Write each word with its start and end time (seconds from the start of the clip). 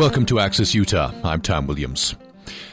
Welcome 0.00 0.24
to 0.26 0.40
Access 0.40 0.74
Utah. 0.74 1.12
I'm 1.22 1.42
Tom 1.42 1.66
Williams. 1.66 2.16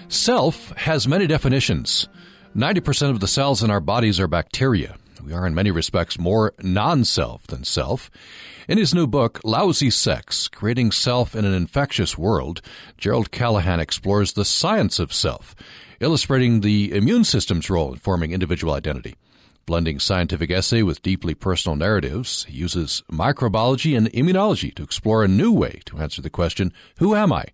Self 0.07 0.71
has 0.77 1.09
many 1.09 1.27
definitions. 1.27 2.07
90% 2.55 3.09
of 3.09 3.19
the 3.19 3.27
cells 3.27 3.61
in 3.61 3.69
our 3.69 3.81
bodies 3.81 4.17
are 4.17 4.29
bacteria. 4.29 4.95
We 5.21 5.33
are, 5.33 5.45
in 5.45 5.53
many 5.53 5.69
respects, 5.69 6.17
more 6.17 6.53
non 6.63 7.03
self 7.03 7.45
than 7.47 7.65
self. 7.65 8.09
In 8.69 8.77
his 8.77 8.93
new 8.93 9.07
book, 9.07 9.41
Lousy 9.43 9.89
Sex 9.89 10.47
Creating 10.47 10.89
Self 10.93 11.35
in 11.35 11.43
an 11.43 11.53
Infectious 11.53 12.17
World, 12.17 12.61
Gerald 12.97 13.29
Callahan 13.29 13.81
explores 13.81 14.31
the 14.31 14.45
science 14.45 14.97
of 14.97 15.11
self, 15.11 15.53
illustrating 15.99 16.61
the 16.61 16.93
immune 16.93 17.25
system's 17.25 17.69
role 17.69 17.91
in 17.91 17.99
forming 17.99 18.31
individual 18.31 18.73
identity. 18.73 19.15
Blending 19.67 19.99
scientific 19.99 20.49
essay 20.49 20.81
with 20.81 21.01
deeply 21.01 21.33
personal 21.33 21.75
narratives, 21.75 22.45
he 22.45 22.55
uses 22.55 23.03
microbiology 23.11 23.97
and 23.97 24.09
immunology 24.13 24.73
to 24.73 24.81
explore 24.81 25.25
a 25.25 25.27
new 25.27 25.51
way 25.51 25.81
to 25.87 25.97
answer 25.97 26.21
the 26.21 26.29
question, 26.29 26.71
Who 26.99 27.13
am 27.13 27.33
I? 27.33 27.47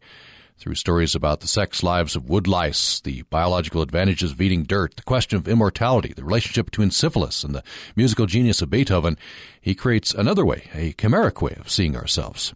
Through 0.59 0.75
stories 0.75 1.15
about 1.15 1.39
the 1.39 1.47
sex 1.47 1.81
lives 1.81 2.15
of 2.15 2.29
wood 2.29 2.47
lice, 2.47 2.99
the 2.99 3.23
biological 3.23 3.81
advantages 3.81 4.31
of 4.31 4.39
eating 4.39 4.61
dirt, 4.61 4.95
the 4.95 5.01
question 5.01 5.37
of 5.37 5.47
immortality, 5.47 6.13
the 6.15 6.23
relationship 6.23 6.67
between 6.67 6.91
syphilis 6.91 7.43
and 7.43 7.55
the 7.55 7.63
musical 7.95 8.27
genius 8.27 8.61
of 8.61 8.69
Beethoven, 8.69 9.17
he 9.59 9.73
creates 9.73 10.13
another 10.13 10.45
way, 10.45 10.69
a 10.75 10.93
chimeric 10.93 11.41
way 11.41 11.55
of 11.59 11.67
seeing 11.67 11.97
ourselves. 11.97 12.53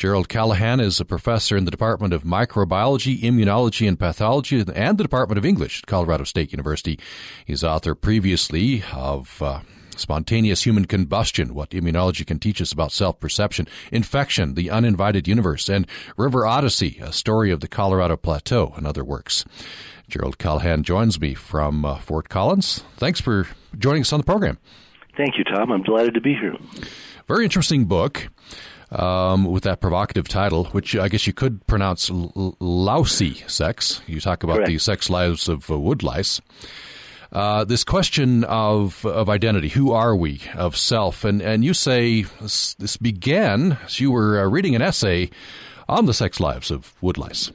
Gerald 0.00 0.30
Callahan 0.30 0.80
is 0.80 0.98
a 0.98 1.04
professor 1.04 1.58
in 1.58 1.66
the 1.66 1.70
Department 1.70 2.14
of 2.14 2.22
Microbiology, 2.22 3.20
Immunology, 3.20 3.86
and 3.86 3.98
Pathology 3.98 4.64
and 4.74 4.96
the 4.96 5.04
Department 5.04 5.36
of 5.36 5.44
English 5.44 5.82
at 5.82 5.86
Colorado 5.86 6.24
State 6.24 6.52
University. 6.52 6.98
He's 7.44 7.62
author 7.62 7.94
previously 7.94 8.82
of 8.94 9.42
uh, 9.42 9.60
Spontaneous 9.96 10.64
Human 10.64 10.86
Combustion, 10.86 11.52
What 11.52 11.72
Immunology 11.72 12.26
Can 12.26 12.38
Teach 12.38 12.62
Us 12.62 12.72
About 12.72 12.92
Self 12.92 13.20
Perception, 13.20 13.68
Infection, 13.92 14.54
The 14.54 14.70
Uninvited 14.70 15.28
Universe, 15.28 15.68
and 15.68 15.86
River 16.16 16.46
Odyssey, 16.46 16.98
A 17.02 17.12
Story 17.12 17.50
of 17.50 17.60
the 17.60 17.68
Colorado 17.68 18.16
Plateau, 18.16 18.72
and 18.78 18.86
other 18.86 19.04
works. 19.04 19.44
Gerald 20.08 20.38
Callahan 20.38 20.82
joins 20.82 21.20
me 21.20 21.34
from 21.34 21.84
uh, 21.84 21.96
Fort 21.96 22.30
Collins. 22.30 22.84
Thanks 22.96 23.20
for 23.20 23.48
joining 23.78 24.00
us 24.00 24.14
on 24.14 24.20
the 24.20 24.24
program. 24.24 24.56
Thank 25.14 25.36
you, 25.36 25.44
Tom. 25.44 25.70
I'm 25.70 25.82
delighted 25.82 26.14
to 26.14 26.22
be 26.22 26.32
here. 26.32 26.56
Very 27.28 27.44
interesting 27.44 27.84
book 27.84 28.30
um, 28.92 29.44
with 29.44 29.64
that 29.64 29.80
provocative 29.80 30.28
title, 30.28 30.64
which 30.66 30.96
I 30.96 31.08
guess 31.08 31.26
you 31.26 31.32
could 31.32 31.66
pronounce 31.66 32.10
l- 32.10 32.56
lousy 32.58 33.42
sex. 33.46 34.02
You 34.06 34.20
talk 34.20 34.42
about 34.42 34.56
Correct. 34.56 34.68
the 34.68 34.78
sex 34.78 35.10
lives 35.10 35.48
of 35.48 35.70
uh, 35.70 35.78
wood 35.78 36.02
lice. 36.02 36.40
Uh, 37.32 37.64
this 37.64 37.84
question 37.84 38.42
of 38.44 39.06
of 39.06 39.28
identity, 39.28 39.68
who 39.68 39.92
are 39.92 40.16
we, 40.16 40.40
of 40.54 40.76
self, 40.76 41.24
and 41.24 41.40
and 41.40 41.64
you 41.64 41.72
say 41.72 42.22
this, 42.40 42.74
this 42.74 42.96
began 42.96 43.78
as 43.84 44.00
you 44.00 44.10
were 44.10 44.40
uh, 44.40 44.48
reading 44.48 44.74
an 44.74 44.82
essay 44.82 45.30
on 45.88 46.06
the 46.06 46.14
sex 46.14 46.40
lives 46.40 46.70
of 46.72 46.92
wood 47.00 47.16
lice. 47.16 47.52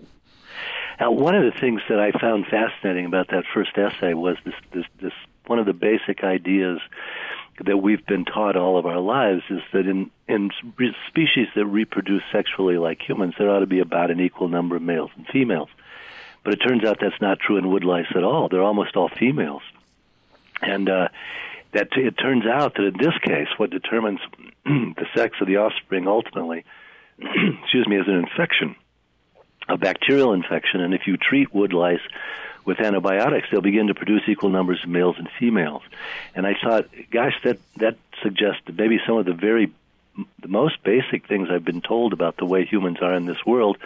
Now, 1.00 1.12
one 1.12 1.36
of 1.36 1.44
the 1.44 1.60
things 1.60 1.82
that 1.90 2.00
I 2.00 2.12
found 2.18 2.46
fascinating 2.48 3.06
about 3.06 3.28
that 3.30 3.44
first 3.54 3.78
essay 3.78 4.14
was 4.14 4.38
this, 4.46 4.54
this, 4.74 4.86
this 5.02 5.14
one 5.46 5.60
of 5.60 5.66
the 5.66 5.74
basic 5.74 6.24
ideas 6.24 6.80
that 7.64 7.78
we've 7.78 8.06
been 8.06 8.26
taught 8.26 8.58
all 8.58 8.78
of 8.78 8.86
our 8.86 9.00
lives 9.00 9.44
is 9.50 9.62
that 9.72 9.88
in 9.88 10.12
in 10.28 10.52
species 11.08 11.48
that 11.56 11.66
reproduce 11.66 12.24
sexually 12.32 12.78
like 12.78 13.02
humans, 13.02 13.36
there 13.38 13.50
ought 13.50 13.60
to 13.60 13.66
be 13.66 13.80
about 13.80 14.12
an 14.12 14.20
equal 14.20 14.50
number 14.50 14.76
of 14.76 14.82
males 14.82 15.12
and 15.16 15.26
females. 15.28 15.70
But 16.44 16.54
it 16.54 16.58
turns 16.58 16.84
out 16.84 16.98
that's 17.00 17.20
not 17.22 17.40
true 17.40 17.58
in 17.58 17.70
wood 17.70 17.84
lice 17.84 18.12
at 18.16 18.24
all. 18.24 18.50
They're 18.50 18.62
almost 18.62 18.96
all 18.96 19.10
females, 19.10 19.64
and 20.62 20.90
uh, 20.90 21.08
that 21.72 21.90
it 21.96 22.18
turns 22.18 22.46
out 22.46 22.76
that 22.76 22.84
in 22.84 22.98
this 22.98 23.18
case, 23.24 23.48
what 23.58 23.70
determines 23.70 24.20
the 24.66 25.08
sex 25.16 25.38
of 25.42 25.48
the 25.48 25.58
offspring 25.58 26.08
ultimately, 26.08 26.66
excuse 27.20 27.88
me, 27.88 27.98
is 27.98 28.08
an 28.08 28.16
infection, 28.16 28.76
a 29.68 29.78
bacterial 29.78 30.34
infection. 30.34 30.82
And 30.82 30.94
if 30.94 31.08
you 31.08 31.18
treat 31.18 31.54
wood 31.54 31.74
lice 31.74 32.02
with 32.66 32.80
antibiotics, 32.80 33.48
they'll 33.52 33.62
begin 33.62 33.88
to 33.88 33.94
produce 33.94 34.24
equal 34.28 34.50
numbers 34.50 34.84
of 34.84 34.90
males 34.90 35.16
and 35.18 35.30
females. 35.40 35.84
And 36.34 36.46
I 36.46 36.56
thought, 36.62 36.90
gosh, 37.12 37.36
that 37.44 37.60
that 37.78 37.98
suggests 38.22 38.62
that 38.66 38.78
maybe 38.78 39.00
some 39.06 39.18
of 39.18 39.26
the 39.26 39.34
very 39.34 39.72
the 40.42 40.48
most 40.48 40.82
basic 40.84 41.28
things 41.28 41.50
I've 41.52 41.66
been 41.66 41.82
told 41.82 42.14
about 42.14 42.38
the 42.38 42.46
way 42.46 42.66
humans 42.66 43.00
are 43.02 43.14
in 43.14 43.26
this 43.26 43.46
world 43.46 43.78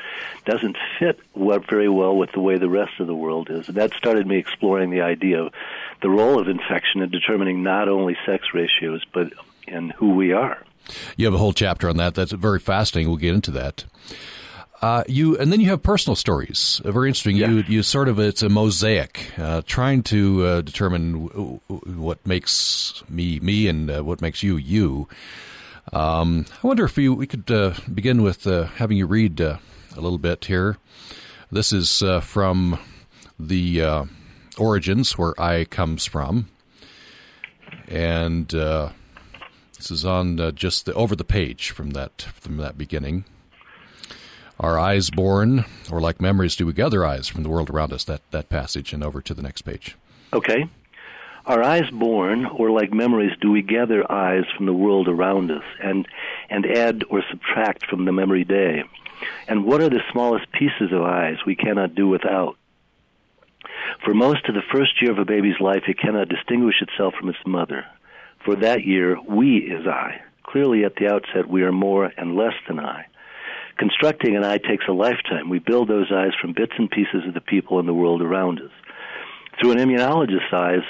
doesn't 0.46 0.78
fit 1.00 1.20
very 1.36 1.90
well 1.90 2.16
with 2.16 2.31
the 2.34 2.40
way 2.40 2.58
the 2.58 2.70
rest 2.70 3.00
of 3.00 3.08
the 3.08 3.16
world 3.16 3.50
is. 3.50 3.68
And 3.68 3.78
that 3.78 3.94
started 3.94 4.28
me 4.28 4.38
exploring 4.38 4.92
the 4.92 5.02
idea 5.02 5.42
of 5.42 5.53
the 6.02 6.09
role 6.09 6.40
of 6.40 6.48
infection 6.48 7.02
in 7.02 7.09
determining 7.09 7.64
not 7.64 7.90
only 7.90 8.16
sex 8.26 8.48
ratios 8.53 9.03
but 9.12 9.34
in 9.68 9.90
who 9.90 10.16
we 10.16 10.32
are. 10.34 10.64
You 11.18 11.26
have 11.26 11.34
a 11.34 11.40
whole 11.40 11.53
chapter 11.53 11.90
on 11.90 11.98
that. 11.98 12.16
That's 12.16 12.32
very 12.32 12.59
fascinating. 12.59 13.09
We'll 13.09 13.18
get 13.18 13.36
into 13.36 13.52
that. 13.52 13.86
Uh, 14.81 15.03
you 15.07 15.38
and 15.38 15.51
then 15.51 15.59
you 15.59 15.69
have 15.69 15.84
personal 15.84 16.16
stories. 16.16 16.81
Uh, 16.85 16.91
very 16.91 17.09
interesting. 17.09 17.35
Yes. 17.35 17.50
You 17.50 17.63
you 17.67 17.84
sort 17.84 18.07
of 18.07 18.17
it's 18.17 18.41
a 18.41 18.47
mosaic, 18.50 19.31
uh, 19.38 19.62
trying 19.66 20.03
to 20.03 20.45
uh, 20.45 20.62
determine 20.62 21.28
w- 21.28 21.59
w- 21.69 22.00
what 22.00 22.25
makes 22.25 23.03
me 23.09 23.40
me 23.41 23.67
and 23.67 23.91
uh, 23.91 24.03
what 24.03 24.22
makes 24.22 24.41
you 24.41 24.56
you. 24.56 25.07
Um, 25.91 26.45
I 26.63 26.67
wonder 26.67 26.85
if 26.85 26.97
you 26.97 27.13
we 27.13 27.28
could 27.28 27.51
uh, 27.51 27.73
begin 27.94 28.22
with 28.22 28.47
uh, 28.47 28.66
having 28.66 28.95
you 28.97 29.06
read 29.06 29.41
uh, 29.41 29.57
a 29.97 30.01
little 30.01 30.17
bit 30.17 30.45
here. 30.45 30.78
This 31.51 31.73
is 31.73 32.01
uh, 32.01 32.22
from 32.22 32.79
the 33.38 33.81
uh, 33.81 34.06
origins 34.57 35.17
where 35.17 35.34
I 35.41 35.66
comes 35.66 36.06
from, 36.06 36.47
and 37.90 38.53
uh, 38.53 38.90
this 39.75 39.91
is 39.91 40.06
on 40.06 40.40
uh, 40.40 40.51
just 40.51 40.85
the, 40.85 40.94
over 40.94 41.17
the 41.17 41.25
page 41.25 41.72
from 41.72 41.90
that 41.91 42.22
from 42.35 42.57
that 42.57 42.78
beginning. 42.78 43.25
Our 44.59 44.78
eyes 44.78 45.09
born, 45.09 45.66
or 45.90 46.02
like 46.02 46.20
memories 46.20 46.56
do 46.56 46.66
we 46.66 46.74
gather 46.74 47.06
eyes 47.06 47.30
from 47.30 47.44
the 47.44 47.50
world 47.50 47.70
around 47.70 47.94
us. 47.94 48.03
That 48.03 48.22
that 48.31 48.50
passage, 48.50 48.92
and 48.94 49.03
over 49.03 49.22
to 49.22 49.34
the 49.34 49.42
next 49.42 49.62
page. 49.62 49.96
Okay. 50.34 50.70
Our 51.46 51.64
eyes 51.64 51.90
born, 51.90 52.46
or 52.46 52.70
like 52.70 52.94
memories, 52.94 53.31
do 53.42 53.52
we 53.52 53.62
gather 53.62 54.09
eyes 54.12 54.44
from 54.56 54.66
the 54.66 54.74
world 54.74 55.08
around 55.08 55.50
us 55.50 55.64
and, 55.81 56.08
and 56.50 56.66
add 56.66 57.03
or 57.09 57.24
subtract 57.31 57.88
from 57.88 58.06
the 58.06 58.12
memory 58.12 58.44
day? 58.44 58.84
And 59.47 59.66
what 59.66 59.81
are 59.81 59.90
the 59.90 60.03
smallest 60.12 60.52
pieces 60.52 60.91
of 60.91 61.02
eyes 61.02 61.38
we 61.47 61.56
cannot 61.56 61.96
do 61.96 62.08
without? 62.08 62.58
For 64.06 64.14
most 64.14 64.47
of 64.47 64.56
the 64.56 64.62
first 64.72 65.02
year 65.02 65.12
of 65.12 65.18
a 65.18 65.26
baby's 65.26 65.59
life, 65.59 65.84
it 65.88 65.97
cannot 65.97 66.30
distinguish 66.30 66.81
itself 66.81 67.16
from 67.20 67.30
its 67.30 67.40
mother. 67.47 67.86
For 68.46 68.56
that 68.58 68.84
year, 68.86 69.18
we 69.28 69.58
is 69.58 69.88
I. 69.88 70.22
Clearly, 70.44 70.84
at 70.84 70.96
the 70.96 71.08
outset, 71.12 71.50
we 71.50 71.64
are 71.64 71.72
more 71.72 72.12
and 72.18 72.36
less 72.36 72.53
than 72.68 72.80
I. 72.80 73.06
Constructing 73.79 74.35
an 74.35 74.44
eye 74.44 74.57
takes 74.57 74.84
a 74.90 74.91
lifetime. 74.91 75.47
We 75.47 75.59
build 75.59 75.88
those 75.88 76.12
eyes 76.12 76.34
from 76.40 76.51
bits 76.51 76.73
and 76.78 76.91
pieces 76.91 77.25
of 77.25 77.34
the 77.34 77.40
people 77.40 77.79
and 77.79 77.88
the 77.88 77.94
world 77.94 78.22
around 78.22 78.59
us. 78.59 78.72
Through 79.57 79.72
an 79.72 79.78
immunologist's 79.78 80.51
eyes, 80.51 80.84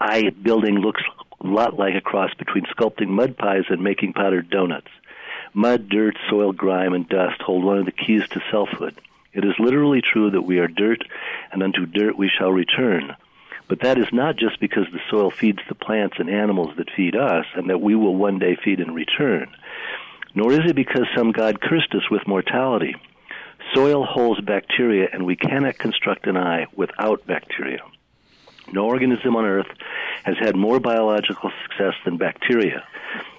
eye 0.00 0.30
building 0.30 0.76
looks 0.78 1.02
a 1.42 1.46
lot 1.46 1.78
like 1.78 1.94
a 1.94 2.00
cross 2.00 2.32
between 2.38 2.64
sculpting 2.64 3.08
mud 3.08 3.36
pies 3.36 3.64
and 3.68 3.82
making 3.82 4.14
powdered 4.14 4.48
donuts. 4.48 4.88
Mud, 5.52 5.90
dirt, 5.90 6.16
soil, 6.30 6.52
grime, 6.52 6.94
and 6.94 7.06
dust 7.06 7.42
hold 7.42 7.64
one 7.64 7.76
of 7.76 7.84
the 7.84 7.92
keys 7.92 8.26
to 8.30 8.40
selfhood. 8.50 8.98
It 9.34 9.44
is 9.44 9.52
literally 9.58 10.00
true 10.00 10.30
that 10.30 10.42
we 10.42 10.58
are 10.58 10.68
dirt, 10.68 11.04
and 11.52 11.62
unto 11.62 11.84
dirt 11.84 12.16
we 12.16 12.30
shall 12.30 12.50
return. 12.50 13.14
But 13.68 13.80
that 13.80 13.98
is 13.98 14.08
not 14.10 14.36
just 14.36 14.58
because 14.58 14.86
the 14.90 15.00
soil 15.10 15.30
feeds 15.30 15.60
the 15.68 15.74
plants 15.74 16.16
and 16.18 16.30
animals 16.30 16.76
that 16.78 16.90
feed 16.96 17.14
us, 17.14 17.44
and 17.54 17.68
that 17.68 17.82
we 17.82 17.94
will 17.94 18.16
one 18.16 18.38
day 18.38 18.56
feed 18.56 18.80
in 18.80 18.94
return. 18.94 19.54
Nor 20.34 20.52
is 20.52 20.60
it 20.66 20.76
because 20.76 21.06
some 21.16 21.32
God 21.32 21.60
cursed 21.60 21.94
us 21.94 22.10
with 22.10 22.26
mortality. 22.26 22.94
Soil 23.74 24.04
holds 24.04 24.40
bacteria, 24.40 25.08
and 25.12 25.24
we 25.24 25.36
cannot 25.36 25.78
construct 25.78 26.26
an 26.26 26.36
eye 26.36 26.66
without 26.74 27.26
bacteria. 27.26 27.80
No 28.72 28.86
organism 28.86 29.36
on 29.36 29.44
Earth 29.44 29.66
has 30.24 30.36
had 30.38 30.56
more 30.56 30.80
biological 30.80 31.50
success 31.62 31.94
than 32.04 32.16
bacteria. 32.16 32.84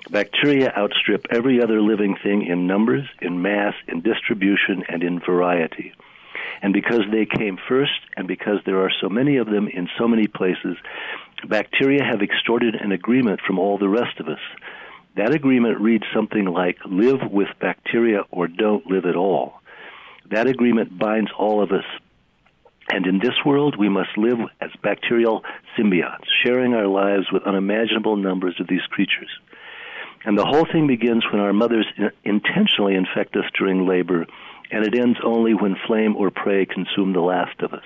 Bacteria 0.10 0.72
outstrip 0.78 1.26
every 1.32 1.62
other 1.62 1.82
living 1.82 2.16
thing 2.22 2.46
in 2.46 2.68
numbers, 2.68 3.08
in 3.22 3.42
mass, 3.42 3.74
in 3.88 4.02
distribution, 4.02 4.84
and 4.90 5.02
in 5.02 5.20
variety. 5.20 5.94
And 6.62 6.74
because 6.74 7.02
they 7.12 7.26
came 7.26 7.58
first, 7.68 8.00
and 8.16 8.28
because 8.28 8.60
there 8.66 8.82
are 8.82 8.92
so 9.02 9.10
many 9.10 9.38
of 9.38 9.48
them 9.48 9.68
in 9.68 9.90
so 9.98 10.08
many 10.08 10.28
places, 10.28 10.78
bacteria 11.48 12.04
have 12.04 12.22
extorted 12.22 12.76
an 12.76 12.92
agreement 12.92 13.40
from 13.46 13.60
all 13.60 13.78
the 13.78 13.90
rest 13.90 14.20
of 14.20 14.28
us. 14.28 14.40
That 15.16 15.34
agreement 15.34 15.80
reads 15.80 16.06
something 16.14 16.46
like 16.46 16.78
live 16.86 17.20
with 17.32 17.50
bacteria 17.60 18.24
or 18.32 18.48
don't 18.48 18.86
live 18.88 19.06
at 19.06 19.16
all. 19.16 19.54
That 20.32 20.48
agreement 20.48 20.98
binds 20.98 21.30
all 21.38 21.62
of 21.62 21.72
us 21.72 21.86
and 22.90 23.06
in 23.06 23.20
this 23.20 23.36
world, 23.46 23.76
we 23.78 23.90
must 23.90 24.18
live 24.18 24.40
as 24.60 24.70
bacterial 24.82 25.44
symbiotes, 25.78 26.26
sharing 26.44 26.74
our 26.74 26.88
lives 26.88 27.26
with 27.32 27.44
unimaginable 27.44 28.18
numbers 28.18 28.56
of 28.60 28.68
these 28.68 28.86
creatures. 28.90 29.30
And 30.26 30.38
the 30.38 30.46
whole 30.46 30.66
thing 30.72 30.88
begins 30.88 31.24
when 31.32 31.42
our 31.42 31.54
mothers 31.54 31.88
intentionally 32.24 32.96
infect 32.96 33.36
us 33.36 33.46
during 33.58 33.88
labor, 33.88 34.26
and 34.72 34.86
it 34.86 34.98
ends 34.98 35.18
only 35.24 35.54
when 35.54 35.76
flame 35.88 36.16
or 36.16 36.30
prey 36.30 36.66
consume 36.66 37.14
the 37.14 37.22
last 37.22 37.60
of 37.62 37.74
us. 37.74 37.84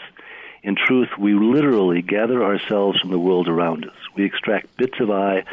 In 0.64 0.76
truth, 0.76 1.10
we 1.18 1.34
literally 1.34 2.02
gather 2.02 2.44
ourselves 2.44 3.00
from 3.00 3.12
the 3.12 3.20
world 3.20 3.48
around 3.48 3.86
us. 3.86 3.96
We 4.16 4.26
extract 4.26 4.76
bits 4.78 5.00
of 5.00 5.10
I 5.12 5.44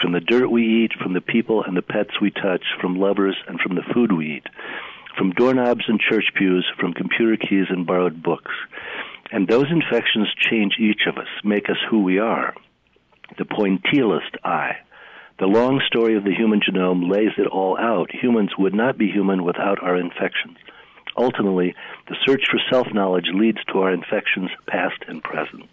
from 0.00 0.12
the 0.12 0.20
dirt 0.20 0.50
we 0.50 0.84
eat, 0.84 0.92
from 1.02 1.14
the 1.14 1.20
people 1.20 1.62
and 1.62 1.76
the 1.76 1.82
pets 1.82 2.20
we 2.20 2.30
touch, 2.30 2.64
from 2.80 2.98
lovers, 2.98 3.36
and 3.48 3.58
from 3.60 3.74
the 3.76 3.82
food 3.94 4.12
we 4.12 4.36
eat. 4.36 4.46
from 5.16 5.32
doorknobs 5.32 5.84
and 5.88 5.98
church 5.98 6.26
pews, 6.34 6.66
from 6.78 6.92
computer 6.92 7.36
keys 7.36 7.66
and 7.70 7.86
borrowed 7.86 8.22
books. 8.22 8.52
And 9.32 9.48
those 9.48 9.66
infections 9.70 10.28
change 10.38 10.76
each 10.78 11.06
of 11.06 11.16
us, 11.16 11.28
make 11.42 11.68
us 11.68 11.78
who 11.90 12.02
we 12.02 12.18
are. 12.18 12.54
The 13.38 13.44
pointillist 13.44 14.36
I. 14.44 14.76
The 15.38 15.46
long 15.46 15.80
story 15.86 16.16
of 16.16 16.24
the 16.24 16.34
human 16.34 16.60
genome 16.60 17.10
lays 17.10 17.32
it 17.36 17.46
all 17.46 17.76
out. 17.78 18.10
Humans 18.10 18.52
would 18.58 18.74
not 18.74 18.96
be 18.96 19.10
human 19.10 19.44
without 19.44 19.82
our 19.82 19.96
infections. 19.96 20.58
Ultimately, 21.16 21.74
the 22.08 22.16
search 22.26 22.44
for 22.50 22.60
self 22.70 22.92
knowledge 22.92 23.26
leads 23.32 23.62
to 23.72 23.80
our 23.80 23.92
infections, 23.92 24.50
past 24.66 25.02
and 25.08 25.22
present. 25.22 25.70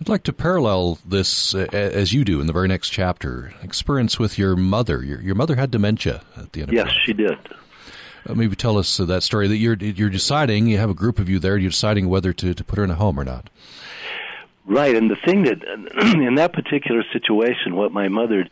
I'd 0.00 0.08
like 0.08 0.22
to 0.24 0.32
parallel 0.32 0.98
this 1.04 1.54
uh, 1.54 1.66
as 1.72 2.12
you 2.12 2.24
do 2.24 2.40
in 2.40 2.46
the 2.46 2.52
very 2.52 2.68
next 2.68 2.90
chapter. 2.90 3.52
Experience 3.62 4.18
with 4.18 4.38
your 4.38 4.54
mother. 4.54 5.02
Your, 5.02 5.20
your 5.20 5.34
mother 5.34 5.56
had 5.56 5.70
dementia 5.70 6.22
at 6.36 6.52
the 6.52 6.62
end 6.62 6.70
of 6.70 6.74
Yes, 6.74 6.92
she 7.04 7.12
did. 7.12 7.38
Uh, 8.26 8.34
maybe 8.34 8.54
tell 8.54 8.78
us 8.78 9.00
uh, 9.00 9.04
that 9.06 9.22
story 9.22 9.48
that 9.48 9.56
you're 9.56 9.76
you're 9.76 10.10
deciding. 10.10 10.66
You 10.66 10.78
have 10.78 10.90
a 10.90 10.94
group 10.94 11.18
of 11.18 11.28
you 11.28 11.38
there. 11.38 11.56
You're 11.56 11.70
deciding 11.70 12.08
whether 12.08 12.32
to, 12.32 12.54
to 12.54 12.64
put 12.64 12.78
her 12.78 12.84
in 12.84 12.90
a 12.90 12.94
home 12.94 13.18
or 13.18 13.24
not. 13.24 13.50
Right, 14.66 14.94
and 14.94 15.10
the 15.10 15.16
thing 15.16 15.42
that 15.44 15.64
in 16.14 16.36
that 16.36 16.52
particular 16.52 17.02
situation, 17.12 17.74
what 17.74 17.92
my 17.92 18.08
mother 18.08 18.46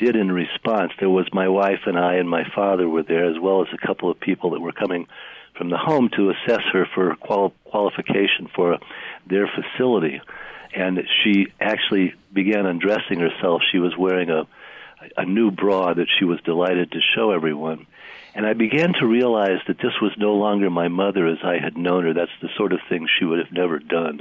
did 0.00 0.16
in 0.16 0.32
response, 0.32 0.92
there 0.98 1.10
was 1.10 1.26
my 1.32 1.48
wife 1.48 1.80
and 1.86 1.98
I 1.98 2.14
and 2.14 2.28
my 2.28 2.44
father 2.54 2.88
were 2.88 3.02
there, 3.02 3.26
as 3.30 3.38
well 3.40 3.62
as 3.62 3.68
a 3.72 3.86
couple 3.86 4.10
of 4.10 4.18
people 4.18 4.50
that 4.50 4.60
were 4.60 4.72
coming 4.72 5.06
from 5.56 5.68
the 5.68 5.76
home 5.76 6.08
to 6.16 6.30
assess 6.30 6.62
her 6.72 6.86
for 6.94 7.14
qual- 7.16 7.52
qualification 7.64 8.48
for 8.54 8.78
their 9.26 9.46
facility. 9.46 10.20
And 10.74 11.00
she 11.22 11.48
actually 11.60 12.14
began 12.32 12.66
undressing 12.66 13.20
herself. 13.20 13.62
She 13.70 13.78
was 13.78 13.96
wearing 13.96 14.30
a 14.30 14.46
a 15.16 15.24
new 15.24 15.50
bra 15.50 15.94
that 15.94 16.08
she 16.18 16.24
was 16.24 16.40
delighted 16.42 16.92
to 16.92 17.00
show 17.14 17.30
everyone. 17.30 17.86
And 18.34 18.46
I 18.46 18.52
began 18.52 18.92
to 19.00 19.06
realize 19.06 19.58
that 19.66 19.78
this 19.78 19.98
was 20.00 20.12
no 20.16 20.34
longer 20.34 20.70
my 20.70 20.88
mother 20.88 21.26
as 21.26 21.38
I 21.42 21.58
had 21.58 21.76
known 21.76 22.04
her. 22.04 22.14
That's 22.14 22.30
the 22.40 22.50
sort 22.56 22.72
of 22.72 22.80
thing 22.88 23.08
she 23.18 23.24
would 23.24 23.38
have 23.38 23.52
never 23.52 23.78
done. 23.78 24.20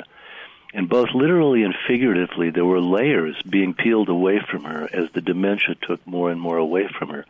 And 0.74 0.88
both 0.88 1.10
literally 1.14 1.64
and 1.64 1.74
figuratively, 1.88 2.52
there 2.52 2.66
were 2.66 2.80
layers 2.80 3.42
being 3.42 3.74
peeled 3.74 4.10
away 4.10 4.40
from 4.40 4.66
her 4.66 4.88
as 4.94 5.10
the 5.12 5.22
dementia 5.22 5.76
took 5.76 6.06
more 6.06 6.30
and 6.30 6.40
more 6.40 6.58
away 6.58 6.88
from 6.88 7.10
her. 7.10 7.26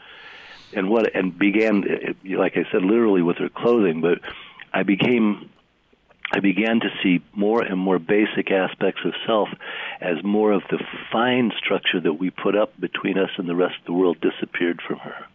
And 0.74 0.90
what 0.90 1.16
and 1.16 1.38
began, 1.38 2.16
like 2.26 2.58
I 2.58 2.66
said, 2.72 2.84
literally 2.84 3.22
with 3.22 3.38
her 3.38 3.50
clothing. 3.50 4.02
But 4.02 4.20
I 4.74 4.84
became, 4.84 5.50
I 6.32 6.42
began 6.42 6.82
to 6.82 6.90
see 7.02 7.22
more 7.34 7.62
and 7.62 7.80
more 7.80 7.98
basic 7.98 8.52
aspects 8.52 9.02
of 9.06 9.14
self 9.26 9.50
as 10.02 10.22
more 10.24 10.52
of 10.52 10.64
the 10.70 10.80
fine 11.12 11.52
structure 11.58 12.00
that 12.02 12.14
we 12.14 12.30
put 12.30 12.56
up 12.56 12.80
between 12.80 13.18
us 13.18 13.32
and 13.38 13.48
the 13.48 13.56
rest 13.56 13.80
of 13.80 13.86
the 13.86 13.94
world 13.94 14.20
disappeared 14.20 14.82
from 14.86 15.00
her. 15.00 15.26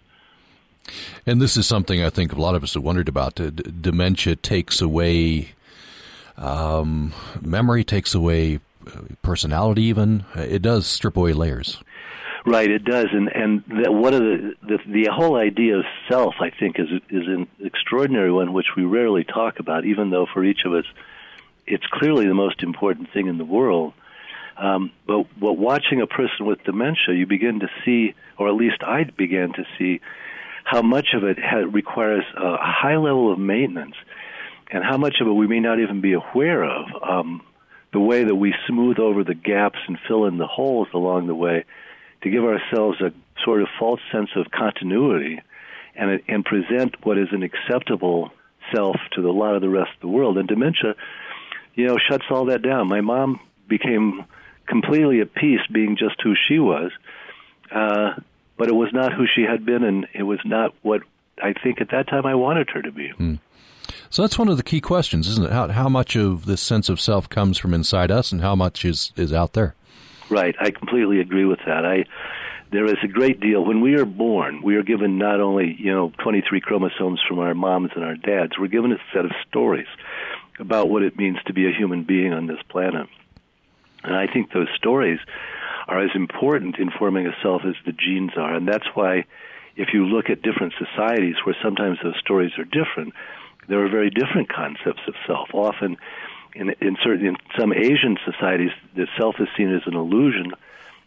And 1.27 1.41
this 1.41 1.57
is 1.57 1.67
something 1.67 2.03
I 2.03 2.11
think 2.11 2.33
a 2.35 2.41
lot 2.41 2.55
of 2.55 2.63
us 2.63 2.75
have 2.75 2.83
wondered 2.83 3.09
about. 3.09 3.37
Dementia 3.37 4.37
takes 4.37 4.83
away 4.83 5.55
um, 6.37 7.13
memory, 7.41 7.85
takes 7.85 8.15
away 8.15 8.61
uh, 8.87 9.01
personality. 9.23 9.83
Even 9.83 10.25
it 10.35 10.63
does 10.63 10.87
strip 10.87 11.17
away 11.17 11.33
layers. 11.33 11.83
Right, 12.47 12.71
it 12.71 12.85
does, 12.85 13.07
and 13.11 13.29
and 13.29 13.65
the, 13.69 13.91
one 13.91 14.13
of 14.13 14.21
the, 14.21 14.55
the 14.63 14.79
the 14.87 15.09
whole 15.11 15.37
idea 15.37 15.79
of 15.79 15.85
self, 16.11 16.35
I 16.41 16.51
think, 16.51 16.79
is 16.79 16.89
is 17.09 17.27
an 17.27 17.47
extraordinary 17.61 18.31
one, 18.31 18.53
which 18.53 18.77
we 18.77 18.85
rarely 18.85 19.25
talk 19.25 19.61
about, 19.61 19.87
even 19.87 20.11
though 20.11 20.27
for 20.33 20.45
each 20.45 20.67
of 20.67 20.75
us, 20.75 20.85
it's 21.67 21.87
clearly 21.87 22.27
the 22.27 22.35
most 22.35 22.63
important 22.63 23.13
thing 23.13 23.29
in 23.29 23.39
the 23.39 23.45
world. 23.47 23.95
Um, 24.57 24.93
but, 25.07 25.27
but 25.41 25.55
watching 25.55 26.01
a 26.01 26.07
person 26.07 26.47
with 26.47 26.63
dementia, 26.65 27.15
you 27.15 27.27
begin 27.27 27.61
to 27.61 27.69
see, 27.85 28.15
or 28.39 28.49
at 28.49 28.55
least 28.55 28.83
I 28.83 29.05
began 29.05 29.53
to 29.55 29.65
see, 29.79 30.01
how 30.65 30.83
much 30.83 31.09
of 31.15 31.25
it 31.25 31.39
requires 31.73 32.25
a 32.37 32.57
high 32.59 32.97
level 32.97 33.33
of 33.33 33.39
maintenance, 33.39 33.97
and 34.71 34.83
how 34.85 34.97
much 34.97 35.17
of 35.21 35.27
it 35.27 35.33
we 35.33 35.47
may 35.47 35.61
not 35.61 35.81
even 35.81 36.01
be 36.01 36.15
aware 36.15 36.65
of. 36.65 36.87
Um, 37.03 37.43
the 37.93 38.01
way 38.01 38.25
that 38.25 38.35
we 38.35 38.53
smooth 38.67 38.99
over 38.99 39.23
the 39.23 39.35
gaps 39.35 39.79
and 39.87 39.97
fill 40.09 40.27
in 40.27 40.37
the 40.37 40.49
holes 40.49 40.89
along 40.93 41.29
the 41.29 41.35
way 41.35 41.65
to 42.23 42.31
give 42.31 42.43
ourselves 42.45 43.01
a 43.01 43.13
sort 43.45 43.63
of 43.63 43.69
false 43.79 44.01
sense 44.11 44.31
of 44.35 44.51
continuity 44.51 45.41
and, 45.95 46.21
and 46.27 46.45
present 46.45 46.97
what 47.05 47.19
is 47.19 47.29
an 47.31 47.45
acceptable 47.45 48.33
self 48.75 48.97
to 49.13 49.23
the, 49.23 49.29
a 49.29 49.31
lot 49.31 49.55
of 49.55 49.61
the 49.61 49.69
rest 49.69 49.91
of 49.95 50.01
the 50.01 50.09
world. 50.09 50.39
And 50.39 50.49
dementia, 50.49 50.97
you 51.75 51.87
know, 51.87 51.97
shuts 52.11 52.25
all 52.31 52.47
that 52.47 52.63
down. 52.63 52.89
My 52.89 53.01
mom 53.01 53.39
became 53.69 54.25
completely 54.67 55.21
at 55.21 55.33
peace 55.33 55.61
being 55.71 55.97
just 55.97 56.21
who 56.23 56.35
she 56.49 56.59
was, 56.59 56.91
uh, 57.71 58.21
but 58.57 58.69
it 58.69 58.75
was 58.75 58.91
not 58.93 59.13
who 59.13 59.27
she 59.33 59.43
had 59.43 59.65
been, 59.65 59.85
and 59.85 60.07
it 60.13 60.23
was 60.23 60.41
not 60.45 60.75
what 60.83 61.03
I 61.43 61.53
think 61.53 61.81
at 61.81 61.91
that 61.91 62.09
time 62.09 62.27
I 62.27 62.35
wanted 62.35 62.71
her 62.71 62.83
to 62.83 62.93
be. 62.93 63.11
Hmm. 63.11 63.35
So 64.15 64.23
that's 64.23 64.39
one 64.39 64.47
of 64.47 64.57
the 64.57 64.63
key 64.63 64.81
questions, 64.81 65.27
isn't 65.27 65.45
it? 65.45 65.51
How, 65.51 65.67
how 65.67 65.89
much 65.89 66.15
of 66.15 66.47
this 66.47 66.61
sense 66.61 66.89
of 66.89 67.01
self 67.01 67.29
comes 67.29 67.59
from 67.59 67.75
inside 67.75 68.13
us, 68.13 68.31
and 68.31 68.43
how 68.43 68.55
much 68.55 68.85
is, 68.85 69.13
is 69.17 69.33
out 69.33 69.55
there? 69.55 69.75
Right, 70.31 70.55
I 70.61 70.71
completely 70.71 71.19
agree 71.19 71.45
with 71.45 71.59
that. 71.67 71.85
I 71.85 72.05
there 72.71 72.85
is 72.85 72.99
a 73.03 73.09
great 73.09 73.41
deal 73.41 73.65
when 73.65 73.81
we 73.81 73.97
are 73.97 74.05
born. 74.05 74.63
We 74.63 74.77
are 74.77 74.85
given 74.85 75.19
not 75.19 75.41
only 75.41 75.75
you 75.81 75.93
know 75.93 76.13
23 76.23 76.61
chromosomes 76.61 77.21
from 77.27 77.41
our 77.41 77.57
moms 77.57 77.91
and 77.97 78.05
our 78.05 78.15
dads. 78.15 78.53
We're 78.57 78.69
given 78.69 78.93
a 78.93 78.99
set 79.13 79.25
of 79.25 79.33
stories 79.49 79.89
about 80.61 80.89
what 80.89 81.03
it 81.03 81.19
means 81.19 81.39
to 81.47 81.53
be 81.53 81.67
a 81.67 81.77
human 81.77 82.05
being 82.05 82.33
on 82.33 82.47
this 82.47 82.63
planet, 82.69 83.09
and 84.05 84.15
I 84.15 84.33
think 84.33 84.53
those 84.53 84.69
stories 84.77 85.19
are 85.89 86.01
as 86.01 86.13
important 86.15 86.79
in 86.79 86.93
forming 86.97 87.27
a 87.27 87.35
self 87.43 87.63
as 87.67 87.75
the 87.85 87.91
genes 87.91 88.35
are, 88.37 88.55
and 88.55 88.69
that's 88.69 88.87
why 88.95 89.25
if 89.75 89.89
you 89.93 90.07
look 90.07 90.31
at 90.31 90.41
different 90.41 90.73
societies 90.79 91.35
where 91.45 91.57
sometimes 91.61 91.99
those 92.01 92.15
stories 92.21 92.53
are 92.59 92.65
different, 92.65 93.13
there 93.69 93.85
are 93.85 93.89
very 93.89 94.11
different 94.11 94.49
concepts 94.49 95.03
of 95.07 95.15
self. 95.27 95.49
Often 95.53 95.97
in, 96.55 96.71
in 96.81 96.97
certain 97.03 97.27
in 97.27 97.37
some 97.59 97.73
Asian 97.73 98.17
societies, 98.25 98.71
the 98.95 99.07
self 99.19 99.37
is 99.41 99.49
seen 99.57 99.75
as 99.75 99.83
an 99.87 99.95
illusion, 99.95 100.53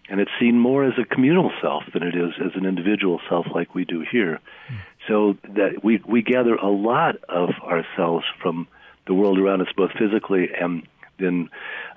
and 0.10 0.20
it's 0.20 0.32
seen 0.40 0.60
more 0.60 0.84
as 0.84 0.94
a 0.98 1.06
communal 1.06 1.52
self 1.62 1.84
than 1.94 2.04
it 2.04 2.16
is 2.16 2.34
as 2.44 2.52
an 2.56 2.66
individual 2.66 3.20
self, 3.30 3.46
like 3.54 3.74
we 3.76 3.86
do 3.86 4.06
here. 4.10 4.40
Mm. 4.70 4.76
So 5.08 5.38
that 5.56 5.84
we 5.84 6.02
we 6.06 6.22
gather 6.22 6.56
a 6.56 6.70
lot 6.70 7.16
of 7.30 7.50
ourselves 7.64 8.26
from 8.42 8.68
the 9.06 9.14
world 9.14 9.40
around 9.40 9.62
us, 9.62 9.68
both 9.76 9.92
physically 9.98 10.50
and 10.60 10.86
then 11.18 11.50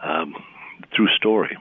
um, 0.02 0.34
through 0.94 1.08
story. 1.16 1.56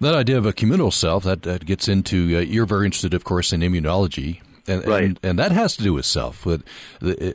That 0.00 0.14
idea 0.14 0.38
of 0.38 0.46
a 0.46 0.52
communal 0.52 0.90
self 0.90 1.24
that, 1.24 1.42
that 1.42 1.64
gets 1.64 1.88
into 1.88 2.36
uh, 2.36 2.40
you're 2.40 2.66
very 2.66 2.86
interested, 2.86 3.14
of 3.14 3.24
course, 3.24 3.52
in 3.52 3.60
immunology. 3.60 4.40
And, 4.66 4.86
right. 4.86 5.04
and, 5.04 5.20
and 5.22 5.38
that 5.38 5.52
has 5.52 5.76
to 5.76 5.82
do 5.82 5.92
with 5.92 6.06
self. 6.06 6.46
With 6.46 6.64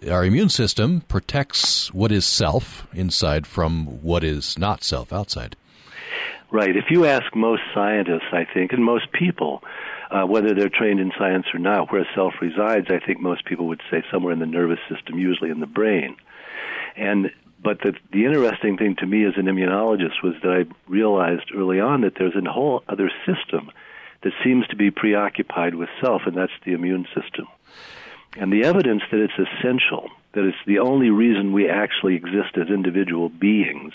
our 0.10 0.26
immune 0.26 0.50
system 0.50 1.02
protects 1.02 1.94
what 1.94 2.12
is 2.12 2.26
self 2.26 2.88
inside 2.94 3.46
from 3.46 4.02
what 4.02 4.24
is 4.24 4.58
not 4.58 4.84
self 4.84 5.14
outside. 5.14 5.56
Right. 6.52 6.76
If 6.76 6.86
you 6.90 7.06
ask 7.06 7.36
most 7.36 7.62
scientists, 7.74 8.32
I 8.32 8.46
think, 8.52 8.74
and 8.74 8.84
most 8.84 9.12
people, 9.12 9.62
uh, 10.10 10.26
whether 10.26 10.56
they're 10.56 10.70
trained 10.70 11.00
in 11.00 11.12
science 11.18 11.46
or 11.54 11.60
not, 11.60 11.92
where 11.92 12.08
self 12.16 12.34
resides, 12.42 12.88
I 12.90 13.00
think 13.00 13.20
most 13.22 13.46
people 13.46 13.68
would 13.68 13.82
say 13.92 14.04
somewhere 14.12 14.34
in 14.34 14.40
the 14.40 14.48
nervous 14.48 14.80
system, 14.90 15.20
usually 15.20 15.52
in 15.52 15.60
the 15.60 15.68
brain. 15.68 16.16
And 16.96 17.32
but 17.64 17.80
the 17.82 17.94
the 18.12 18.26
interesting 18.26 18.78
thing 18.78 18.96
to 18.96 19.06
me 19.06 19.26
as 19.26 19.34
an 19.38 19.46
immunologist 19.46 20.24
was 20.24 20.34
that 20.42 20.52
I 20.52 20.92
realized 20.92 21.52
early 21.56 21.80
on 21.80 22.02
that 22.02 22.14
there's 22.18 22.36
a 22.36 22.50
whole 22.50 22.84
other 22.88 23.12
system 23.26 23.70
that 24.22 24.34
seems 24.44 24.68
to 24.68 24.76
be 24.76 24.92
preoccupied 24.92 25.76
with 25.76 25.90
self, 26.02 26.24
and 26.26 26.36
that's 26.36 26.52
the 26.66 26.74
immune 26.74 27.08
system. 27.16 27.48
And 28.38 28.52
the 28.52 28.64
evidence 28.64 29.02
that 29.12 29.22
it's 29.22 29.34
essential, 29.34 30.10
that 30.34 30.46
it's 30.46 30.58
the 30.68 30.80
only 30.80 31.10
reason 31.10 31.54
we 31.54 31.70
actually 31.70 32.16
exist 32.16 32.58
as 32.58 32.70
individual 32.70 33.30
beings, 33.30 33.94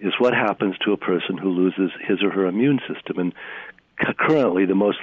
is 0.00 0.14
what 0.18 0.34
happens 0.34 0.76
to 0.78 0.92
a 0.92 0.96
person 0.96 1.38
who 1.38 1.50
loses 1.50 1.92
his 2.00 2.22
or 2.22 2.30
her 2.30 2.46
immune 2.46 2.80
system. 2.92 3.18
And 3.18 3.34
currently, 4.18 4.66
the 4.66 4.74
most 4.74 4.98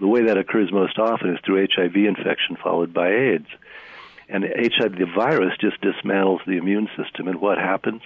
the 0.00 0.08
way 0.08 0.24
that 0.26 0.36
occurs 0.36 0.72
most 0.72 0.98
often 0.98 1.30
is 1.32 1.40
through 1.44 1.66
HIV 1.72 1.94
infection 1.96 2.56
followed 2.62 2.92
by 2.92 3.10
AIDS. 3.10 3.46
And 4.28 4.44
HIV, 4.44 4.98
the 4.98 5.06
virus, 5.06 5.54
just 5.60 5.80
dismantles 5.80 6.44
the 6.46 6.56
immune 6.56 6.88
system. 6.96 7.28
And 7.28 7.40
what 7.40 7.58
happens 7.58 8.02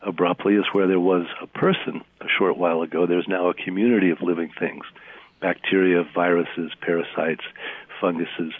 abruptly 0.00 0.54
is 0.54 0.64
where 0.72 0.86
there 0.86 1.00
was 1.00 1.26
a 1.42 1.46
person 1.46 2.02
a 2.20 2.26
short 2.38 2.56
while 2.56 2.82
ago, 2.82 3.06
there's 3.06 3.28
now 3.28 3.48
a 3.48 3.54
community 3.54 4.10
of 4.10 4.22
living 4.22 4.50
things 4.58 4.84
bacteria, 5.40 6.04
viruses, 6.14 6.72
parasites, 6.80 7.44
funguses. 8.00 8.52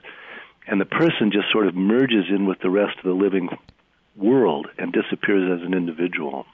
And 0.66 0.80
the 0.80 0.86
person 0.86 1.30
just 1.32 1.50
sort 1.52 1.66
of 1.66 1.74
merges 1.74 2.26
in 2.28 2.46
with 2.46 2.58
the 2.60 2.70
rest 2.70 2.98
of 2.98 3.04
the 3.04 3.12
living 3.12 3.48
world 4.16 4.66
and 4.78 4.92
disappears 4.92 5.60
as 5.60 5.66
an 5.66 5.74
individual. 5.74 6.46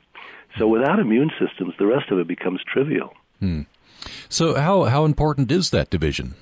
So 0.59 0.69
without 0.69 0.99
immune 0.99 1.31
systems, 1.39 1.75
the 1.79 1.87
rest 1.87 2.11
of 2.11 2.19
it 2.19 2.29
becomes 2.29 2.61
trivial. 2.65 3.15
Hmm. 3.39 3.63
So 4.29 4.55
how 4.55 4.85
how 4.85 5.05
important 5.05 5.51
is 5.51 5.71
that 5.71 5.91
division 5.91 6.35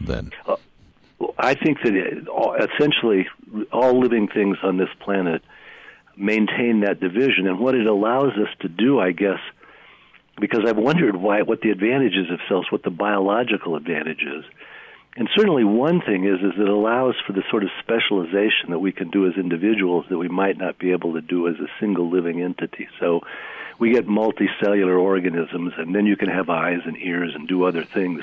then? 0.00 0.30
Uh, 0.46 0.56
I 1.38 1.54
think 1.54 1.78
that 1.82 1.94
it, 1.94 2.28
all, 2.28 2.54
essentially 2.54 3.26
all 3.72 3.98
living 3.98 4.28
things 4.28 4.58
on 4.62 4.76
this 4.76 4.90
planet 5.00 5.42
maintain 6.16 6.80
that 6.80 7.00
division, 7.00 7.46
and 7.46 7.58
what 7.58 7.74
it 7.74 7.86
allows 7.86 8.32
us 8.32 8.48
to 8.60 8.68
do, 8.68 8.98
I 9.00 9.12
guess, 9.12 9.38
because 10.40 10.64
I've 10.66 10.76
wondered 10.76 11.16
why 11.16 11.42
what 11.42 11.60
the 11.60 11.70
advantages 11.70 12.30
of 12.30 12.40
cells, 12.48 12.70
what 12.70 12.82
the 12.82 12.90
biological 12.90 13.76
advantage 13.76 14.22
is, 14.22 14.44
And 15.18 15.28
certainly 15.34 15.64
one 15.64 16.00
thing 16.00 16.24
is 16.24 16.38
is 16.40 16.58
it 16.58 16.68
allows 16.68 17.16
for 17.26 17.32
the 17.32 17.42
sort 17.50 17.64
of 17.64 17.70
specialization 17.80 18.70
that 18.70 18.78
we 18.78 18.92
can 18.92 19.10
do 19.10 19.26
as 19.26 19.36
individuals 19.36 20.06
that 20.10 20.18
we 20.18 20.28
might 20.28 20.56
not 20.56 20.78
be 20.78 20.92
able 20.92 21.14
to 21.14 21.20
do 21.20 21.48
as 21.48 21.56
a 21.56 21.66
single 21.80 22.08
living 22.08 22.40
entity. 22.40 22.88
So 23.00 23.22
we 23.80 23.92
get 23.92 24.06
multicellular 24.06 24.96
organisms 24.96 25.72
and 25.76 25.92
then 25.92 26.06
you 26.06 26.16
can 26.16 26.28
have 26.28 26.48
eyes 26.48 26.82
and 26.84 26.96
ears 26.96 27.32
and 27.34 27.48
do 27.48 27.64
other 27.64 27.84
things. 27.84 28.22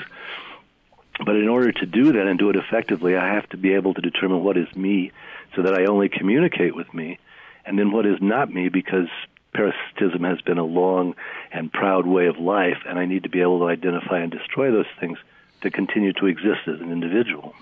But 1.18 1.36
in 1.36 1.48
order 1.48 1.70
to 1.70 1.86
do 1.86 2.12
that 2.12 2.26
and 2.26 2.38
do 2.38 2.48
it 2.48 2.56
effectively, 2.56 3.14
I 3.14 3.34
have 3.34 3.48
to 3.50 3.58
be 3.58 3.74
able 3.74 3.92
to 3.92 4.00
determine 4.00 4.42
what 4.42 4.56
is 4.56 4.74
me 4.74 5.12
so 5.54 5.62
that 5.62 5.74
I 5.74 5.84
only 5.84 6.08
communicate 6.08 6.74
with 6.74 6.92
me 6.94 7.18
and 7.66 7.78
then 7.78 7.90
what 7.90 8.06
is 8.06 8.22
not 8.22 8.50
me 8.50 8.70
because 8.70 9.08
parasitism 9.56 10.22
has 10.24 10.40
been 10.42 10.58
a 10.58 10.64
long 10.64 11.14
and 11.50 11.72
proud 11.72 12.06
way 12.06 12.26
of 12.26 12.38
life 12.38 12.78
and 12.86 12.98
I 12.98 13.06
need 13.06 13.22
to 13.22 13.30
be 13.30 13.40
able 13.40 13.60
to 13.60 13.66
identify 13.66 14.18
and 14.18 14.30
destroy 14.30 14.70
those 14.70 14.86
things 15.00 15.18
to 15.62 15.70
continue 15.70 16.12
to 16.14 16.26
exist 16.26 16.60
as 16.66 16.80
an 16.80 16.92
individual. 16.92 17.54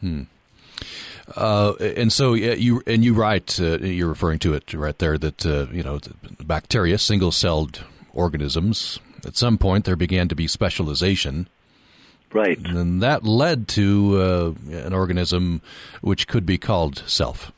Hmm. 0.00 0.22
Uh, 1.36 1.74
and 1.96 2.12
so 2.12 2.34
you 2.34 2.82
and 2.86 3.02
you 3.02 3.14
write 3.14 3.58
uh, 3.58 3.78
you're 3.78 4.08
referring 4.08 4.38
to 4.38 4.52
it 4.52 4.74
right 4.74 4.98
there 4.98 5.16
that 5.16 5.46
uh, 5.46 5.66
you 5.72 5.82
know 5.82 5.98
bacteria 6.44 6.98
single-celled 6.98 7.82
organisms 8.12 8.98
at 9.24 9.34
some 9.34 9.56
point 9.56 9.86
there 9.86 9.96
began 9.96 10.28
to 10.28 10.34
be 10.34 10.46
specialization 10.46 11.48
right 12.34 12.58
and 12.66 13.02
that 13.02 13.24
led 13.24 13.66
to 13.68 14.20
uh, 14.20 14.76
an 14.84 14.92
organism 14.92 15.62
which 16.02 16.28
could 16.28 16.44
be 16.44 16.58
called 16.58 17.02
self 17.06 17.52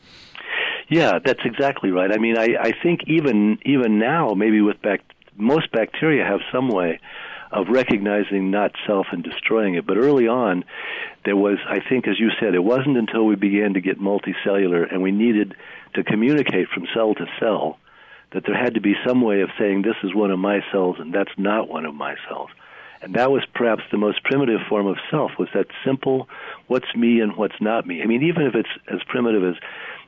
yeah 0.89 1.19
that's 1.25 1.41
exactly 1.45 1.91
right 1.91 2.13
i 2.13 2.19
mean 2.19 2.37
i 2.39 2.57
i 2.61 2.73
think 2.83 3.01
even 3.07 3.59
even 3.65 3.99
now 3.99 4.35
maybe 4.35 4.61
with 4.61 4.81
bac- 4.83 5.03
most 5.37 5.71
bacteria 5.73 6.25
have 6.25 6.41
some 6.53 6.69
way 6.69 7.01
of 7.53 7.69
recognizing 7.69 8.51
not 8.51 8.73
self 8.87 9.07
and 9.13 9.23
destroying 9.23 9.75
it. 9.75 9.87
But 9.87 9.97
early 9.97 10.29
on, 10.29 10.65
there 11.25 11.37
was, 11.37 11.59
I 11.69 11.81
think, 11.81 12.09
as 12.09 12.19
you 12.19 12.31
said, 12.41 12.55
it 12.55 12.65
wasn't 12.65 12.97
until 12.97 13.25
we 13.25 13.37
began 13.37 13.75
to 13.75 13.81
get 13.81 14.01
multicellular 14.01 14.91
and 14.91 15.03
we 15.03 15.13
needed 15.13 15.55
to 15.95 16.05
communicate 16.05 16.69
from 16.69 16.87
cell 16.95 17.15
to 17.15 17.27
cell 17.41 17.79
that 18.33 18.45
there 18.45 18.61
had 18.61 18.75
to 18.75 18.81
be 18.81 18.95
some 19.07 19.23
way 19.23 19.41
of 19.41 19.51
saying 19.59 19.83
this 19.83 19.97
is 20.03 20.15
one 20.15 20.31
of 20.31 20.39
my 20.39 20.61
cells 20.73 20.97
and 20.99 21.15
that's 21.15 21.33
not 21.39 21.69
one 21.69 21.87
of 21.87 21.95
my 21.95 22.17
cells. 22.29 22.51
And 23.07 23.15
that 23.15 23.31
was 23.31 23.45
perhaps 23.55 23.85
the 23.93 23.99
most 23.99 24.25
primitive 24.25 24.59
form 24.69 24.89
of 24.89 24.97
self, 25.13 25.31
was 25.39 25.49
that 25.55 25.67
simple 25.85 26.29
what's 26.67 26.93
me 26.97 27.21
and 27.21 27.37
what's 27.37 27.55
not 27.61 27.87
me. 27.87 28.03
I 28.03 28.07
mean, 28.07 28.25
even 28.25 28.43
if 28.43 28.57
it's 28.57 28.69
as 28.89 28.99
primitive 29.07 29.45
as 29.45 29.55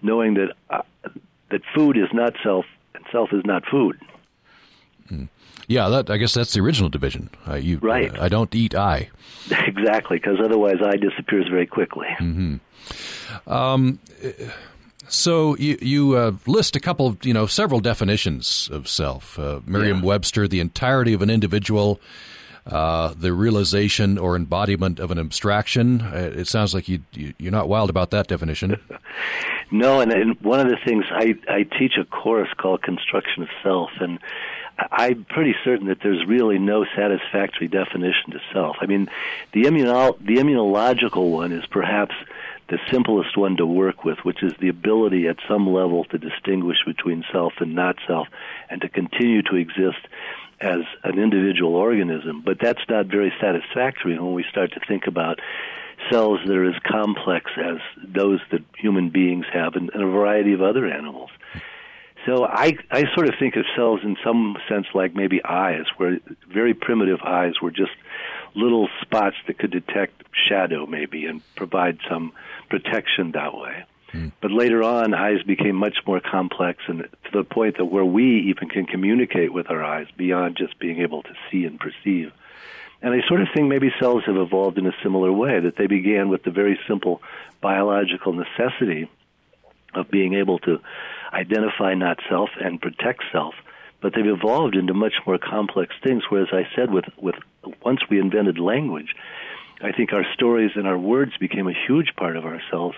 knowing 0.02 0.34
that 0.34 0.52
uh, 0.68 0.82
that 1.52 1.60
food 1.76 1.96
is 1.96 2.08
not 2.12 2.34
self 2.42 2.64
and 2.96 3.04
self 3.12 3.32
is 3.32 3.42
not 3.44 3.64
food. 3.70 4.00
Mm. 5.12 5.28
Yeah, 5.68 5.88
that, 5.90 6.10
I 6.10 6.16
guess 6.16 6.34
that's 6.34 6.54
the 6.54 6.60
original 6.60 6.88
division. 6.88 7.30
Uh, 7.46 7.54
you, 7.54 7.78
right. 7.78 8.12
Uh, 8.18 8.24
I 8.24 8.28
don't 8.28 8.52
eat 8.52 8.74
I. 8.74 9.10
Exactly, 9.50 10.18
because 10.18 10.40
otherwise 10.44 10.78
I 10.84 10.96
disappears 10.96 11.46
very 11.48 11.66
quickly. 11.66 12.08
Mm-hmm. 12.18 13.50
Um, 13.50 14.00
so 15.06 15.56
you, 15.56 15.78
you 15.80 16.16
uh, 16.16 16.32
list 16.46 16.74
a 16.74 16.80
couple, 16.80 17.06
of, 17.06 17.24
you 17.24 17.32
know, 17.32 17.46
several 17.46 17.78
definitions 17.78 18.68
of 18.72 18.88
self. 18.88 19.38
Uh, 19.38 19.60
Merriam-Webster, 19.66 20.42
yeah. 20.42 20.48
the 20.48 20.60
entirety 20.60 21.14
of 21.14 21.22
an 21.22 21.30
individual, 21.30 22.00
uh, 22.68 23.14
the 23.16 23.32
realization 23.32 24.18
or 24.18 24.36
embodiment 24.36 25.00
of 25.00 25.10
an 25.10 25.18
abstraction. 25.18 26.02
Uh, 26.02 26.32
it 26.34 26.46
sounds 26.46 26.74
like 26.74 26.88
you, 26.88 27.00
you 27.12 27.48
are 27.48 27.50
not 27.50 27.68
wild 27.68 27.90
about 27.90 28.10
that 28.10 28.26
definition. 28.26 28.76
no, 29.70 30.00
and, 30.00 30.12
and 30.12 30.40
one 30.42 30.60
of 30.60 30.68
the 30.68 30.76
things 30.84 31.04
I 31.10 31.34
I 31.48 31.62
teach 31.62 31.96
a 31.98 32.04
course 32.04 32.48
called 32.56 32.82
Construction 32.82 33.42
of 33.42 33.48
Self, 33.62 33.90
and 34.00 34.18
I'm 34.92 35.24
pretty 35.24 35.54
certain 35.64 35.88
that 35.88 35.98
there's 36.02 36.24
really 36.26 36.58
no 36.58 36.84
satisfactory 36.96 37.68
definition 37.68 38.32
to 38.32 38.40
self. 38.52 38.76
I 38.80 38.86
mean, 38.86 39.08
the 39.52 39.64
immuno- 39.64 40.18
the 40.20 40.36
immunological 40.36 41.30
one 41.30 41.52
is 41.52 41.66
perhaps 41.66 42.14
the 42.68 42.78
simplest 42.90 43.36
one 43.36 43.56
to 43.56 43.66
work 43.66 44.04
with, 44.04 44.18
which 44.24 44.42
is 44.42 44.52
the 44.60 44.68
ability 44.68 45.26
at 45.26 45.38
some 45.48 45.66
level 45.66 46.04
to 46.04 46.18
distinguish 46.18 46.78
between 46.86 47.24
self 47.32 47.54
and 47.60 47.74
not 47.74 47.96
self 48.06 48.28
and 48.70 48.80
to 48.82 48.88
continue 48.88 49.42
to 49.42 49.56
exist 49.56 50.06
as 50.60 50.80
an 51.04 51.18
individual 51.18 51.74
organism. 51.74 52.42
But 52.44 52.58
that's 52.60 52.82
not 52.88 53.06
very 53.06 53.32
satisfactory 53.40 54.18
when 54.18 54.34
we 54.34 54.44
start 54.50 54.72
to 54.72 54.80
think 54.86 55.06
about 55.06 55.40
cells 56.10 56.40
that 56.46 56.56
are 56.56 56.64
as 56.64 56.80
complex 56.86 57.50
as 57.56 57.78
those 58.06 58.40
that 58.50 58.62
human 58.76 59.10
beings 59.10 59.46
have 59.52 59.74
and, 59.74 59.90
and 59.92 60.02
a 60.02 60.06
variety 60.06 60.52
of 60.52 60.62
other 60.62 60.86
animals. 60.86 61.30
So 62.26 62.44
I 62.44 62.76
I 62.90 63.04
sort 63.14 63.28
of 63.28 63.34
think 63.38 63.56
of 63.56 63.64
cells 63.74 64.00
in 64.02 64.16
some 64.24 64.56
sense 64.68 64.86
like 64.94 65.14
maybe 65.14 65.42
eyes, 65.44 65.86
where 65.96 66.18
very 66.52 66.74
primitive 66.74 67.20
eyes 67.22 67.54
were 67.62 67.70
just 67.70 67.92
little 68.54 68.88
spots 69.00 69.36
that 69.46 69.58
could 69.58 69.70
detect 69.70 70.24
shadow 70.48 70.86
maybe 70.86 71.26
and 71.26 71.42
provide 71.54 71.98
some 72.08 72.32
protection 72.68 73.32
that 73.32 73.54
way. 73.54 73.84
Mm. 74.12 74.32
But 74.40 74.50
later 74.50 74.82
on, 74.82 75.14
eyes 75.14 75.42
became 75.42 75.76
much 75.76 75.98
more 76.06 76.20
complex, 76.20 76.82
and 76.88 77.00
to 77.00 77.30
the 77.32 77.44
point 77.44 77.76
that 77.76 77.86
where 77.86 78.04
we 78.04 78.48
even 78.48 78.68
can 78.68 78.86
communicate 78.86 79.52
with 79.52 79.70
our 79.70 79.84
eyes 79.84 80.06
beyond 80.16 80.56
just 80.56 80.78
being 80.78 81.00
able 81.00 81.22
to 81.22 81.34
see 81.50 81.64
and 81.64 81.78
perceive. 81.78 82.32
And 83.00 83.14
I 83.14 83.26
sort 83.28 83.42
of 83.42 83.48
think 83.54 83.68
maybe 83.68 83.92
cells 84.00 84.24
have 84.26 84.36
evolved 84.36 84.78
in 84.78 84.86
a 84.86 84.94
similar 85.02 85.30
way, 85.30 85.60
that 85.60 85.76
they 85.76 85.86
began 85.86 86.28
with 86.28 86.42
the 86.42 86.50
very 86.50 86.78
simple 86.88 87.22
biological 87.60 88.32
necessity 88.32 89.10
of 89.94 90.10
being 90.10 90.34
able 90.34 90.58
to 90.60 90.80
identify 91.32 91.94
not 91.94 92.18
self 92.28 92.50
and 92.60 92.80
protect 92.80 93.22
self. 93.30 93.54
But 94.00 94.14
they've 94.14 94.26
evolved 94.26 94.76
into 94.76 94.94
much 94.94 95.14
more 95.26 95.38
complex 95.38 95.94
things. 96.02 96.22
Whereas 96.28 96.48
I 96.52 96.68
said, 96.74 96.92
with 96.92 97.06
with 97.16 97.34
once 97.84 98.00
we 98.08 98.20
invented 98.20 98.58
language, 98.58 99.14
I 99.82 99.92
think 99.92 100.12
our 100.12 100.24
stories 100.34 100.72
and 100.76 100.86
our 100.86 100.98
words 100.98 101.36
became 101.36 101.68
a 101.68 101.74
huge 101.86 102.14
part 102.16 102.36
of 102.36 102.44
ourselves, 102.44 102.96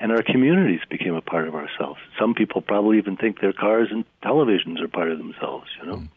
and 0.00 0.10
our 0.10 0.22
communities 0.22 0.80
became 0.88 1.14
a 1.14 1.20
part 1.20 1.46
of 1.46 1.54
ourselves. 1.54 2.00
Some 2.18 2.34
people 2.34 2.62
probably 2.62 2.98
even 2.98 3.16
think 3.16 3.40
their 3.40 3.52
cars 3.52 3.88
and 3.90 4.04
televisions 4.24 4.80
are 4.82 4.88
part 4.88 5.10
of 5.10 5.18
themselves. 5.18 5.68
You 5.80 5.86
know. 5.86 5.96
Mm. 5.96 6.08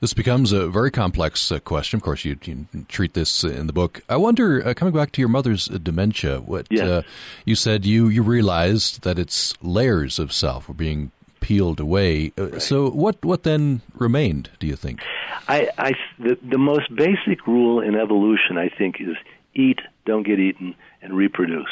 This 0.00 0.12
becomes 0.12 0.52
a 0.52 0.68
very 0.68 0.90
complex 0.90 1.50
uh, 1.50 1.60
question. 1.60 1.96
Of 1.96 2.02
course, 2.02 2.24
you, 2.24 2.36
you, 2.44 2.66
treat 2.88 3.14
this 3.14 3.42
in 3.42 3.66
the 3.66 3.72
book. 3.72 4.02
I 4.08 4.16
wonder, 4.16 4.66
uh, 4.66 4.74
coming 4.74 4.92
back 4.92 5.12
to 5.12 5.22
your 5.22 5.30
mother's 5.30 5.70
uh, 5.70 5.78
dementia, 5.78 6.40
what 6.40 6.66
yes. 6.68 6.82
uh, 6.82 7.02
you 7.46 7.54
said 7.54 7.86
you 7.86 8.08
you 8.08 8.22
realized 8.22 9.02
that 9.02 9.18
its 9.18 9.54
layers 9.62 10.18
of 10.18 10.32
self 10.32 10.68
were 10.68 10.74
being 10.74 11.12
peeled 11.40 11.80
away. 11.80 12.32
Uh, 12.38 12.50
right. 12.50 12.62
So, 12.62 12.90
what 12.90 13.24
what 13.24 13.44
then 13.44 13.80
remained? 13.94 14.50
Do 14.58 14.66
you 14.66 14.76
think? 14.76 15.00
I, 15.48 15.70
I 15.78 15.92
the, 16.18 16.36
the 16.42 16.58
most 16.58 16.94
basic 16.94 17.46
rule 17.46 17.80
in 17.80 17.94
evolution, 17.94 18.58
I 18.58 18.68
think, 18.68 19.00
is 19.00 19.16
eat, 19.54 19.78
don't 20.04 20.24
get 20.24 20.38
eaten, 20.38 20.74
and 21.00 21.16
reproduce. 21.16 21.70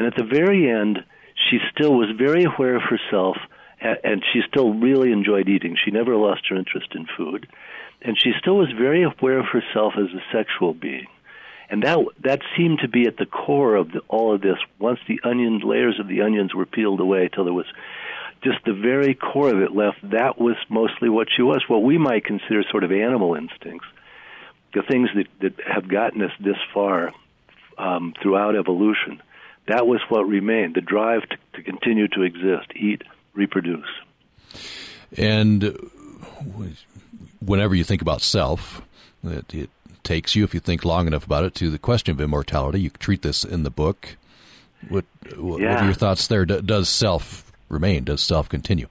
And 0.00 0.06
at 0.06 0.16
the 0.16 0.24
very 0.24 0.70
end, 0.70 1.04
she 1.50 1.58
still 1.74 1.92
was 1.92 2.08
very 2.16 2.44
aware 2.44 2.74
of 2.74 2.80
herself 2.80 3.36
and 3.82 4.24
she 4.32 4.40
still 4.48 4.72
really 4.72 5.12
enjoyed 5.12 5.46
eating. 5.46 5.76
She 5.84 5.90
never 5.90 6.16
lost 6.16 6.46
her 6.48 6.56
interest 6.56 6.94
in 6.94 7.06
food, 7.18 7.46
and 8.00 8.18
she 8.18 8.32
still 8.40 8.56
was 8.56 8.72
very 8.72 9.02
aware 9.02 9.38
of 9.38 9.44
herself 9.52 9.92
as 9.98 10.06
a 10.14 10.24
sexual 10.32 10.72
being. 10.72 11.06
And 11.68 11.82
that 11.82 11.98
that 12.24 12.40
seemed 12.56 12.78
to 12.78 12.88
be 12.88 13.06
at 13.06 13.18
the 13.18 13.26
core 13.26 13.74
of 13.74 13.92
the, 13.92 14.00
all 14.08 14.34
of 14.34 14.40
this. 14.40 14.56
Once 14.78 15.00
the 15.06 15.20
onion 15.22 15.60
layers 15.62 16.00
of 16.00 16.08
the 16.08 16.22
onions 16.22 16.54
were 16.54 16.64
peeled 16.64 17.00
away, 17.00 17.28
till 17.28 17.44
there 17.44 17.52
was 17.52 17.70
just 18.42 18.64
the 18.64 18.72
very 18.72 19.12
core 19.12 19.50
of 19.50 19.60
it 19.60 19.76
left. 19.76 19.98
That 20.02 20.40
was 20.40 20.56
mostly 20.70 21.10
what 21.10 21.28
she 21.36 21.42
was. 21.42 21.62
What 21.68 21.82
we 21.82 21.98
might 21.98 22.24
consider 22.24 22.64
sort 22.70 22.84
of 22.84 22.90
animal 22.90 23.34
instincts, 23.34 23.86
the 24.72 24.80
things 24.80 25.10
that 25.14 25.26
that 25.40 25.60
have 25.66 25.88
gotten 25.88 26.22
us 26.22 26.32
this 26.40 26.56
far 26.72 27.12
um, 27.76 28.14
throughout 28.22 28.56
evolution. 28.56 29.20
That 29.70 29.86
was 29.86 30.00
what 30.08 30.26
remained. 30.26 30.74
The 30.74 30.80
drive 30.80 31.22
to, 31.28 31.36
to 31.54 31.62
continue 31.62 32.08
to 32.08 32.22
exist, 32.22 32.72
eat, 32.74 33.02
reproduce. 33.34 33.86
And 35.16 35.62
whenever 37.40 37.74
you 37.74 37.84
think 37.84 38.02
about 38.02 38.20
self, 38.20 38.82
it, 39.24 39.54
it, 39.54 39.70
takes 40.02 40.34
you, 40.34 40.42
if 40.42 40.54
you 40.54 40.60
think 40.60 40.84
long 40.84 41.06
enough 41.06 41.24
about 41.24 41.44
it, 41.44 41.54
to 41.54 41.70
the 41.70 41.78
question 41.78 42.12
of 42.12 42.20
immortality. 42.20 42.80
You 42.80 42.90
treat 42.90 43.22
this 43.22 43.44
in 43.44 43.62
the 43.62 43.70
book. 43.70 44.16
What, 44.88 45.04
what, 45.36 45.60
yeah. 45.60 45.74
what 45.74 45.82
are 45.82 45.84
your 45.84 45.94
thoughts 45.94 46.26
there? 46.26 46.44
Does 46.44 46.88
self 46.88 47.52
remain? 47.68 48.04
Does 48.04 48.20
self 48.20 48.48
continue? 48.48 48.88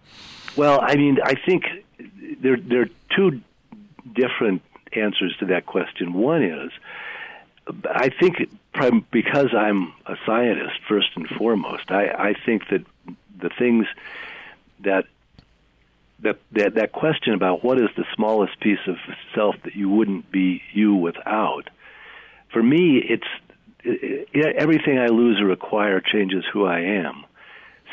Well, 0.56 0.80
I 0.82 0.96
mean, 0.96 1.18
I 1.24 1.34
think 1.34 1.64
there 2.42 2.58
there 2.58 2.84
are 2.84 2.90
two 3.16 3.42
different 4.14 4.62
answers 4.94 5.36
to 5.40 5.48
that 5.48 5.66
question. 5.66 6.14
One 6.14 6.44
is, 6.44 6.72
I 7.90 8.10
think 8.10 8.50
because 9.12 9.54
I'm 9.56 9.94
a 10.06 10.16
scientist 10.26 10.80
first 10.88 11.10
and 11.16 11.28
foremost, 11.28 11.92
I, 11.92 12.08
I 12.08 12.34
think 12.46 12.64
that 12.70 12.86
the 13.40 13.50
things 13.58 13.86
that 14.82 15.06
that, 16.22 16.38
that 16.52 16.76
that 16.76 16.92
question 16.92 17.34
about 17.34 17.64
what 17.64 17.80
is 17.80 17.90
the 17.96 18.06
smallest 18.16 18.60
piece 18.60 18.80
of 18.88 18.98
self 19.34 19.56
that 19.64 19.76
you 19.76 19.90
wouldn't 19.90 20.32
be 20.32 20.62
you 20.74 20.94
without. 20.96 21.70
For 22.52 22.62
me, 22.62 22.98
it's 22.98 23.28
it, 23.84 24.56
everything 24.58 25.00
I 25.00 25.08
lose 25.08 25.40
or 25.40 25.52
acquire 25.52 26.02
changes 26.02 26.44
who 26.52 26.66
I 26.66 26.80
am. 26.80 27.24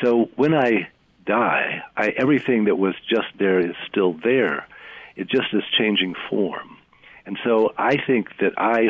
So 0.03 0.29
when 0.35 0.53
I 0.53 0.89
die, 1.25 1.83
I, 1.95 2.09
everything 2.17 2.65
that 2.65 2.77
was 2.77 2.95
just 3.09 3.27
there 3.39 3.59
is 3.59 3.75
still 3.89 4.13
there. 4.13 4.67
It 5.15 5.29
just 5.29 5.53
is 5.53 5.63
changing 5.77 6.15
form. 6.29 6.77
And 7.25 7.37
so 7.43 7.73
I 7.77 7.97
think 8.05 8.29
that 8.39 8.53
I 8.57 8.89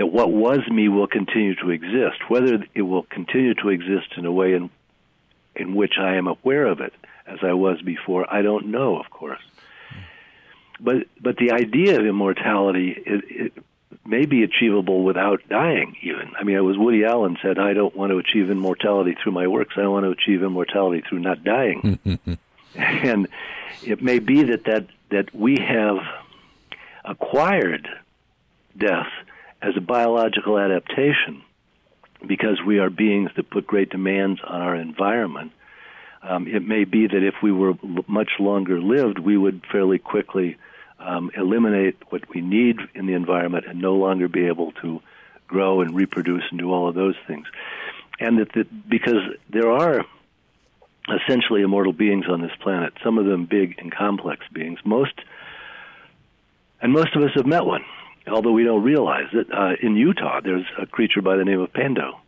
that 0.00 0.06
what 0.06 0.32
was 0.32 0.60
me 0.70 0.88
will 0.88 1.06
continue 1.06 1.54
to 1.56 1.68
exist. 1.68 2.30
Whether 2.30 2.64
it 2.74 2.80
will 2.80 3.02
continue 3.02 3.52
to 3.56 3.68
exist 3.68 4.14
in 4.16 4.24
a 4.24 4.32
way 4.32 4.54
in 4.54 4.70
in 5.54 5.74
which 5.74 5.98
I 5.98 6.14
am 6.14 6.26
aware 6.26 6.64
of 6.64 6.80
it 6.80 6.94
as 7.26 7.40
I 7.42 7.52
was 7.52 7.82
before, 7.82 8.24
I 8.32 8.40
don't 8.40 8.68
know, 8.68 8.98
of 8.98 9.10
course. 9.10 9.42
But 10.80 11.06
but 11.20 11.36
the 11.36 11.50
idea 11.50 12.00
of 12.00 12.06
immortality 12.06 12.96
it, 12.96 13.24
it 13.28 13.52
may 14.06 14.24
be 14.24 14.42
achievable 14.42 15.04
without 15.04 15.46
dying. 15.50 15.94
Even 16.00 16.32
I 16.34 16.44
mean, 16.44 16.56
it 16.56 16.60
was 16.60 16.78
Woody 16.78 17.04
Allen 17.04 17.36
said, 17.42 17.58
"I 17.58 17.74
don't 17.74 17.94
want 17.94 18.10
to 18.10 18.16
achieve 18.16 18.50
immortality 18.50 19.18
through 19.22 19.32
my 19.32 19.48
works. 19.48 19.74
I 19.76 19.86
want 19.86 20.06
to 20.06 20.12
achieve 20.12 20.42
immortality 20.42 21.02
through 21.06 21.18
not 21.18 21.44
dying." 21.44 21.98
and 22.74 23.28
it 23.84 24.00
may 24.00 24.18
be 24.18 24.44
that 24.44 24.64
that 24.64 24.86
that 25.10 25.34
we 25.34 25.58
have 25.58 25.98
acquired 27.04 27.86
death 28.78 29.12
as 29.62 29.76
a 29.76 29.80
biological 29.80 30.58
adaptation 30.58 31.42
because 32.26 32.60
we 32.66 32.78
are 32.78 32.90
beings 32.90 33.30
that 33.36 33.50
put 33.50 33.66
great 33.66 33.90
demands 33.90 34.40
on 34.46 34.60
our 34.60 34.76
environment. 34.76 35.52
Um, 36.22 36.46
it 36.46 36.66
may 36.66 36.84
be 36.84 37.06
that 37.06 37.22
if 37.22 37.34
we 37.42 37.50
were 37.50 37.74
much 38.06 38.32
longer 38.38 38.80
lived, 38.80 39.18
we 39.18 39.36
would 39.36 39.62
fairly 39.72 39.98
quickly 39.98 40.56
um, 40.98 41.30
eliminate 41.34 41.96
what 42.10 42.28
we 42.34 42.42
need 42.42 42.76
in 42.94 43.06
the 43.06 43.14
environment 43.14 43.64
and 43.66 43.80
no 43.80 43.94
longer 43.94 44.28
be 44.28 44.46
able 44.46 44.72
to 44.82 45.00
grow 45.46 45.80
and 45.80 45.94
reproduce 45.94 46.44
and 46.50 46.58
do 46.58 46.72
all 46.72 46.88
of 46.88 46.94
those 46.94 47.16
things. 47.26 47.46
And 48.18 48.38
that, 48.38 48.52
that 48.52 48.88
because 48.88 49.34
there 49.48 49.70
are 49.70 50.04
essentially 51.08 51.62
immortal 51.62 51.94
beings 51.94 52.26
on 52.28 52.42
this 52.42 52.52
planet, 52.60 52.92
some 53.02 53.16
of 53.16 53.24
them 53.24 53.46
big 53.46 53.76
and 53.78 53.90
complex 53.90 54.44
beings, 54.52 54.78
most 54.84 55.14
and 56.82 56.92
most 56.92 57.14
of 57.14 57.22
us 57.22 57.30
have 57.34 57.46
met 57.46 57.64
one, 57.64 57.84
although 58.26 58.52
we 58.52 58.64
don't 58.64 58.82
realize 58.82 59.28
it. 59.32 59.48
Uh, 59.52 59.72
in 59.80 59.96
Utah, 59.96 60.40
there's 60.40 60.66
a 60.78 60.86
creature 60.86 61.22
by 61.22 61.36
the 61.36 61.44
name 61.44 61.60
of 61.60 61.72
Pando, 61.72 62.18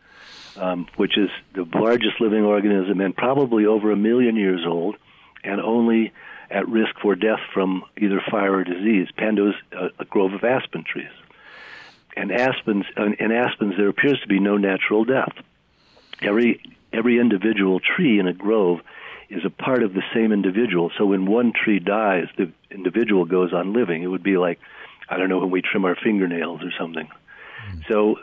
um, 0.55 0.87
which 0.97 1.17
is 1.17 1.29
the 1.53 1.67
largest 1.77 2.19
living 2.19 2.43
organism 2.43 3.01
and 3.01 3.15
probably 3.15 3.65
over 3.65 3.91
a 3.91 3.95
million 3.95 4.35
years 4.35 4.61
old, 4.65 4.95
and 5.43 5.59
only 5.59 6.11
at 6.49 6.67
risk 6.69 6.95
for 7.01 7.15
death 7.15 7.39
from 7.53 7.83
either 7.97 8.21
fire 8.29 8.57
or 8.57 8.63
disease. 8.63 9.07
Pando's 9.17 9.55
a, 9.71 9.89
a 9.99 10.05
grove 10.05 10.33
of 10.33 10.43
aspen 10.43 10.83
trees, 10.83 11.11
and 12.15 12.31
aspens 12.31 12.85
uh, 12.97 13.05
in 13.19 13.31
aspens 13.31 13.75
there 13.77 13.89
appears 13.89 14.19
to 14.21 14.27
be 14.27 14.39
no 14.39 14.57
natural 14.57 15.03
death. 15.03 15.33
Every 16.21 16.61
every 16.93 17.19
individual 17.19 17.79
tree 17.79 18.19
in 18.19 18.27
a 18.27 18.33
grove 18.33 18.79
is 19.29 19.43
a 19.45 19.49
part 19.49 19.83
of 19.83 19.93
the 19.93 20.03
same 20.13 20.31
individual. 20.31 20.91
So 20.97 21.05
when 21.05 21.25
one 21.25 21.53
tree 21.53 21.79
dies, 21.79 22.27
the 22.37 22.51
individual 22.69 23.25
goes 23.25 23.51
on 23.51 23.73
living. 23.73 24.03
It 24.03 24.07
would 24.07 24.23
be 24.23 24.37
like, 24.37 24.59
I 25.13 25.17
don't 25.17 25.29
know, 25.29 25.39
when 25.39 25.51
we 25.51 25.61
trim 25.61 25.85
our 25.85 25.95
fingernails 25.95 26.61
or 26.63 26.71
something. 26.79 27.07
Mm. 27.07 27.87
So 27.87 28.15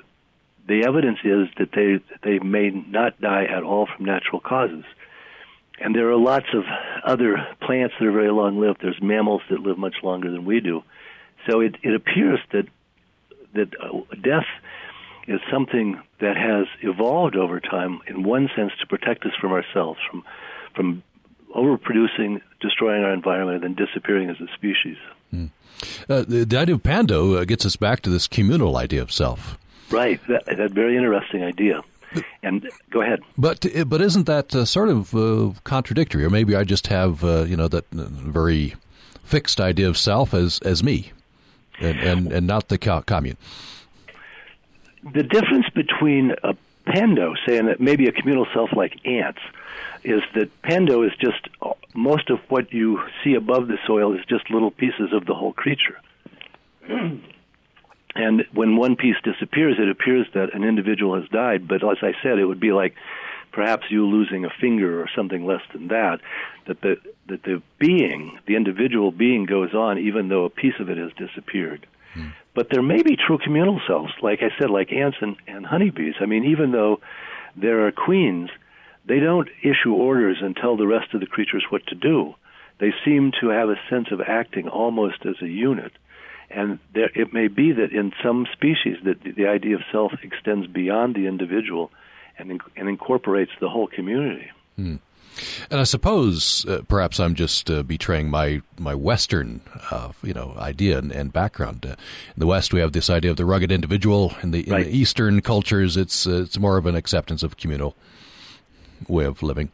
the 0.66 0.84
evidence 0.86 1.18
is 1.24 1.48
that 1.58 1.70
they 1.72 2.00
they 2.22 2.38
may 2.38 2.70
not 2.70 3.20
die 3.20 3.44
at 3.44 3.62
all 3.62 3.86
from 3.86 4.04
natural 4.04 4.40
causes. 4.40 4.84
And 5.80 5.94
there 5.94 6.10
are 6.10 6.16
lots 6.16 6.46
of 6.52 6.64
other 7.04 7.46
plants 7.62 7.94
that 7.98 8.06
are 8.06 8.12
very 8.12 8.30
long 8.30 8.60
lived. 8.60 8.80
There's 8.82 9.00
mammals 9.00 9.40
that 9.50 9.60
live 9.60 9.78
much 9.78 9.96
longer 10.02 10.30
than 10.30 10.44
we 10.44 10.60
do. 10.60 10.82
So 11.48 11.60
it, 11.60 11.76
it 11.82 11.94
appears 11.94 12.40
that 12.52 12.66
that 13.54 13.68
uh, 13.80 14.00
death 14.22 14.46
is 15.26 15.40
something 15.50 16.00
that 16.20 16.36
has 16.36 16.66
evolved 16.82 17.36
over 17.36 17.60
time, 17.60 18.00
in 18.06 18.22
one 18.22 18.48
sense, 18.54 18.72
to 18.80 18.86
protect 18.86 19.24
us 19.24 19.32
from 19.40 19.52
ourselves, 19.52 19.98
from 20.10 20.24
from 20.74 21.02
overproducing, 21.56 22.40
destroying 22.60 23.02
our 23.02 23.12
environment, 23.12 23.64
and 23.64 23.76
then 23.76 23.86
disappearing 23.86 24.30
as 24.30 24.36
a 24.40 24.46
species. 24.54 24.98
Hmm. 25.30 25.46
Uh, 26.08 26.22
the, 26.22 26.44
the, 26.44 26.58
idea 26.58 26.74
of 26.74 26.82
Pando 26.82 27.34
uh, 27.34 27.44
gets 27.44 27.64
us 27.64 27.76
back 27.76 28.00
to 28.02 28.10
this 28.10 28.26
communal 28.28 28.76
idea 28.76 29.00
of 29.00 29.10
self. 29.10 29.56
Right, 29.90 30.20
that, 30.28 30.44
that 30.46 30.72
very 30.72 30.96
interesting 30.96 31.42
idea. 31.42 31.82
And 32.42 32.68
go 32.90 33.02
ahead. 33.02 33.20
But 33.38 33.66
but 33.86 34.00
isn't 34.00 34.26
that 34.26 34.54
uh, 34.54 34.64
sort 34.64 34.88
of 34.88 35.14
uh, 35.14 35.52
contradictory? 35.62 36.24
Or 36.24 36.30
maybe 36.30 36.56
I 36.56 36.64
just 36.64 36.88
have 36.88 37.22
uh, 37.22 37.44
you 37.44 37.56
know 37.56 37.68
that 37.68 37.84
uh, 37.96 38.06
very 38.08 38.74
fixed 39.22 39.60
idea 39.60 39.88
of 39.88 39.96
self 39.96 40.34
as 40.34 40.58
as 40.60 40.82
me, 40.82 41.12
and 41.78 41.98
and, 42.00 42.32
and 42.32 42.46
not 42.46 42.68
the 42.68 42.78
commune. 42.78 43.36
The 45.14 45.22
difference 45.22 45.66
between 45.72 46.34
a 46.42 46.56
pando, 46.86 47.34
saying 47.46 47.66
that 47.66 47.80
maybe 47.80 48.06
a 48.08 48.12
communal 48.12 48.46
self 48.52 48.70
like 48.74 48.98
ants, 49.06 49.40
is 50.04 50.22
that 50.34 50.50
pando 50.62 51.02
is 51.02 51.12
just 51.20 51.48
most 51.94 52.30
of 52.30 52.38
what 52.48 52.72
you 52.72 53.00
see 53.22 53.34
above 53.34 53.68
the 53.68 53.78
soil 53.86 54.14
is 54.14 54.24
just 54.28 54.50
little 54.50 54.70
pieces 54.70 55.12
of 55.12 55.26
the 55.26 55.34
whole 55.34 55.52
creature. 55.52 56.00
And 58.14 58.44
when 58.52 58.76
one 58.76 58.96
piece 58.96 59.16
disappears, 59.22 59.76
it 59.78 59.88
appears 59.88 60.26
that 60.34 60.52
an 60.54 60.64
individual 60.64 61.14
has 61.20 61.28
died. 61.28 61.68
But 61.68 61.88
as 61.88 61.98
I 62.02 62.12
said, 62.22 62.38
it 62.38 62.44
would 62.44 62.60
be 62.60 62.72
like 62.72 62.96
perhaps 63.52 63.86
you 63.88 64.06
losing 64.06 64.44
a 64.44 64.50
finger 64.60 65.00
or 65.00 65.08
something 65.14 65.46
less 65.46 65.62
than 65.72 65.88
that. 65.88 66.20
That 66.66 66.80
the 66.80 66.96
that 67.28 67.42
the 67.44 67.62
being, 67.78 68.38
the 68.46 68.56
individual 68.56 69.12
being, 69.12 69.46
goes 69.46 69.74
on 69.74 69.98
even 69.98 70.28
though 70.28 70.44
a 70.44 70.50
piece 70.50 70.74
of 70.80 70.90
it 70.90 70.98
has 70.98 71.12
disappeared. 71.12 71.86
Hmm. 72.14 72.30
But 72.54 72.68
there 72.70 72.82
may 72.82 73.02
be 73.02 73.16
true 73.16 73.38
communal 73.38 73.80
cells, 73.86 74.10
like 74.22 74.40
I 74.42 74.50
said, 74.58 74.70
like 74.70 74.92
ants 74.92 75.18
and, 75.20 75.36
and 75.46 75.64
honeybees. 75.64 76.14
I 76.20 76.26
mean, 76.26 76.44
even 76.46 76.72
though 76.72 77.00
there 77.56 77.86
are 77.86 77.92
queens, 77.92 78.50
they 79.10 79.20
don't 79.20 79.48
issue 79.62 79.92
orders 79.92 80.38
and 80.40 80.56
tell 80.56 80.76
the 80.76 80.86
rest 80.86 81.14
of 81.14 81.20
the 81.20 81.26
creatures 81.26 81.64
what 81.70 81.86
to 81.88 81.94
do. 81.94 82.34
They 82.78 82.92
seem 83.04 83.32
to 83.40 83.48
have 83.48 83.68
a 83.68 83.76
sense 83.90 84.08
of 84.10 84.20
acting 84.20 84.68
almost 84.68 85.26
as 85.26 85.36
a 85.42 85.48
unit 85.48 85.92
and 86.50 86.80
there, 86.94 87.10
it 87.14 87.32
may 87.32 87.48
be 87.48 87.72
that 87.72 87.92
in 87.92 88.12
some 88.22 88.46
species 88.52 88.96
that 89.04 89.22
the, 89.22 89.30
the 89.32 89.46
idea 89.46 89.76
of 89.76 89.82
self 89.92 90.12
extends 90.22 90.66
beyond 90.66 91.14
the 91.14 91.26
individual 91.26 91.92
and, 92.38 92.60
and 92.76 92.88
incorporates 92.88 93.52
the 93.60 93.68
whole 93.68 93.86
community. 93.86 94.50
Hmm. 94.76 94.96
And 95.70 95.80
I 95.80 95.84
suppose 95.84 96.66
uh, 96.66 96.82
perhaps 96.88 97.20
I'm 97.20 97.36
just 97.36 97.70
uh, 97.70 97.84
betraying 97.84 98.30
my 98.30 98.62
my 98.78 98.96
Western, 98.96 99.60
uh, 99.90 100.10
you 100.24 100.34
know, 100.34 100.54
idea 100.58 100.98
and, 100.98 101.12
and 101.12 101.32
background. 101.32 101.86
Uh, 101.86 101.90
in 101.90 102.38
the 102.38 102.48
West, 102.48 102.72
we 102.72 102.80
have 102.80 102.92
this 102.92 103.08
idea 103.08 103.30
of 103.30 103.36
the 103.36 103.44
rugged 103.44 103.70
individual. 103.70 104.34
In 104.42 104.50
the, 104.50 104.66
in 104.66 104.72
right. 104.72 104.86
the 104.86 104.90
Eastern 104.90 105.40
cultures, 105.40 105.96
it's 105.96 106.26
uh, 106.26 106.42
it's 106.42 106.58
more 106.58 106.76
of 106.78 106.86
an 106.86 106.96
acceptance 106.96 107.44
of 107.44 107.56
communal 107.56 107.94
way 109.08 109.24
of 109.24 109.42
living. 109.42 109.70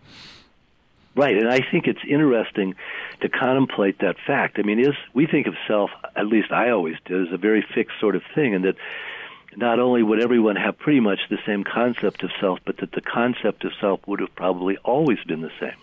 Right, 1.17 1.35
and 1.35 1.49
I 1.49 1.61
think 1.61 1.87
it's 1.87 2.05
interesting 2.07 2.75
to 3.23 3.31
contemplate 3.31 4.01
that 4.01 4.17
fact. 4.27 4.59
I 4.59 4.63
mean, 4.63 4.79
is 4.79 4.95
we 5.15 5.27
think 5.27 5.47
of 5.47 5.55
self, 5.67 5.91
at 6.15 6.27
least 6.27 6.53
I 6.53 6.69
always 6.69 6.97
did, 7.07 7.29
as 7.29 7.33
a 7.33 7.39
very 7.39 7.65
fixed 7.75 7.99
sort 7.99 8.17
of 8.17 8.23
thing, 8.35 8.55
and 8.55 8.67
that 8.67 8.77
not 9.57 9.79
only 9.79 10.03
would 10.03 10.21
everyone 10.21 10.57
have 10.57 10.79
pretty 10.79 11.01
much 11.01 11.21
the 11.31 11.39
same 11.47 11.65
concept 11.65 12.23
of 12.23 12.31
self, 12.39 12.59
but 12.67 12.77
that 12.79 12.93
the 12.93 13.01
concept 13.01 13.65
of 13.65 13.73
self 13.81 14.07
would 14.07 14.21
have 14.21 14.35
probably 14.35 14.77
always 14.85 15.19
been 15.27 15.41
the 15.41 15.51
same. 15.59 15.79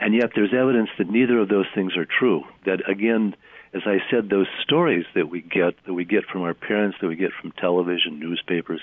And 0.00 0.12
yet, 0.12 0.32
there's 0.34 0.52
evidence 0.52 0.90
that 0.98 1.08
neither 1.08 1.38
of 1.38 1.48
those 1.48 1.66
things 1.72 1.96
are 1.96 2.04
true. 2.04 2.42
That 2.64 2.88
again, 2.90 3.36
as 3.72 3.82
I 3.86 4.02
said, 4.10 4.28
those 4.28 4.48
stories 4.60 5.06
that 5.14 5.30
we 5.30 5.40
get, 5.40 5.74
that 5.84 5.94
we 5.94 6.04
get 6.04 6.24
from 6.24 6.42
our 6.42 6.54
parents, 6.54 6.98
that 7.00 7.06
we 7.06 7.14
get 7.14 7.30
from 7.40 7.52
television, 7.52 8.18
newspapers, 8.18 8.80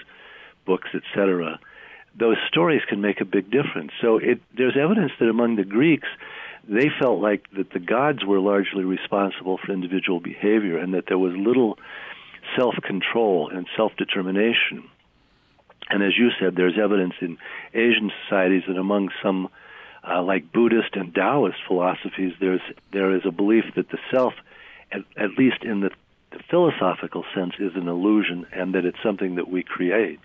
books, 0.65 0.87
etc 0.93 1.59
those 2.17 2.37
stories 2.47 2.81
can 2.87 3.01
make 3.01 3.21
a 3.21 3.25
big 3.25 3.51
difference. 3.51 3.91
So 4.01 4.17
it, 4.17 4.41
there's 4.55 4.77
evidence 4.77 5.11
that 5.19 5.29
among 5.29 5.57
the 5.57 5.63
Greeks, 5.63 6.07
they 6.67 6.89
felt 6.99 7.21
like 7.21 7.45
that 7.51 7.71
the 7.71 7.79
gods 7.79 8.25
were 8.25 8.39
largely 8.39 8.83
responsible 8.83 9.59
for 9.63 9.71
individual 9.71 10.19
behavior 10.19 10.77
and 10.77 10.93
that 10.93 11.05
there 11.07 11.17
was 11.17 11.33
little 11.35 11.77
self 12.57 12.75
control 12.83 13.49
and 13.49 13.67
self 13.75 13.91
determination. 13.97 14.89
And 15.89 16.01
as 16.01 16.17
you 16.17 16.29
said, 16.39 16.55
there's 16.55 16.79
evidence 16.81 17.13
in 17.21 17.37
Asian 17.73 18.11
societies 18.23 18.63
and 18.67 18.77
among 18.77 19.09
some, 19.21 19.49
uh, 20.07 20.23
like 20.23 20.51
Buddhist 20.51 20.95
and 20.95 21.13
Taoist 21.13 21.57
philosophies, 21.67 22.33
there's 22.39 22.61
there 22.91 23.15
is 23.15 23.21
a 23.25 23.31
belief 23.31 23.65
that 23.75 23.89
the 23.89 23.99
self, 24.11 24.33
at, 24.91 25.01
at 25.17 25.31
least 25.37 25.63
in 25.63 25.81
the, 25.81 25.91
the 26.31 26.39
philosophical 26.49 27.23
sense, 27.35 27.53
is 27.59 27.75
an 27.75 27.87
illusion 27.87 28.47
and 28.51 28.73
that 28.73 28.85
it's 28.85 28.97
something 29.03 29.35
that 29.35 29.49
we 29.49 29.61
create. 29.61 30.19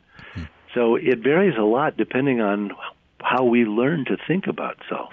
So 0.75 0.97
it 0.97 1.19
varies 1.19 1.57
a 1.59 1.63
lot 1.63 1.97
depending 1.97 2.41
on 2.41 2.73
how 3.21 3.45
we 3.45 3.65
learn 3.65 4.05
to 4.07 4.17
think 4.27 4.47
about 4.47 4.79
self. 4.89 5.13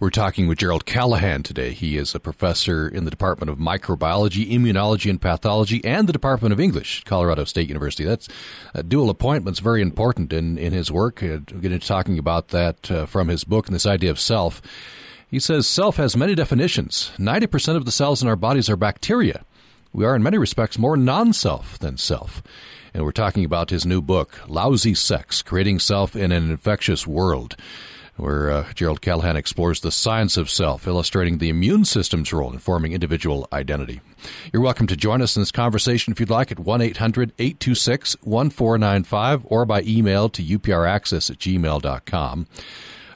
We're 0.00 0.10
talking 0.10 0.46
with 0.46 0.58
Gerald 0.58 0.86
Callahan 0.86 1.42
today. 1.42 1.72
He 1.72 1.96
is 1.96 2.14
a 2.14 2.20
professor 2.20 2.86
in 2.86 3.04
the 3.04 3.10
Department 3.10 3.50
of 3.50 3.58
Microbiology, 3.58 4.48
Immunology, 4.48 5.10
and 5.10 5.20
Pathology, 5.20 5.84
and 5.84 6.08
the 6.08 6.12
Department 6.12 6.52
of 6.52 6.60
English, 6.60 7.02
Colorado 7.02 7.42
State 7.42 7.66
University. 7.66 8.04
That's 8.04 8.28
a 8.74 8.84
dual 8.84 9.10
appointment's 9.10 9.58
very 9.58 9.82
important 9.82 10.32
in, 10.32 10.56
in 10.56 10.72
his 10.72 10.92
work. 10.92 11.20
Uh, 11.20 11.40
we're 11.52 11.78
talking 11.80 12.16
about 12.16 12.48
that 12.48 12.88
uh, 12.92 13.06
from 13.06 13.26
his 13.26 13.42
book 13.42 13.66
and 13.66 13.74
this 13.74 13.86
idea 13.86 14.10
of 14.10 14.20
self. 14.20 14.62
He 15.28 15.40
says 15.40 15.66
self 15.66 15.96
has 15.96 16.16
many 16.16 16.36
definitions. 16.36 17.10
90% 17.18 17.74
of 17.74 17.84
the 17.84 17.90
cells 17.90 18.22
in 18.22 18.28
our 18.28 18.36
bodies 18.36 18.70
are 18.70 18.76
bacteria. 18.76 19.44
We 19.92 20.04
are, 20.04 20.14
in 20.14 20.22
many 20.22 20.38
respects, 20.38 20.78
more 20.78 20.96
non 20.96 21.32
self 21.32 21.76
than 21.76 21.96
self 21.96 22.40
and 22.94 23.04
we're 23.04 23.12
talking 23.12 23.44
about 23.44 23.70
his 23.70 23.86
new 23.86 24.00
book, 24.00 24.40
Lousy 24.48 24.94
Sex 24.94 25.42
Creating 25.42 25.78
Self 25.78 26.16
in 26.16 26.32
an 26.32 26.50
Infectious 26.50 27.06
World. 27.06 27.56
where 28.16 28.50
uh, 28.50 28.72
Gerald 28.74 29.00
Callahan 29.00 29.36
explores 29.36 29.80
the 29.80 29.92
science 29.92 30.36
of 30.36 30.50
self, 30.50 30.88
illustrating 30.88 31.38
the 31.38 31.48
immune 31.48 31.84
system's 31.84 32.32
role 32.32 32.52
in 32.52 32.58
forming 32.58 32.92
individual 32.92 33.46
identity. 33.52 34.00
You're 34.52 34.62
welcome 34.62 34.88
to 34.88 34.96
join 34.96 35.22
us 35.22 35.36
in 35.36 35.42
this 35.42 35.52
conversation 35.52 36.12
if 36.12 36.18
you'd 36.18 36.28
like 36.28 36.50
at 36.50 36.58
1 36.58 36.80
800 36.80 37.32
826 37.38 38.16
1495 38.22 39.42
or 39.44 39.64
by 39.64 39.82
email 39.82 40.28
to 40.30 40.42
upraccess 40.42 41.30
at 41.30 41.38
gmail.com. 41.38 42.46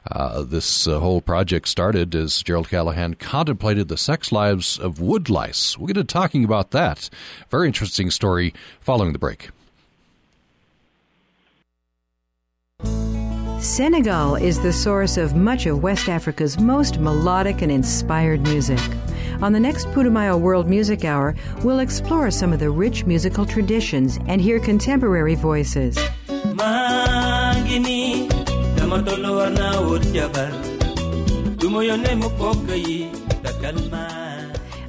Uh, 0.09 0.43
this 0.43 0.87
uh, 0.87 0.99
whole 0.99 1.21
project 1.21 1.67
started 1.67 2.13
as 2.13 2.43
Gerald 2.43 2.69
Callahan 2.69 3.13
contemplated 3.13 3.87
the 3.87 3.97
sex 3.97 4.31
lives 4.31 4.77
of 4.77 4.99
woodlice. 4.99 5.77
We'll 5.77 5.87
get 5.87 5.93
to 5.93 6.03
talking 6.03 6.43
about 6.43 6.71
that. 6.71 7.09
Very 7.49 7.67
interesting 7.67 8.11
story 8.11 8.53
following 8.79 9.13
the 9.13 9.19
break. 9.19 9.49
Senegal 13.63 14.35
is 14.35 14.59
the 14.59 14.73
source 14.73 15.15
of 15.15 15.37
much 15.37 15.65
of 15.67 15.81
West 15.81 16.09
Africa's 16.09 16.59
most 16.59 16.99
melodic 16.99 17.61
and 17.61 17.71
inspired 17.71 18.41
music. 18.41 18.81
On 19.41 19.53
the 19.53 19.59
next 19.59 19.87
Putumayo 19.87 20.37
World 20.37 20.67
Music 20.67 21.05
Hour, 21.05 21.33
we'll 21.63 21.79
explore 21.79 22.29
some 22.29 22.51
of 22.51 22.59
the 22.59 22.69
rich 22.69 23.05
musical 23.05 23.45
traditions 23.45 24.19
and 24.27 24.41
hear 24.41 24.59
contemporary 24.59 25.35
voices. 25.35 25.97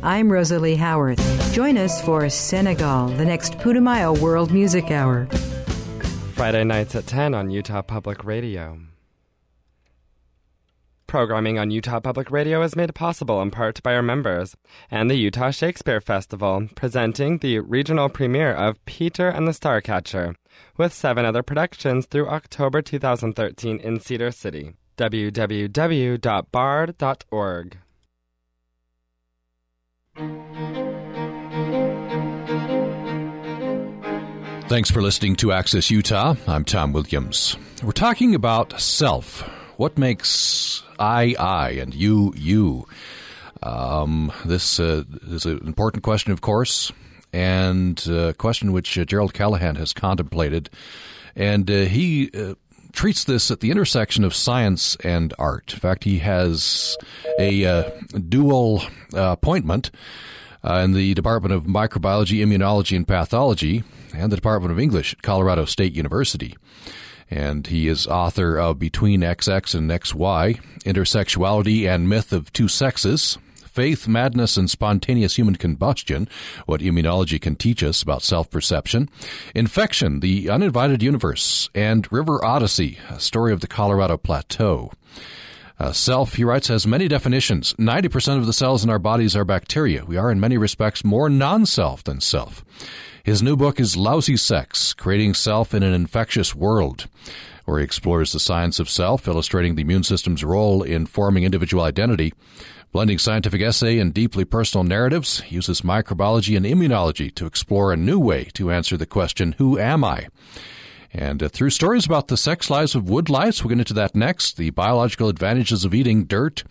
I'm 0.03 0.33
Rosalie 0.33 0.77
Howarth. 0.77 1.53
Join 1.55 1.79
us 1.79 2.05
for 2.05 2.29
Senegal, 2.29 3.07
the 3.07 3.25
next 3.25 3.57
Putumayo 3.59 4.19
World 4.19 4.51
Music 4.51 4.91
Hour. 4.91 5.29
Friday 6.35 6.65
nights 6.65 6.97
at 6.97 7.07
10 7.07 7.33
on 7.33 7.51
Utah 7.51 7.81
Public 7.81 8.25
Radio. 8.25 8.81
Programming 11.07 11.61
on 11.61 11.71
Utah 11.71 12.01
Public 12.01 12.29
Radio 12.33 12.61
is 12.63 12.75
made 12.75 12.93
possible 12.93 13.41
in 13.41 13.53
part 13.53 13.81
by 13.85 13.95
our 13.95 14.03
members 14.03 14.57
and 14.91 15.09
the 15.09 15.15
Utah 15.15 15.53
Shakespeare 15.53 16.01
Festival, 16.01 16.67
presenting 16.75 17.39
the 17.39 17.61
regional 17.61 18.09
premiere 18.09 18.53
of 18.53 18.85
Peter 18.85 19.29
and 19.29 19.47
the 19.47 19.53
Starcatcher, 19.53 20.35
with 20.77 20.93
seven 20.93 21.25
other 21.25 21.45
productions 21.45 22.07
through 22.07 22.29
October 22.29 22.83
2013 22.83 23.79
in 23.79 24.01
Cedar 24.01 24.33
City. 24.33 24.75
www.bard.org. 24.97 26.19
Thanks 34.67 34.91
for 34.91 35.03
listening 35.03 35.37
to 35.37 35.53
Access 35.53 35.91
Utah. 35.91 36.35
I'm 36.47 36.65
Tom 36.65 36.95
Williams. 36.95 37.57
We're 37.83 37.93
talking 37.93 38.35
about 38.35 38.81
self. 38.81 39.43
What 39.77 39.99
makes 39.99 40.83
I, 40.99 41.37
I, 41.39 41.71
and 41.73 41.95
you, 41.95 42.33
you? 42.35 42.89
Um, 43.63 44.33
this 44.47 44.81
uh, 44.81 45.05
is 45.29 45.45
an 45.45 45.61
important 45.67 46.03
question, 46.03 46.33
of 46.33 46.41
course, 46.41 46.93
and 47.33 48.05
a 48.09 48.33
question 48.33 48.73
which 48.73 48.99
uh, 48.99 49.05
Gerald 49.05 49.35
Callahan 49.35 49.77
has 49.77 49.93
contemplated. 49.93 50.71
And 51.37 51.71
uh, 51.71 51.83
he 51.83 52.31
uh, 52.31 52.55
treats 52.93 53.25
this 53.25 53.51
at 53.51 53.61
the 53.61 53.71
intersection 53.71 54.25
of 54.25 54.35
science 54.35 54.97
and 55.05 55.35
art. 55.39 55.75
In 55.75 55.79
fact, 55.79 56.05
he 56.05 56.19
has 56.21 56.97
a 57.39 57.65
uh, 57.67 57.91
dual 58.29 58.83
uh, 59.13 59.33
appointment 59.33 59.91
Uh, 60.65 60.79
in 60.79 60.93
the 60.93 61.13
Department 61.13 61.53
of 61.53 61.65
Microbiology, 61.65 62.39
Immunology, 62.39 62.97
and 62.97 63.07
Pathology 63.07 63.85
and 64.15 64.33
the 64.33 64.37
Department 64.37 64.73
of 64.73 64.79
English 64.79 65.13
at 65.13 65.23
Colorado 65.23 65.67
State 65.67 65.95
University. 65.95 66.57
And 67.31 67.67
he 67.67 67.89
is 67.89 68.07
author 68.07 68.59
of 68.59 68.79
Between 68.79 69.21
XX 69.21 69.75
and 69.75 69.91
XY 69.91 70.61
Intersexuality 70.85 71.87
and 71.87 72.09
Myth 72.09 72.33
of 72.33 72.53
Two 72.53 72.69
Sexes, 72.69 73.39
Faith, 73.67 74.07
Madness, 74.07 74.57
and 74.57 74.71
Spontaneous 74.71 75.37
Human 75.37 75.57
Combustion, 75.57 76.29
What 76.67 76.81
Immunology 76.81 77.41
Can 77.41 77.57
Teach 77.57 77.83
Us 77.83 78.03
About 78.03 78.23
Self 78.23 78.51
Perception, 78.51 79.09
Infection, 79.55 80.21
The 80.21 80.49
Uninvited 80.49 81.03
Universe, 81.03 81.71
and 81.75 82.11
River 82.13 82.45
Odyssey, 82.45 82.99
A 83.11 83.19
Story 83.19 83.53
of 83.53 83.61
the 83.61 83.67
Colorado 83.67 84.17
Plateau. 84.17 84.93
Uh, 85.79 85.93
self, 85.93 86.35
he 86.35 86.45
writes, 86.45 86.69
has 86.69 86.87
many 86.87 87.09
definitions. 87.09 87.75
90% 87.75 88.39
of 88.39 88.47
the 88.47 88.53
cells 88.53 88.85
in 88.85 88.91
our 88.91 88.99
bodies 88.99 89.35
are 89.35 89.45
bacteria. 89.45 90.05
We 90.05 90.17
are, 90.17 90.31
in 90.31 90.39
many 90.39 90.57
respects, 90.57 91.05
more 91.05 91.29
non 91.29 91.67
self 91.67 92.05
than 92.05 92.21
self. 92.21 92.65
His 93.25 93.43
new 93.43 93.57
book 93.57 93.81
is 93.81 93.97
Lousy 93.97 94.37
Sex 94.37 94.93
Creating 94.93 95.35
Self 95.35 95.75
in 95.75 95.83
an 95.83 95.95
Infectious 95.95 96.55
World, 96.55 97.07
where 97.65 97.79
he 97.79 97.85
explores 97.85 98.33
the 98.33 98.39
science 98.39 98.79
of 98.79 98.89
self, 98.89 99.27
illustrating 99.27 99.75
the 99.75 99.83
immune 99.83 100.05
system's 100.05 100.45
role 100.45 100.83
in 100.83 101.07
forming 101.07 101.43
individual 101.43 101.83
identity. 101.83 102.35
Blending 102.93 103.19
scientific 103.19 103.61
essay 103.61 103.99
and 103.99 104.15
deeply 104.15 104.45
personal 104.45 104.85
narratives, 104.85 105.43
uses 105.49 105.81
microbiology 105.81 106.57
and 106.57 106.65
immunology 106.65 107.35
to 107.35 107.47
explore 107.47 107.93
a 107.93 107.97
new 107.97 108.21
way 108.21 108.45
to 108.55 108.71
answer 108.71 108.97
the 108.97 109.07
question, 109.07 109.53
Who 109.59 109.77
am 109.79 110.05
I? 110.05 110.29
And 111.15 111.45
uh, 111.45 111.49
through 111.49 111.71
stories 111.71 112.05
about 112.05 112.27
the 112.27 112.37
sex 112.37 112.69
lives 112.69 112.97
of 112.97 113.05
woodlice, 113.05 113.63
we'll 113.63 113.69
get 113.69 113.79
into 113.79 113.95
that 113.95 114.17
next, 114.17 114.57
the 114.57 114.71
biological 114.71 115.29
advantages 115.29 115.85
of 115.85 115.95
eating 115.95 116.25
dirt, 116.25 116.65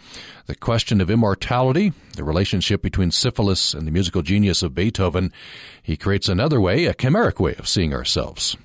the 0.47 0.55
question 0.55 0.99
of 0.99 1.09
immortality, 1.09 1.93
the 2.17 2.25
relationship 2.25 2.81
between 2.81 3.09
syphilis 3.09 3.73
and 3.73 3.87
the 3.87 3.91
musical 3.91 4.21
genius 4.21 4.61
of 4.61 4.75
Beethoven. 4.75 5.31
He 5.81 5.95
creates 5.95 6.27
another 6.27 6.59
way, 6.59 6.85
a 6.85 6.93
chimeric 6.93 7.39
way 7.39 7.55
of 7.55 7.69
seeing 7.69 7.93
ourselves. 7.93 8.57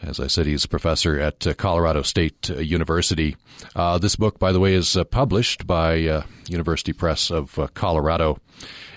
As 0.00 0.18
I 0.18 0.26
said, 0.26 0.46
he's 0.46 0.64
a 0.64 0.68
professor 0.68 1.20
at 1.20 1.46
uh, 1.46 1.52
Colorado 1.54 2.00
State 2.00 2.50
uh, 2.50 2.56
University. 2.60 3.36
Uh, 3.76 3.98
this 3.98 4.16
book, 4.16 4.38
by 4.38 4.52
the 4.52 4.60
way, 4.60 4.74
is 4.74 4.96
uh, 4.96 5.04
published 5.04 5.66
by 5.66 6.02
uh, 6.06 6.22
University 6.48 6.94
Press 6.94 7.30
of 7.30 7.58
Colorado 7.74 8.38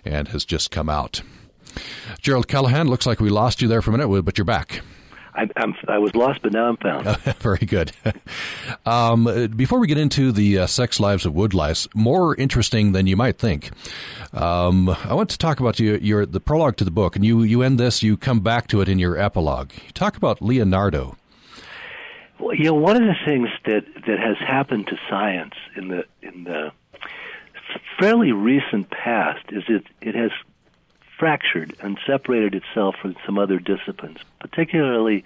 and 0.06 0.30
has 0.30 0.46
just 0.46 0.72
come 0.72 0.89
out. 0.89 1.22
Gerald 2.22 2.48
Callahan, 2.48 2.88
looks 2.88 3.06
like 3.06 3.20
we 3.20 3.30
lost 3.30 3.62
you 3.62 3.67
there 3.67 3.82
for 3.82 3.91
a 3.91 3.98
minute, 3.98 4.24
but 4.24 4.38
you're 4.38 4.46
back. 4.46 4.82
I, 5.38 5.47
I'm, 5.56 5.76
i 5.88 6.00
was 6.00 6.15
lost, 6.15 6.41
but 6.41 6.52
now 6.52 6.65
I'm 6.65 6.78
found. 6.78 7.06
Very 7.39 7.65
good. 7.65 7.91
um, 8.86 9.54
before 9.56 9.80
we 9.80 9.88
get 9.88 9.97
into 9.97 10.32
the 10.32 10.60
uh, 10.60 10.67
sex 10.67 11.00
lives 11.00 11.26
of 11.26 11.34
woodlice, 11.34 11.88
more 11.93 12.36
interesting 12.36 12.91
than 12.91 13.06
you 13.06 13.15
might 13.15 13.38
think, 13.38 13.69
um, 14.34 14.89
I 14.89 15.13
want 15.13 15.30
to 15.30 15.38
talk 15.38 15.60
about 15.60 15.80
your, 15.80 15.97
your, 15.97 16.26
the 16.26 16.39
prologue 16.39 16.76
to 16.78 16.84
the 16.84 16.91
book, 16.91 17.15
and 17.15 17.23
you 17.23 17.43
you 17.43 17.62
end 17.62 17.80
this, 17.80 18.02
you 18.02 18.17
come 18.17 18.39
back 18.39 18.67
to 18.69 18.82
it 18.82 18.89
in 18.89 18.97
your 18.97 19.17
epilogue. 19.17 19.71
You 19.86 19.91
talk 19.93 20.17
about 20.17 20.41
Leonardo. 20.41 21.15
Well, 22.39 22.56
you 22.56 22.65
know, 22.65 22.73
one 22.73 22.95
of 22.95 23.04
the 23.04 23.15
things 23.26 23.50
that 23.65 23.86
that 24.08 24.19
has 24.19 24.38
happened 24.39 24.88
to 24.88 24.97
science 25.10 25.54
in 25.76 25.89
the 25.89 26.06
in 26.21 26.45
the 26.45 26.71
fairly 28.00 28.32
recent 28.32 28.89
past 28.89 29.45
is 29.52 29.63
it 29.67 29.84
it 30.02 30.15
has 30.15 30.32
fractured 31.17 31.75
and 31.82 31.97
separated 32.06 32.56
itself 32.56 32.95
from 33.01 33.15
some 33.25 33.38
other 33.38 33.60
disciplines, 33.60 34.19
particularly 34.39 35.23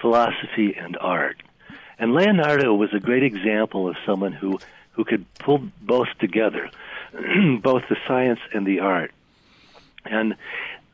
philosophy 0.00 0.74
and 0.76 0.96
art. 1.00 1.42
And 1.98 2.14
Leonardo 2.14 2.74
was 2.74 2.90
a 2.94 3.00
great 3.00 3.24
example 3.24 3.88
of 3.88 3.96
someone 4.06 4.32
who, 4.32 4.60
who 4.92 5.04
could 5.04 5.26
pull 5.34 5.62
both 5.82 6.08
together, 6.20 6.70
both 7.62 7.82
the 7.88 7.96
science 8.06 8.40
and 8.54 8.66
the 8.66 8.80
art. 8.80 9.12
And 10.04 10.36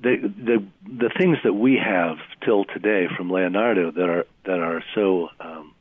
the, 0.00 0.16
the 0.16 0.64
the 0.86 1.10
things 1.16 1.38
that 1.44 1.54
we 1.54 1.76
have 1.76 2.18
till 2.44 2.64
today 2.64 3.08
from 3.16 3.30
Leonardo 3.30 3.90
that 3.90 4.08
are 4.08 4.26
that 4.44 4.60
are 4.60 4.82
so 4.94 5.30
um, 5.40 5.74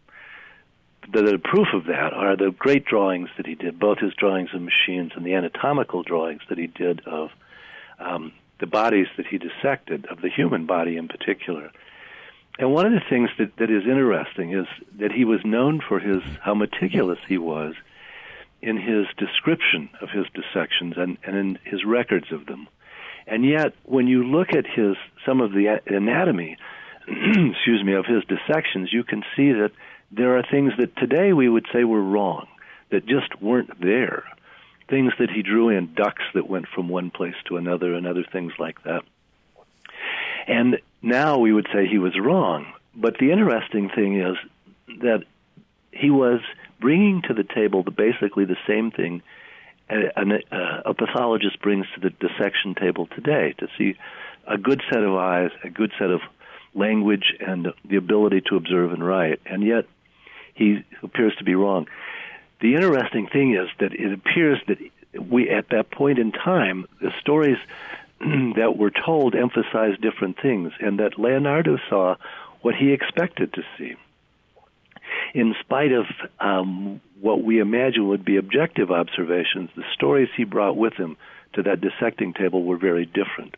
are 1.14 1.38
proof 1.40 1.68
of 1.74 1.86
that 1.86 2.14
are 2.14 2.38
the 2.38 2.52
great 2.52 2.86
drawings 2.86 3.30
that 3.38 3.46
he 3.46 3.56
did, 3.56 3.80
both 3.80 4.00
his 4.00 4.14
drawings 4.14 4.50
of 4.54 4.62
machines 4.62 5.12
and 5.16 5.26
the 5.26 5.34
anatomical 5.34 6.04
drawings 6.04 6.42
that 6.50 6.58
he 6.58 6.68
did 6.68 7.02
of 7.06 7.32
um, 8.00 8.32
the 8.64 8.68
bodies 8.68 9.08
that 9.18 9.28
he 9.28 9.38
dissected, 9.38 10.06
of 10.06 10.22
the 10.22 10.30
human 10.30 10.66
body 10.66 10.96
in 10.96 11.10
particular. 11.10 11.70
And 12.58 12.72
one 12.72 12.86
of 12.86 12.94
the 12.94 13.10
things 13.10 13.30
that, 13.38 13.58
that 13.58 13.70
is 13.70 13.84
interesting 13.84 14.54
is 14.54 14.66
that 15.00 15.12
he 15.12 15.26
was 15.26 15.42
known 15.44 15.82
for 15.86 16.00
his 16.00 16.24
how 16.42 16.54
meticulous 16.54 17.20
he 17.28 17.38
was 17.38 17.74
in 18.62 18.78
his 18.78 19.06
description 19.18 19.90
of 20.00 20.12
his 20.12 20.28
dissections 20.34 20.94
and, 20.96 21.18
and 21.26 21.36
in 21.36 21.60
his 21.66 21.84
records 21.84 22.32
of 22.32 22.46
them. 22.46 22.70
And 23.28 23.44
yet, 23.44 23.74
when 23.84 24.08
you 24.08 24.24
look 24.24 24.54
at 24.54 24.66
his 24.66 24.96
some 25.26 25.42
of 25.42 25.52
the 25.52 25.82
anatomy, 25.88 26.56
excuse 27.02 27.84
me, 27.84 27.96
of 27.96 28.06
his 28.06 28.24
dissections, 28.24 28.94
you 28.94 29.04
can 29.04 29.24
see 29.36 29.52
that 29.52 29.72
there 30.10 30.38
are 30.38 30.44
things 30.50 30.72
that 30.80 30.96
today 30.96 31.34
we 31.34 31.50
would 31.50 31.66
say 31.74 31.84
were 31.84 32.02
wrong, 32.02 32.48
that 32.92 33.06
just 33.06 33.42
weren't 33.42 33.82
there 33.82 34.24
things 34.90 35.14
that 35.20 35.30
he 35.30 35.42
drew 35.42 35.70
in, 35.70 35.94
ducts 35.94 36.24
that 36.34 36.50
went 36.50 36.68
from 36.68 36.90
one 36.90 37.10
place 37.10 37.36
to 37.48 37.58
another, 37.58 37.94
and 37.94 38.06
other 38.06 38.26
things 38.32 38.54
like 38.60 38.84
that. 38.84 39.04
And 40.48 40.80
now 41.02 41.38
we 41.38 41.54
would 41.54 41.68
say 41.74 41.88
he 41.88 42.00
was 42.00 42.18
wrong. 42.20 42.74
But 42.96 43.18
the 43.18 43.32
interesting 43.32 43.90
thing 43.90 44.20
is 44.20 44.36
that 45.02 45.24
he 45.92 46.10
was 46.10 46.42
bringing 46.80 47.22
to 47.24 47.34
the 47.34 47.44
table 47.44 47.84
the, 47.84 47.92
basically 47.92 48.46
the 48.46 48.58
same 48.68 48.92
thing 48.92 49.22
uh, 49.90 49.96
a, 50.16 50.22
a, 50.22 50.56
uh, 50.56 50.82
a 50.86 50.94
pathologist 50.94 51.62
brings 51.62 51.86
to 51.96 52.00
the 52.00 52.10
dissection 52.10 52.76
table 52.76 53.08
today 53.08 53.54
to 53.58 53.68
see 53.78 53.96
a 54.48 54.58
good 54.58 54.82
set 54.92 55.04
of 55.04 55.16
eyes, 55.16 55.52
a 55.64 55.70
good 55.70 55.92
set 55.98 56.10
of 56.10 56.22
language, 56.74 57.34
and 57.40 57.68
the 57.86 57.96
ability 57.96 58.42
to 58.50 58.56
observe 58.56 58.92
and 58.92 59.06
write. 59.06 59.40
And 59.46 59.64
yet, 59.64 59.86
he 60.56 60.84
appears 61.02 61.34
to 61.38 61.44
be 61.44 61.56
wrong. 61.56 61.88
The 62.64 62.76
interesting 62.76 63.28
thing 63.28 63.56
is 63.56 63.68
that 63.82 63.94
it 63.94 64.14
appears 64.14 64.58
that 64.68 64.78
we, 65.30 65.50
at 65.50 65.68
that 65.70 65.92
point 65.92 66.18
in 66.18 66.32
time, 66.32 66.88
the 67.02 67.12
stories 67.20 67.58
that 68.56 68.78
were 68.78 68.90
told 68.90 69.36
emphasized 69.36 70.02
different 70.02 70.42
things, 70.42 70.72
and 70.80 70.98
that 71.00 71.20
Leonardo 71.20 71.78
saw 71.90 72.16
what 72.62 72.74
he 72.74 72.94
expected 72.94 73.52
to 73.54 73.64
see. 73.78 73.96
In 75.34 75.54
spite 75.60 75.92
of 75.92 76.06
um, 76.40 77.02
what 77.20 77.44
we 77.44 77.60
imagine 77.60 78.08
would 78.08 78.24
be 78.24 78.38
objective 78.38 78.92
observations, 78.92 79.70
the 79.76 79.84
stories 79.94 80.30
he 80.38 80.46
brought 80.46 80.78
with 80.78 80.94
him 80.94 81.18
to 81.56 81.64
that 81.64 81.82
dissecting 81.82 82.34
table 82.34 82.64
were 82.64 82.78
very 82.78 83.06
different. 83.06 83.58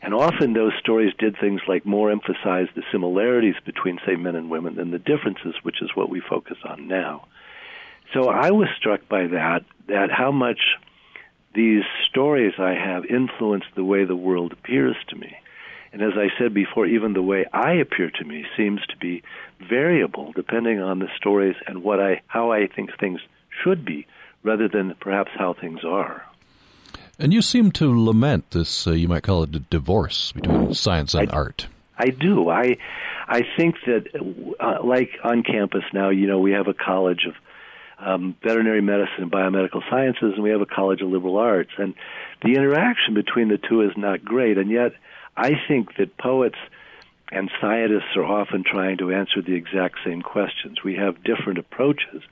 And 0.00 0.14
often 0.14 0.52
those 0.52 0.74
stories 0.78 1.12
did 1.18 1.36
things 1.40 1.62
like 1.66 1.84
more 1.84 2.12
emphasize 2.12 2.68
the 2.76 2.84
similarities 2.92 3.56
between, 3.64 3.98
say, 4.06 4.14
men 4.14 4.36
and 4.36 4.48
women 4.48 4.76
than 4.76 4.92
the 4.92 4.98
differences, 5.00 5.56
which 5.64 5.82
is 5.82 5.90
what 5.96 6.08
we 6.08 6.20
focus 6.20 6.58
on 6.64 6.86
now. 6.86 7.26
So 8.12 8.28
I 8.28 8.50
was 8.50 8.68
struck 8.76 9.08
by 9.08 9.26
that, 9.28 9.64
that 9.88 10.10
how 10.10 10.30
much 10.30 10.60
these 11.54 11.84
stories 12.10 12.54
I 12.58 12.74
have 12.74 13.04
influence 13.06 13.64
the 13.74 13.84
way 13.84 14.04
the 14.04 14.16
world 14.16 14.52
appears 14.52 14.96
to 15.08 15.16
me. 15.16 15.36
And 15.92 16.02
as 16.02 16.14
I 16.16 16.28
said 16.36 16.52
before, 16.52 16.86
even 16.86 17.12
the 17.12 17.22
way 17.22 17.46
I 17.52 17.74
appear 17.74 18.10
to 18.10 18.24
me 18.24 18.44
seems 18.56 18.84
to 18.88 18.96
be 18.96 19.22
variable 19.60 20.32
depending 20.32 20.80
on 20.80 20.98
the 20.98 21.08
stories 21.16 21.54
and 21.68 21.84
what 21.84 22.00
I 22.00 22.20
how 22.26 22.50
I 22.50 22.66
think 22.66 22.90
things 22.98 23.20
should 23.62 23.84
be 23.84 24.06
rather 24.42 24.68
than 24.68 24.96
perhaps 24.98 25.30
how 25.38 25.54
things 25.54 25.84
are. 25.84 26.24
And 27.16 27.32
you 27.32 27.42
seem 27.42 27.70
to 27.72 28.04
lament 28.04 28.50
this 28.50 28.88
uh, 28.88 28.90
you 28.90 29.06
might 29.06 29.22
call 29.22 29.44
it 29.44 29.54
a 29.54 29.60
divorce 29.60 30.32
between 30.32 30.74
science 30.74 31.14
and 31.14 31.30
I, 31.30 31.32
art. 31.32 31.68
I 31.96 32.06
do. 32.06 32.48
I 32.48 32.76
I 33.28 33.42
think 33.56 33.76
that 33.86 34.08
uh, 34.58 34.84
like 34.84 35.10
on 35.22 35.44
campus 35.44 35.84
now, 35.92 36.10
you 36.10 36.26
know, 36.26 36.40
we 36.40 36.50
have 36.52 36.66
a 36.66 36.74
college 36.74 37.24
of 37.26 37.34
um, 38.04 38.36
veterinary 38.42 38.82
medicine 38.82 39.22
and 39.22 39.32
biomedical 39.32 39.82
sciences, 39.88 40.34
and 40.34 40.42
we 40.42 40.50
have 40.50 40.60
a 40.60 40.66
college 40.66 41.00
of 41.00 41.08
liberal 41.08 41.38
arts. 41.38 41.70
And 41.78 41.94
the 42.42 42.54
interaction 42.54 43.14
between 43.14 43.48
the 43.48 43.58
two 43.58 43.82
is 43.82 43.96
not 43.96 44.24
great, 44.24 44.58
and 44.58 44.70
yet 44.70 44.92
I 45.36 45.52
think 45.66 45.96
that 45.96 46.16
poets 46.16 46.58
and 47.32 47.50
scientists 47.60 48.16
are 48.16 48.24
often 48.24 48.62
trying 48.64 48.98
to 48.98 49.12
answer 49.12 49.40
the 49.42 49.54
exact 49.54 49.96
same 50.04 50.22
questions. 50.22 50.84
We 50.84 50.96
have 50.96 51.24
different 51.24 51.58
approaches, 51.58 52.22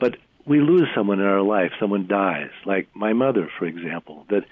but 0.00 0.16
we 0.46 0.60
lose 0.60 0.88
someone 0.94 1.20
in 1.20 1.26
our 1.26 1.42
life, 1.42 1.72
someone 1.78 2.08
dies, 2.08 2.50
like 2.64 2.88
my 2.94 3.12
mother, 3.12 3.48
for 3.58 3.66
example. 3.66 4.26
That 4.30 4.44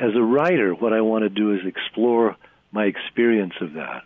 as 0.00 0.16
a 0.16 0.22
writer, 0.22 0.74
what 0.74 0.92
I 0.92 1.02
want 1.02 1.22
to 1.22 1.28
do 1.28 1.54
is 1.54 1.60
explore 1.64 2.36
my 2.72 2.86
experience 2.86 3.54
of 3.60 3.74
that. 3.74 4.02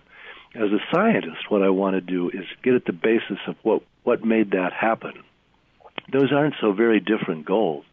As 0.55 0.71
a 0.73 0.81
scientist, 0.93 1.49
what 1.49 1.63
I 1.63 1.71
want 1.71 1.95
to 1.95 2.01
do 2.01 2.29
is 2.29 2.45
get 2.63 2.75
at 2.75 2.85
the 2.85 2.93
basis 2.93 3.39
of 3.47 3.55
what, 3.63 3.83
what 4.03 4.25
made 4.25 4.51
that 4.51 4.73
happen 4.73 5.23
those 6.13 6.33
aren't 6.33 6.55
so 6.61 6.73
very 6.73 7.01
different 7.01 7.45
goals. 7.45 7.85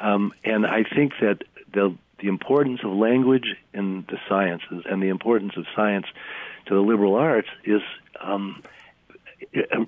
Um, 0.00 0.32
and 0.44 0.66
I 0.66 0.84
think 0.84 1.12
that 1.20 1.44
the 1.72 1.96
the 2.18 2.28
importance 2.28 2.80
of 2.84 2.92
language 2.92 3.56
in 3.74 4.04
the 4.08 4.16
sciences 4.28 4.84
and 4.88 5.02
the 5.02 5.08
importance 5.08 5.56
of 5.56 5.66
science 5.74 6.06
to 6.66 6.74
the 6.74 6.80
liberal 6.80 7.16
arts 7.16 7.48
is 7.64 7.82
um, 8.20 8.62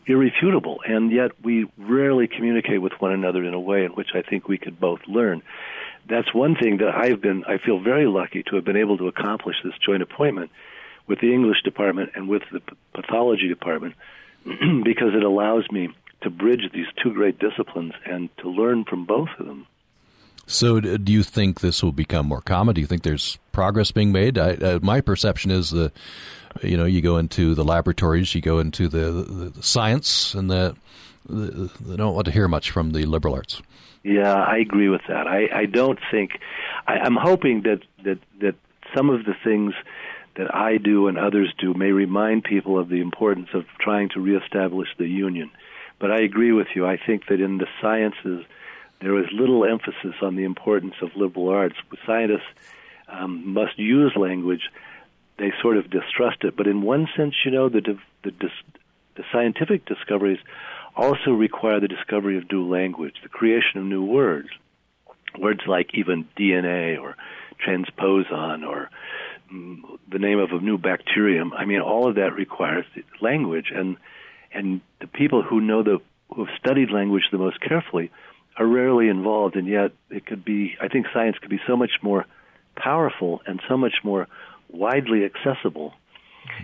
irrefutable. 0.07 0.81
And 0.85 1.13
yet 1.13 1.31
we 1.43 1.69
rarely 1.79 2.27
communicate 2.27 2.83
with 2.83 2.93
one 2.99 3.13
another 3.13 3.45
in 3.45 3.55
a 3.55 3.61
way 3.61 3.85
in 3.85 3.93
which 3.93 4.09
I 4.15 4.23
think 4.23 4.49
we 4.49 4.59
could 4.59 4.81
both 4.81 5.01
learn. 5.07 5.43
That's 6.09 6.35
one 6.35 6.57
thing 6.57 6.79
that 6.79 6.89
I've 6.89 7.21
been. 7.21 7.45
I 7.45 7.59
feel 7.59 7.79
very 7.79 8.07
lucky 8.07 8.43
to 8.45 8.57
have 8.57 8.65
been 8.65 8.77
able 8.77 8.99
to 8.99 9.09
accomplish 9.09 9.57
this 9.63 9.75
joint 9.79 10.03
appointment 10.03 10.51
with 11.07 11.21
the 11.21 11.33
English 11.33 11.63
department 11.63 12.11
and 12.15 12.29
with 12.29 12.43
the 12.51 12.61
pathology 12.93 13.49
department 13.49 13.95
because 14.45 15.15
it 15.15 15.23
allows 15.23 15.71
me 15.71 15.91
to 16.25 16.31
bridge 16.31 16.71
these 16.73 16.87
two 17.03 17.13
great 17.13 17.39
disciplines 17.39 17.93
and 18.05 18.29
to 18.39 18.49
learn 18.49 18.85
from 18.85 19.05
both 19.05 19.29
of 19.39 19.47
them. 19.47 19.67
So, 20.47 20.79
do 20.81 21.13
you 21.13 21.23
think 21.23 21.61
this 21.61 21.83
will 21.83 21.93
become 21.93 22.27
more 22.27 22.43
common? 22.43 22.75
Do 22.75 22.81
you 22.81 22.87
think 22.87 23.03
there's 23.03 23.39
progress 23.53 23.91
being 23.91 24.13
made? 24.13 24.37
I, 24.37 24.51
uh, 24.55 24.79
my 24.83 25.01
perception 25.01 25.51
is 25.51 25.71
the, 25.71 25.91
you 26.63 26.77
know, 26.77 26.85
you 26.85 27.01
go 27.01 27.17
into 27.17 27.55
the 27.55 27.65
laboratories, 27.65 28.35
you 28.35 28.43
go 28.43 28.59
into 28.59 28.89
the, 28.89 29.11
the, 29.11 29.51
the 29.51 29.63
science, 29.63 30.35
and 30.35 30.51
the, 30.51 30.77
the, 31.27 31.71
they 31.81 31.97
don't 31.97 32.15
want 32.15 32.27
to 32.27 32.33
hear 32.33 32.47
much 32.47 32.71
from 32.71 32.91
the 32.91 33.07
liberal 33.07 33.35
arts. 33.35 33.63
Yeah, 34.03 34.35
I 34.35 34.59
agree 34.59 34.91
with 34.91 35.01
that. 35.09 35.27
I, 35.27 35.49
I 35.53 35.65
don't 35.65 35.99
think. 36.11 36.33
I, 36.87 36.99
I'm 36.99 37.17
hoping 37.17 37.63
that 37.63 37.81
that 38.05 38.19
that 38.41 38.55
some 38.95 39.09
of 39.09 39.25
the 39.25 39.35
things 39.43 39.73
that 40.37 40.55
I 40.55 40.77
do 40.77 41.09
and 41.09 41.17
others 41.17 41.53
do 41.59 41.73
may 41.73 41.91
remind 41.93 42.45
people 42.45 42.79
of 42.79 42.91
the 42.91 43.01
importance 43.01 43.49
of 43.55 43.65
trying 43.81 44.11
to 44.11 44.21
reestablish 44.21 44.89
the 44.99 45.07
union. 45.07 45.51
But 45.99 46.11
I 46.11 46.21
agree 46.21 46.53
with 46.53 46.69
you. 46.75 46.87
I 46.87 46.99
think 46.99 47.27
that 47.29 47.41
in 47.41 47.59
the 47.59 47.67
sciences, 47.81 48.45
there 49.01 49.19
is 49.19 49.27
little 49.33 49.65
emphasis 49.65 50.15
on 50.23 50.37
the 50.37 50.45
importance 50.45 50.95
of 51.03 51.11
liberal 51.17 51.49
arts. 51.49 51.77
Scientists 52.07 52.43
um, 53.09 53.53
must 53.53 53.79
use 53.79 54.13
language. 54.17 54.71
They 55.39 55.53
sort 55.61 55.77
of 55.77 55.91
distrust 55.91 56.45
it. 56.45 56.57
But 56.57 56.67
in 56.67 56.83
one 56.83 57.09
sense, 57.17 57.35
you 57.45 57.51
know, 57.51 57.69
the, 57.69 57.81
the, 58.23 58.33
the 59.17 59.25
scientific 59.33 59.85
discoveries 59.87 60.39
also 60.97 61.31
require 61.31 61.81
the 61.81 61.89
discovery 61.89 62.39
of 62.39 62.51
new 62.51 62.69
language, 62.69 63.15
the 63.23 63.29
creation 63.29 63.79
of 63.79 63.85
new 63.85 64.05
words. 64.05 64.49
Words 65.39 65.63
like 65.67 65.91
even 65.95 66.29
DNA 66.39 67.01
or 67.01 67.17
transposon 67.65 68.67
or 68.67 68.91
mm, 69.53 69.81
the 70.11 70.19
name 70.19 70.39
of 70.39 70.51
a 70.53 70.61
new 70.61 70.79
bacterium. 70.79 71.53
I 71.53 71.65
mean, 71.65 71.81
all 71.81 72.09
of 72.09 72.15
that 72.17 72.35
requires 72.35 72.85
language. 73.21 73.73
And 73.75 73.97
and 74.55 74.81
the 75.01 75.07
people 75.07 75.43
who 75.43 75.61
know 75.61 75.83
the 75.83 76.01
who 76.35 76.45
have 76.45 76.55
studied 76.59 76.91
language 76.91 77.25
the 77.31 77.39
most 77.39 77.61
carefully 77.61 78.11
are 78.57 78.67
rarely 78.67 79.09
involved, 79.09 79.57
and 79.57 79.67
yet 79.67 79.93
it 80.11 80.27
could 80.27 80.45
be. 80.45 80.77
I 80.81 80.89
think 80.89 81.07
science 81.13 81.37
could 81.39 81.51
be 81.51 81.61
so 81.67 81.77
much 81.77 81.93
more 82.03 82.25
powerful 82.77 83.43
and 83.47 83.61
so 83.69 83.77
much 83.77 83.95
more 84.03 84.27
widely 84.71 85.25
accessible 85.25 85.95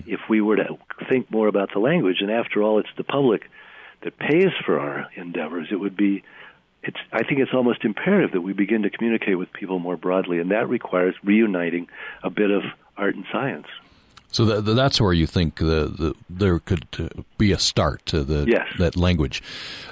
if 0.06 0.20
we 0.28 0.40
were 0.40 0.56
to 0.56 0.78
think 1.08 1.30
more 1.30 1.48
about 1.48 1.72
the 1.72 1.78
language. 1.78 2.16
And 2.20 2.30
after 2.30 2.62
all, 2.62 2.78
it's 2.78 2.90
the 2.96 3.04
public 3.04 3.50
that 4.02 4.18
pays 4.18 4.50
for 4.64 4.78
our 4.78 5.08
endeavors. 5.16 5.68
It 5.70 5.76
would 5.76 5.96
be. 5.96 6.22
It's, 6.82 6.96
I 7.12 7.24
think 7.24 7.40
it's 7.40 7.52
almost 7.52 7.84
imperative 7.84 8.32
that 8.32 8.40
we 8.40 8.54
begin 8.54 8.82
to 8.82 8.90
communicate 8.90 9.36
with 9.36 9.52
people 9.52 9.78
more 9.78 9.98
broadly, 9.98 10.38
and 10.38 10.50
that 10.50 10.66
requires 10.70 11.14
reuniting 11.22 11.88
a 12.22 12.30
bit 12.30 12.50
of 12.50 12.62
art 12.96 13.14
and 13.14 13.26
science. 13.30 13.66
So 14.32 14.44
that, 14.44 14.62
that's 14.74 15.00
where 15.00 15.12
you 15.12 15.26
think 15.26 15.58
the, 15.58 15.92
the, 15.96 16.14
there 16.28 16.60
could 16.60 16.86
uh, 16.98 17.22
be 17.36 17.50
a 17.50 17.58
start 17.58 18.06
to 18.06 18.22
the 18.22 18.46
yes. 18.48 18.66
that 18.78 18.96
language. 18.96 19.42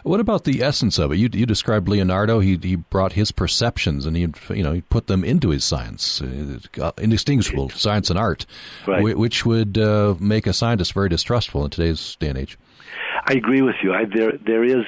What 0.04 0.20
about 0.20 0.44
the 0.44 0.62
essence 0.62 0.98
of 0.98 1.12
it? 1.12 1.16
You, 1.16 1.28
you 1.32 1.44
described 1.44 1.88
Leonardo. 1.88 2.38
He 2.38 2.56
he 2.56 2.76
brought 2.76 3.12
his 3.12 3.32
perceptions 3.32 4.06
and 4.06 4.16
he 4.16 4.28
you 4.50 4.62
know 4.62 4.72
he 4.72 4.82
put 4.82 5.08
them 5.08 5.24
into 5.24 5.50
his 5.50 5.64
science, 5.64 6.22
uh, 6.22 6.92
indistinguishable 6.98 7.70
science 7.70 8.10
and 8.10 8.18
art, 8.18 8.46
right. 8.86 9.16
which 9.16 9.44
would 9.44 9.76
uh, 9.76 10.14
make 10.20 10.46
a 10.46 10.52
scientist 10.52 10.92
very 10.92 11.08
distrustful 11.08 11.64
in 11.64 11.70
today's 11.70 12.16
day 12.16 12.28
and 12.28 12.38
age. 12.38 12.56
I 13.26 13.32
agree 13.32 13.62
with 13.62 13.76
you. 13.82 13.92
I, 13.92 14.04
there 14.04 14.32
there 14.38 14.64
is 14.64 14.84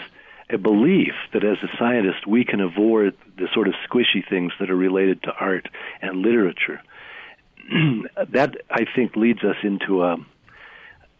a 0.48 0.58
belief 0.58 1.12
that 1.32 1.44
as 1.44 1.58
a 1.62 1.76
scientist 1.76 2.26
we 2.26 2.44
can 2.44 2.60
avoid 2.60 3.16
the 3.36 3.48
sort 3.52 3.68
of 3.68 3.74
squishy 3.88 4.26
things 4.28 4.52
that 4.60 4.70
are 4.70 4.76
related 4.76 5.22
to 5.24 5.32
art 5.32 5.68
and 6.02 6.18
literature 6.18 6.80
that 8.28 8.56
I 8.70 8.84
think 8.94 9.16
leads 9.16 9.44
us 9.44 9.56
into 9.62 10.02
a 10.02 10.16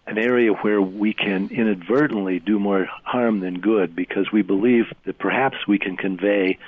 an 0.06 0.18
area 0.18 0.52
where 0.52 0.82
we 0.82 1.12
can 1.12 1.48
inadvertently 1.52 2.40
do 2.40 2.58
more 2.58 2.88
harm 3.04 3.38
than 3.40 3.60
good 3.60 3.94
because 3.94 4.32
we 4.32 4.42
believe 4.42 4.86
that 5.04 5.18
perhaps 5.18 5.56
we 5.68 5.78
can 5.78 5.96
convey 5.96 6.58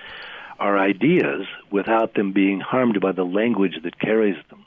our 0.60 0.78
ideas 0.78 1.46
without 1.68 2.14
them 2.14 2.30
being 2.30 2.60
harmed 2.60 3.00
by 3.00 3.10
the 3.10 3.24
language 3.24 3.74
that 3.82 3.98
carries 3.98 4.36
them. 4.48 4.64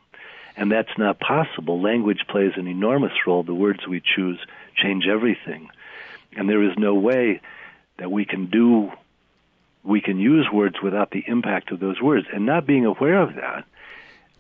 And 0.58 0.70
that's 0.70 0.98
not 0.98 1.20
possible. 1.22 1.82
Language 1.82 2.26
plays 2.28 2.52
an 2.58 2.68
enormous 2.68 3.14
role. 3.26 3.44
The 3.44 3.54
words 3.54 3.88
we 3.88 4.02
choose 4.02 4.40
change 4.76 5.08
everything. 5.08 5.70
And 6.36 6.50
there 6.50 6.64
is 6.64 6.78
no 6.78 6.96
way 6.96 7.40
that 7.98 8.12
we 8.12 8.26
can 8.26 8.48
do 8.48 8.92
we 9.84 10.02
can 10.02 10.18
use 10.18 10.48
words 10.52 10.78
without 10.82 11.12
the 11.12 11.24
impact 11.28 11.72
of 11.72 11.80
those 11.80 12.02
words. 12.02 12.26
And 12.34 12.46
not 12.46 12.66
being 12.66 12.86
aware 12.86 13.22
of 13.22 13.36
that 13.36 13.66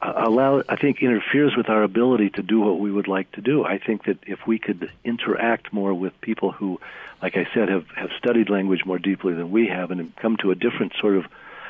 allow 0.01 0.63
I 0.69 0.75
think 0.75 1.01
interferes 1.01 1.55
with 1.55 1.69
our 1.69 1.83
ability 1.83 2.29
to 2.31 2.41
do 2.41 2.59
what 2.59 2.79
we 2.79 2.91
would 2.91 3.07
like 3.07 3.31
to 3.33 3.41
do. 3.41 3.63
I 3.63 3.77
think 3.77 4.05
that 4.05 4.17
if 4.27 4.45
we 4.45 4.59
could 4.59 4.91
interact 5.03 5.73
more 5.73 5.93
with 5.93 6.19
people 6.21 6.51
who, 6.51 6.79
like 7.21 7.37
I 7.37 7.47
said, 7.53 7.69
have 7.69 7.87
have 7.95 8.09
studied 8.17 8.49
language 8.49 8.85
more 8.85 8.99
deeply 8.99 9.33
than 9.33 9.51
we 9.51 9.67
have 9.67 9.91
and 9.91 9.99
have 9.99 10.15
come 10.15 10.37
to 10.37 10.51
a 10.51 10.55
different 10.55 10.93
sort 10.99 11.15
of 11.15 11.25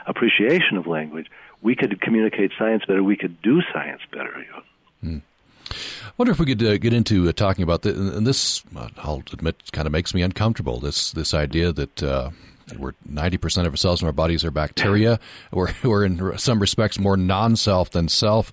appreciation 0.08 0.78
of 0.78 0.88
language, 0.88 1.28
we 1.62 1.76
could 1.76 2.00
communicate 2.02 2.52
science 2.58 2.84
better. 2.86 3.04
We 3.04 3.16
could 3.16 3.42
do 3.42 3.62
science 3.74 4.02
better. 4.12 4.32
Know? 4.38 4.64
hmm. 5.02 5.18
I 5.72 6.12
wonder 6.18 6.32
if 6.32 6.40
we 6.40 6.46
could 6.46 6.64
uh, 6.64 6.78
get 6.78 6.94
into 6.94 7.28
uh, 7.28 7.32
talking 7.32 7.64
about 7.64 7.82
this. 7.82 7.98
And 7.98 8.26
this, 8.26 8.64
uh, 8.76 8.90
I'll 8.98 9.24
admit, 9.34 9.72
kind 9.72 9.88
of 9.88 9.92
makes 9.92 10.14
me 10.14 10.22
uncomfortable. 10.22 10.80
This 10.80 11.12
this 11.12 11.34
idea 11.34 11.72
that 11.74 12.04
uh, 12.04 12.30
We're 12.78 12.93
90% 13.08 13.65
of 13.65 13.73
our 13.73 13.78
cells 13.78 14.01
in 14.01 14.08
our 14.08 14.12
bodies 14.12 14.43
are 14.43 14.51
bacteria. 14.51 15.19
We're, 15.51 15.73
we're 15.84 16.06
in 16.06 16.38
some 16.38 16.60
respects 16.60 16.99
more 16.99 17.17
non 17.17 17.56
self 17.56 17.91
than 17.91 18.10
self. 18.10 18.51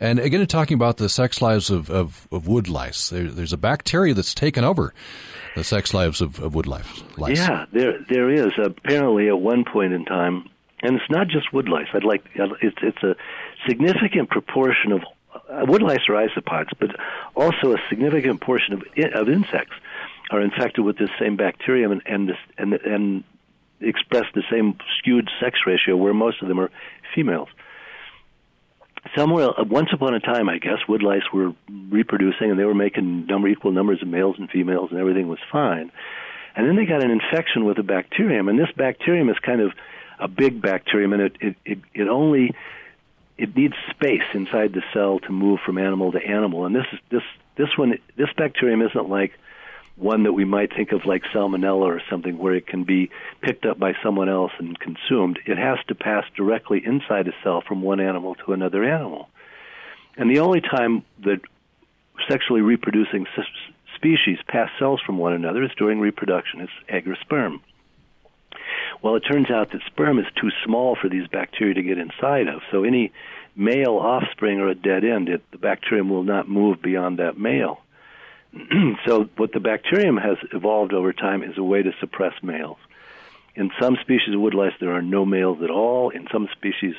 And 0.00 0.18
again, 0.18 0.46
talking 0.46 0.74
about 0.74 0.98
the 0.98 1.08
sex 1.08 1.40
lives 1.40 1.70
of, 1.70 1.90
of, 1.90 2.28
of 2.30 2.46
wood 2.46 2.68
lice, 2.68 3.08
there, 3.08 3.30
there's 3.30 3.52
a 3.52 3.58
bacteria 3.58 4.14
that's 4.14 4.34
taken 4.34 4.64
over 4.64 4.92
the 5.54 5.64
sex 5.64 5.94
lives 5.94 6.20
of, 6.20 6.40
of 6.40 6.54
wood 6.54 6.66
lice. 6.66 6.90
Yeah, 7.18 7.66
there 7.72 7.98
there 8.08 8.30
is. 8.30 8.52
Apparently, 8.58 9.28
at 9.28 9.40
one 9.40 9.64
point 9.64 9.92
in 9.92 10.04
time, 10.04 10.48
and 10.82 10.96
it's 10.96 11.10
not 11.10 11.28
just 11.28 11.52
wood 11.52 11.68
lice. 11.68 11.86
I'd 11.94 12.04
like 12.04 12.24
it's 12.34 12.76
it's 12.82 13.02
a 13.02 13.16
significant 13.66 14.30
proportion 14.30 14.92
of 14.92 15.02
uh, 15.34 15.64
wood 15.66 15.82
lice 15.82 16.08
are 16.08 16.14
isopods, 16.14 16.70
but 16.78 16.90
also 17.34 17.74
a 17.74 17.78
significant 17.88 18.40
portion 18.40 18.74
of 18.74 18.82
of 19.14 19.28
insects 19.28 19.74
are 20.30 20.40
infected 20.40 20.84
with 20.84 20.98
this 20.98 21.10
same 21.18 21.36
bacterium 21.36 21.92
and 21.92 22.02
and 22.06 22.28
this, 22.28 22.38
and, 22.58 22.74
and 22.74 23.24
express 23.86 24.24
the 24.34 24.42
same 24.50 24.76
skewed 24.98 25.28
sex 25.40 25.58
ratio, 25.66 25.96
where 25.96 26.14
most 26.14 26.42
of 26.42 26.48
them 26.48 26.60
are 26.60 26.70
females. 27.14 27.48
Somewhere, 29.16 29.48
uh, 29.58 29.64
once 29.64 29.90
upon 29.92 30.14
a 30.14 30.20
time, 30.20 30.48
I 30.48 30.58
guess, 30.58 30.78
wood 30.88 31.02
lice 31.02 31.22
were 31.32 31.52
reproducing, 31.90 32.50
and 32.50 32.58
they 32.58 32.64
were 32.64 32.74
making 32.74 33.26
number 33.26 33.48
equal 33.48 33.72
numbers 33.72 34.00
of 34.02 34.08
males 34.08 34.36
and 34.38 34.48
females, 34.50 34.90
and 34.90 34.98
everything 34.98 35.28
was 35.28 35.38
fine. 35.52 35.92
And 36.56 36.66
then 36.66 36.76
they 36.76 36.86
got 36.86 37.02
an 37.02 37.10
infection 37.10 37.64
with 37.64 37.78
a 37.78 37.82
bacterium, 37.82 38.48
and 38.48 38.58
this 38.58 38.70
bacterium 38.76 39.28
is 39.28 39.36
kind 39.38 39.60
of 39.60 39.72
a 40.18 40.28
big 40.28 40.62
bacterium, 40.62 41.12
and 41.12 41.22
it 41.22 41.36
it 41.40 41.56
it, 41.64 41.78
it 41.92 42.08
only 42.08 42.54
it 43.36 43.56
needs 43.56 43.74
space 43.90 44.22
inside 44.32 44.72
the 44.72 44.82
cell 44.92 45.18
to 45.20 45.32
move 45.32 45.58
from 45.66 45.78
animal 45.78 46.12
to 46.12 46.24
animal. 46.24 46.64
And 46.64 46.74
this 46.74 46.86
is 46.92 46.98
this 47.10 47.22
this 47.56 47.76
one 47.76 47.98
this 48.16 48.28
bacterium 48.36 48.82
isn't 48.82 49.08
like 49.08 49.32
one 49.96 50.24
that 50.24 50.32
we 50.32 50.44
might 50.44 50.74
think 50.74 50.92
of 50.92 51.06
like 51.06 51.22
salmonella 51.34 51.84
or 51.84 52.02
something 52.10 52.36
where 52.36 52.54
it 52.54 52.66
can 52.66 52.84
be 52.84 53.10
picked 53.42 53.64
up 53.64 53.78
by 53.78 53.92
someone 54.02 54.28
else 54.28 54.52
and 54.58 54.78
consumed. 54.78 55.38
It 55.46 55.56
has 55.56 55.78
to 55.88 55.94
pass 55.94 56.24
directly 56.36 56.82
inside 56.84 57.28
a 57.28 57.32
cell 57.42 57.62
from 57.66 57.80
one 57.80 58.00
animal 58.00 58.34
to 58.46 58.52
another 58.52 58.84
animal. 58.84 59.28
And 60.16 60.30
the 60.30 60.40
only 60.40 60.60
time 60.60 61.04
that 61.24 61.40
sexually 62.28 62.60
reproducing 62.60 63.26
species 63.94 64.38
pass 64.48 64.70
cells 64.78 65.00
from 65.04 65.18
one 65.18 65.32
another 65.32 65.62
is 65.62 65.70
during 65.78 66.00
reproduction. 66.00 66.60
It's 66.60 66.72
egg 66.88 67.08
or 67.08 67.16
sperm. 67.20 67.60
Well, 69.02 69.16
it 69.16 69.20
turns 69.20 69.50
out 69.50 69.72
that 69.72 69.82
sperm 69.86 70.18
is 70.18 70.26
too 70.40 70.50
small 70.64 70.96
for 71.00 71.08
these 71.08 71.26
bacteria 71.28 71.74
to 71.74 71.82
get 71.82 71.98
inside 71.98 72.48
of. 72.48 72.62
So 72.70 72.84
any 72.84 73.12
male 73.56 73.96
offspring 73.96 74.58
are 74.60 74.68
a 74.68 74.74
dead 74.74 75.04
end. 75.04 75.28
It, 75.28 75.42
the 75.50 75.58
bacterium 75.58 76.08
will 76.08 76.22
not 76.22 76.48
move 76.48 76.82
beyond 76.82 77.18
that 77.18 77.38
male. 77.38 77.80
so 79.06 79.28
what 79.36 79.52
the 79.52 79.60
bacterium 79.60 80.16
has 80.16 80.36
evolved 80.52 80.92
over 80.92 81.12
time 81.12 81.42
is 81.42 81.58
a 81.58 81.62
way 81.62 81.82
to 81.82 81.92
suppress 82.00 82.34
males. 82.42 82.78
In 83.56 83.70
some 83.80 83.96
species 84.00 84.34
of 84.34 84.40
wood 84.40 84.54
lice, 84.54 84.72
there 84.80 84.92
are 84.92 85.02
no 85.02 85.24
males 85.24 85.62
at 85.62 85.70
all. 85.70 86.10
In 86.10 86.26
some 86.32 86.48
species 86.52 86.94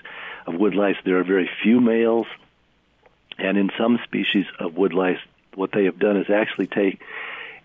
of 0.48 0.56
wood 0.56 0.76
lice, 0.76 0.96
there 1.04 1.20
are 1.20 1.24
very 1.24 1.50
few 1.64 1.82
males. 1.82 2.28
And 3.38 3.58
in 3.58 3.70
some 3.78 4.00
species 4.06 4.46
of 4.60 4.76
wood 4.76 4.94
lice, 4.94 5.20
what 5.54 5.72
they 5.74 5.86
have 5.86 6.00
done 6.00 6.18
is 6.18 6.30
actually 6.30 6.68
take, 6.68 7.02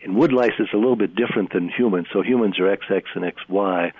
in 0.01 0.15
wood 0.15 0.33
lice, 0.33 0.53
it's 0.59 0.73
a 0.73 0.77
little 0.77 0.97
bit 0.97 1.15
different 1.15 1.53
than 1.53 1.69
humans. 1.69 2.09
So 2.13 2.23
humans 2.23 2.59
are 2.59 2.77
XX 2.77 3.03
and 3.15 3.25
XY. 3.25 3.93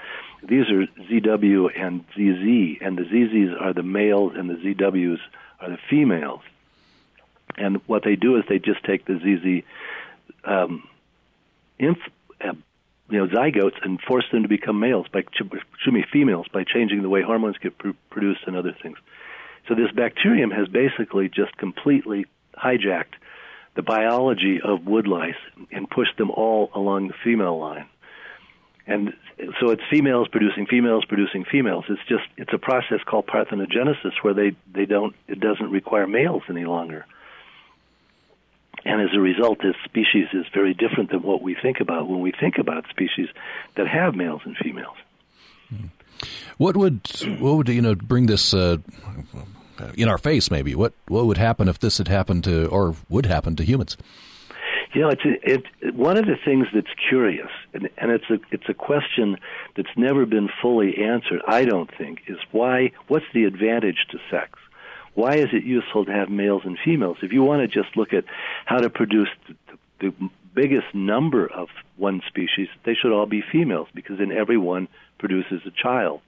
These 0.43 0.71
are 0.71 0.87
ZW 1.09 1.71
and 1.77 2.05
ZZ, 2.15 2.83
and 2.83 2.97
the 2.97 3.05
ZZs 3.05 3.61
are 3.61 3.73
the 3.73 3.83
males 3.83 4.33
and 4.37 4.49
the 4.49 4.55
ZWs 4.55 5.21
are 5.61 5.71
the 5.71 5.79
females. 5.89 6.41
And 7.57 7.81
what 7.87 8.05
they 8.05 8.17
do 8.17 8.37
is 8.37 8.45
they 8.49 8.59
just 8.59 8.85
take 8.85 9.05
the 9.05 9.19
ZZ 9.19 9.65
um, 10.45 10.89
inf, 11.79 11.99
uh, 12.41 12.53
you 13.09 13.19
know, 13.19 13.27
zygotes 13.27 13.83
and 13.83 14.01
force 14.01 14.25
them 14.33 14.43
to 14.43 14.49
become 14.49 14.79
males 14.79 15.07
by, 15.13 15.21
excuse 15.21 15.93
me, 15.93 16.05
females 16.13 16.47
by 16.53 16.65
changing 16.65 17.03
the 17.03 17.09
way 17.09 17.23
hormones 17.23 17.59
get 17.59 17.77
pr- 17.77 17.91
produced 18.11 18.41
and 18.47 18.57
other 18.57 18.75
things. 18.83 18.99
So 19.69 19.75
this 19.75 19.91
bacterium 19.93 20.51
has 20.51 20.69
basically 20.69 21.29
just 21.29 21.57
completely 21.57 22.27
hijacked 22.57 23.15
the 23.77 23.83
biology 23.83 24.61
of 24.63 24.87
wood 24.87 25.07
lice 25.07 25.35
and 25.71 25.89
pushed 25.89 26.17
them 26.17 26.31
all 26.31 26.71
along 26.75 27.09
the 27.09 27.15
female 27.23 27.59
line. 27.59 27.87
And 28.87 29.13
so 29.61 29.71
it's 29.71 29.83
females 29.89 30.27
producing 30.29 30.67
females 30.67 31.05
producing 31.05 31.45
females. 31.45 31.85
It's 31.89 32.01
just 32.09 32.25
it's 32.37 32.53
a 32.53 32.59
process 32.59 32.99
called 33.07 33.27
parthenogenesis 33.27 34.13
where 34.23 34.35
they 34.35 34.57
they 34.73 34.87
don't 34.87 35.15
it 35.29 35.39
doesn't 35.39 35.71
require 35.71 36.07
males 36.07 36.43
any 36.49 36.65
longer 36.65 37.07
and 38.85 39.01
as 39.01 39.15
a 39.15 39.21
result, 39.21 39.59
this 39.63 39.77
species 39.85 40.29
is 40.33 40.47
very 40.55 40.75
different 40.75 41.11
than 41.11 41.23
what 41.23 41.43
we 41.43 41.55
think 41.61 41.81
about 41.81 42.09
when 42.09 42.21
we 42.21 42.33
think 42.33 42.59
about 42.59 42.85
species 42.89 43.29
that 43.77 43.87
have 43.87 44.15
males 44.15 44.43
and 44.45 44.57
females. 44.57 44.97
What 46.59 46.77
would 46.77 47.01
what 47.39 47.57
would 47.57 47.69
you 47.69 47.81
know 47.81 47.95
bring 47.95 48.27
this 48.27 48.53
uh, 48.53 48.79
in 49.97 50.09
our 50.09 50.19
face? 50.19 50.51
Maybe 50.51 50.75
what 50.75 50.93
what 51.09 51.27
would 51.27 51.39
happen 51.39 51.69
if 51.69 51.79
this 51.79 51.99
had 51.99 52.09
happened 52.09 52.45
to 52.45 52.67
or 52.67 52.95
would 53.09 53.27
happen 53.27 53.57
to 53.57 53.65
humans? 53.65 53.97
You 54.93 55.03
know, 55.03 55.11
it's 55.11 55.25
a, 55.25 55.53
it, 55.89 55.95
one 55.95 56.17
of 56.17 56.27
the 56.27 56.37
things 56.45 56.67
that's 56.75 56.93
curious, 57.09 57.51
and, 57.73 57.89
and 57.97 58.11
it's 58.11 58.29
a 58.29 58.39
it's 58.51 58.69
a 58.69 58.75
question 58.75 59.37
that's 59.77 59.97
never 59.97 60.27
been 60.27 60.49
fully 60.61 60.97
answered. 60.99 61.41
I 61.47 61.65
don't 61.65 61.91
think 61.97 62.23
is 62.27 62.39
why. 62.51 62.93
What's 63.09 63.27
the 63.33 63.45
advantage 63.45 64.07
to 64.11 64.19
sex? 64.31 64.59
Why 65.15 65.37
is 65.37 65.49
it 65.53 65.65
useful 65.65 66.05
to 66.05 66.13
have 66.13 66.31
males 66.31 66.63
and 66.65 66.79
females? 66.85 67.19
If 67.23 67.33
you 67.33 67.43
want 67.43 67.63
to 67.63 67.69
just 67.69 67.97
look 67.97 68.13
at 68.13 68.25
how 68.65 68.79
to 68.79 68.91
produce 68.91 69.29
the, 69.49 70.11
the 70.11 70.31
biggest 70.55 70.95
number 70.95 71.47
of 71.47 71.69
one 71.97 72.23
species, 72.27 72.69
they 72.85 72.95
should 72.95 73.13
all 73.13 73.27
be 73.27 73.43
females 73.43 73.89
because 73.95 74.19
then 74.19 74.33
every 74.33 74.57
one 74.57 74.89
produces 75.19 75.63
a 75.67 75.71
child. 75.71 76.21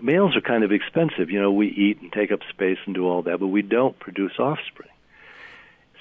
Males 0.00 0.36
are 0.36 0.40
kind 0.40 0.62
of 0.62 0.72
expensive. 0.72 1.30
You 1.30 1.40
know, 1.40 1.52
we 1.52 1.68
eat 1.68 2.00
and 2.00 2.12
take 2.12 2.30
up 2.30 2.40
space 2.50 2.78
and 2.86 2.94
do 2.94 3.06
all 3.06 3.22
that, 3.22 3.40
but 3.40 3.48
we 3.48 3.62
don't 3.62 3.98
produce 3.98 4.38
offspring. 4.38 4.90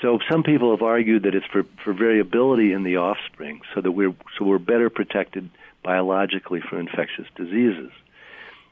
So 0.02 0.20
some 0.30 0.44
people 0.44 0.72
have 0.72 0.82
argued 0.82 1.24
that 1.24 1.36
it's 1.36 1.46
for, 1.46 1.64
for 1.84 1.94
variability 1.94 2.74
in 2.74 2.84
the 2.84 2.98
offspring, 2.98 3.62
so 3.74 3.82
that 3.82 3.92
we're 3.92 4.14
so 4.38 4.46
we're 4.46 4.60
better 4.60 4.90
protected 4.90 5.50
biologically 5.84 6.62
from 6.62 6.80
infectious 6.80 7.28
diseases. 7.36 7.92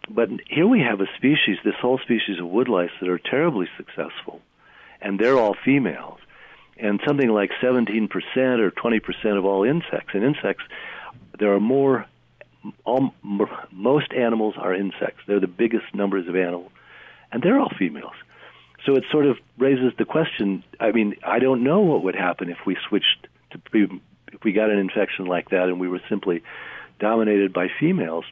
But 0.10 0.30
here 0.50 0.68
we 0.68 0.82
have 0.82 1.00
a 1.02 1.08
species, 1.18 1.58
this 1.64 1.76
whole 1.82 1.98
species 2.00 2.40
of 2.40 2.46
woodlice 2.46 2.92
that 3.00 3.10
are 3.10 3.20
terribly 3.20 3.68
successful, 3.78 4.42
and 5.02 5.20
they're 5.20 5.38
all 5.38 5.56
females. 5.66 6.20
And 6.78 7.00
something 7.06 7.30
like 7.30 7.52
17% 7.62 8.10
or 8.60 8.72
20% 8.72 9.38
of 9.38 9.46
all 9.46 9.64
insects. 9.64 10.10
And 10.14 10.24
insects, 10.24 10.64
there 11.40 11.54
are 11.54 11.60
more, 11.60 12.08
all, 12.84 13.14
most 13.72 14.12
animals 14.12 14.56
are 14.58 14.74
insects. 14.74 15.22
They're 15.28 15.40
the 15.40 15.48
biggest 15.48 15.86
numbers 15.94 16.28
of 16.28 16.36
animals, 16.36 16.72
and 17.32 17.44
they're 17.44 17.60
all 17.60 17.72
females. 17.78 18.16
So 18.86 18.96
it 18.96 19.06
sort 19.12 19.28
of 19.28 19.38
raises 19.58 19.94
the 19.98 20.06
question. 20.06 20.64
I 20.80 20.92
mean, 20.92 21.16
I 21.24 21.40
don't 21.40 21.64
know 21.64 21.82
what 21.82 22.04
would 22.04 22.16
happen 22.16 22.50
if 22.50 22.58
we 22.66 22.76
switched 22.90 23.28
to 23.52 24.00
if 24.34 24.44
we 24.44 24.52
got 24.52 24.70
an 24.70 24.80
infection 24.80 25.26
like 25.26 25.50
that 25.50 25.70
and 25.70 25.80
we 25.80 25.88
were 25.88 26.02
simply 26.10 26.44
dominated 27.00 27.54
by 27.54 27.68
females 27.80 28.26